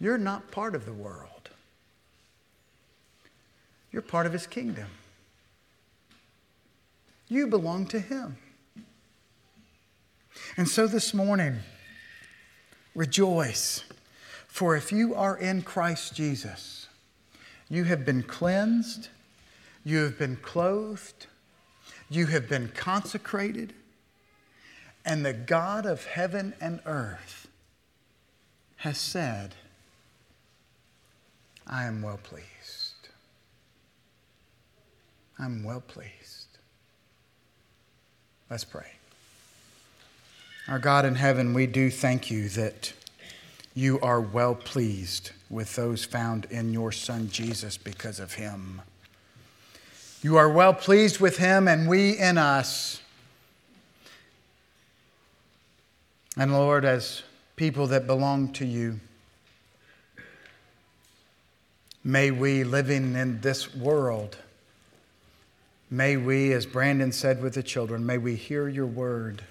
You're 0.00 0.16
not 0.16 0.50
part 0.50 0.74
of 0.74 0.86
the 0.86 0.94
world, 0.94 1.50
you're 3.92 4.00
part 4.00 4.24
of 4.24 4.32
His 4.32 4.46
kingdom. 4.46 4.86
You 7.28 7.48
belong 7.48 7.84
to 7.88 8.00
Him. 8.00 8.38
And 10.56 10.66
so 10.66 10.86
this 10.86 11.12
morning, 11.12 11.56
rejoice, 12.94 13.84
for 14.48 14.74
if 14.74 14.90
you 14.90 15.14
are 15.14 15.36
in 15.36 15.60
Christ 15.60 16.14
Jesus, 16.14 16.88
you 17.68 17.84
have 17.84 18.06
been 18.06 18.22
cleansed 18.22 19.10
you 19.86 20.02
have 20.02 20.18
been 20.18 20.34
clothed, 20.34 21.26
you 22.10 22.26
have 22.26 22.48
been 22.48 22.66
consecrated, 22.74 23.72
and 25.04 25.24
the 25.24 25.32
God 25.32 25.86
of 25.86 26.04
heaven 26.06 26.54
and 26.60 26.80
earth 26.84 27.46
has 28.78 28.98
said, 28.98 29.54
I 31.68 31.84
am 31.84 32.02
well 32.02 32.18
pleased. 32.20 33.10
I'm 35.38 35.62
well 35.62 35.84
pleased. 35.86 36.58
Let's 38.50 38.64
pray. 38.64 38.90
Our 40.66 40.80
God 40.80 41.04
in 41.04 41.14
heaven, 41.14 41.54
we 41.54 41.68
do 41.68 41.92
thank 41.92 42.28
you 42.28 42.48
that 42.48 42.92
you 43.72 44.00
are 44.00 44.20
well 44.20 44.56
pleased 44.56 45.30
with 45.48 45.76
those 45.76 46.04
found 46.04 46.46
in 46.46 46.72
your 46.72 46.90
Son 46.90 47.28
Jesus 47.30 47.76
because 47.76 48.18
of 48.18 48.32
him. 48.32 48.82
You 50.22 50.36
are 50.36 50.50
well 50.50 50.74
pleased 50.74 51.20
with 51.20 51.38
him, 51.38 51.68
and 51.68 51.88
we 51.88 52.18
in 52.18 52.38
us. 52.38 53.00
And 56.36 56.52
Lord, 56.52 56.84
as 56.84 57.22
people 57.56 57.86
that 57.88 58.06
belong 58.06 58.52
to 58.54 58.66
you, 58.66 59.00
May 62.06 62.30
we, 62.30 62.62
living 62.62 63.16
in 63.16 63.40
this 63.40 63.74
world, 63.74 64.36
may 65.90 66.16
we, 66.16 66.52
as 66.52 66.64
Brandon 66.64 67.10
said 67.10 67.42
with 67.42 67.54
the 67.54 67.64
children, 67.64 68.06
may 68.06 68.16
we 68.16 68.36
hear 68.36 68.68
your 68.68 68.86
word 68.86 69.42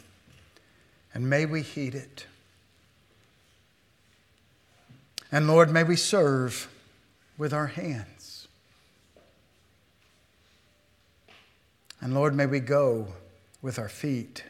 and 1.14 1.30
may 1.30 1.46
we 1.46 1.62
heed 1.62 1.96
it. 1.96 2.28
And 5.34 5.48
Lord, 5.48 5.70
may 5.70 5.84
we 5.84 5.98
serve 5.98 6.70
with 7.38 7.52
our 7.52 7.68
hands. 7.68 8.15
And 12.06 12.14
Lord, 12.14 12.36
may 12.36 12.46
we 12.46 12.60
go 12.60 13.08
with 13.64 13.80
our 13.80 13.90
feet. 13.90 14.44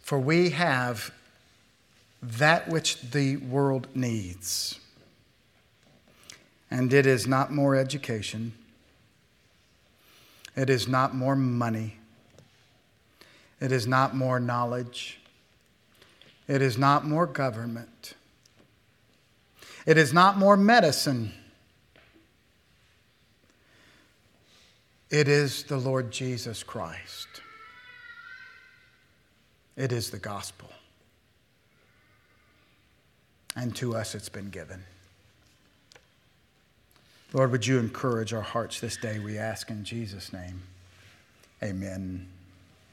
For 0.00 0.18
we 0.18 0.48
have 0.48 1.10
that 2.22 2.66
which 2.66 2.98
the 3.02 3.36
world 3.36 3.88
needs. 3.94 4.80
And 6.70 6.90
it 6.94 7.04
is 7.04 7.26
not 7.26 7.52
more 7.52 7.76
education, 7.76 8.54
it 10.56 10.70
is 10.70 10.88
not 10.88 11.14
more 11.14 11.36
money, 11.36 11.98
it 13.60 13.70
is 13.70 13.86
not 13.86 14.16
more 14.16 14.40
knowledge, 14.40 15.20
it 16.48 16.62
is 16.62 16.78
not 16.78 17.04
more 17.04 17.26
government, 17.26 18.14
it 19.84 19.98
is 19.98 20.14
not 20.14 20.38
more 20.38 20.56
medicine. 20.56 21.34
It 25.10 25.28
is 25.28 25.64
the 25.64 25.76
Lord 25.76 26.10
Jesus 26.10 26.62
Christ. 26.62 27.28
It 29.76 29.92
is 29.92 30.10
the 30.10 30.18
gospel 30.18 30.70
and 33.56 33.74
to 33.74 33.96
us 33.96 34.14
it's 34.14 34.28
been 34.28 34.50
given. 34.50 34.84
Lord, 37.32 37.50
would 37.50 37.66
you 37.66 37.78
encourage 37.78 38.32
our 38.32 38.42
hearts 38.42 38.78
this 38.80 38.96
day, 38.96 39.18
we 39.18 39.38
ask 39.38 39.70
in 39.70 39.82
Jesus' 39.82 40.32
name. 40.32 40.62
Amen. 41.62 42.28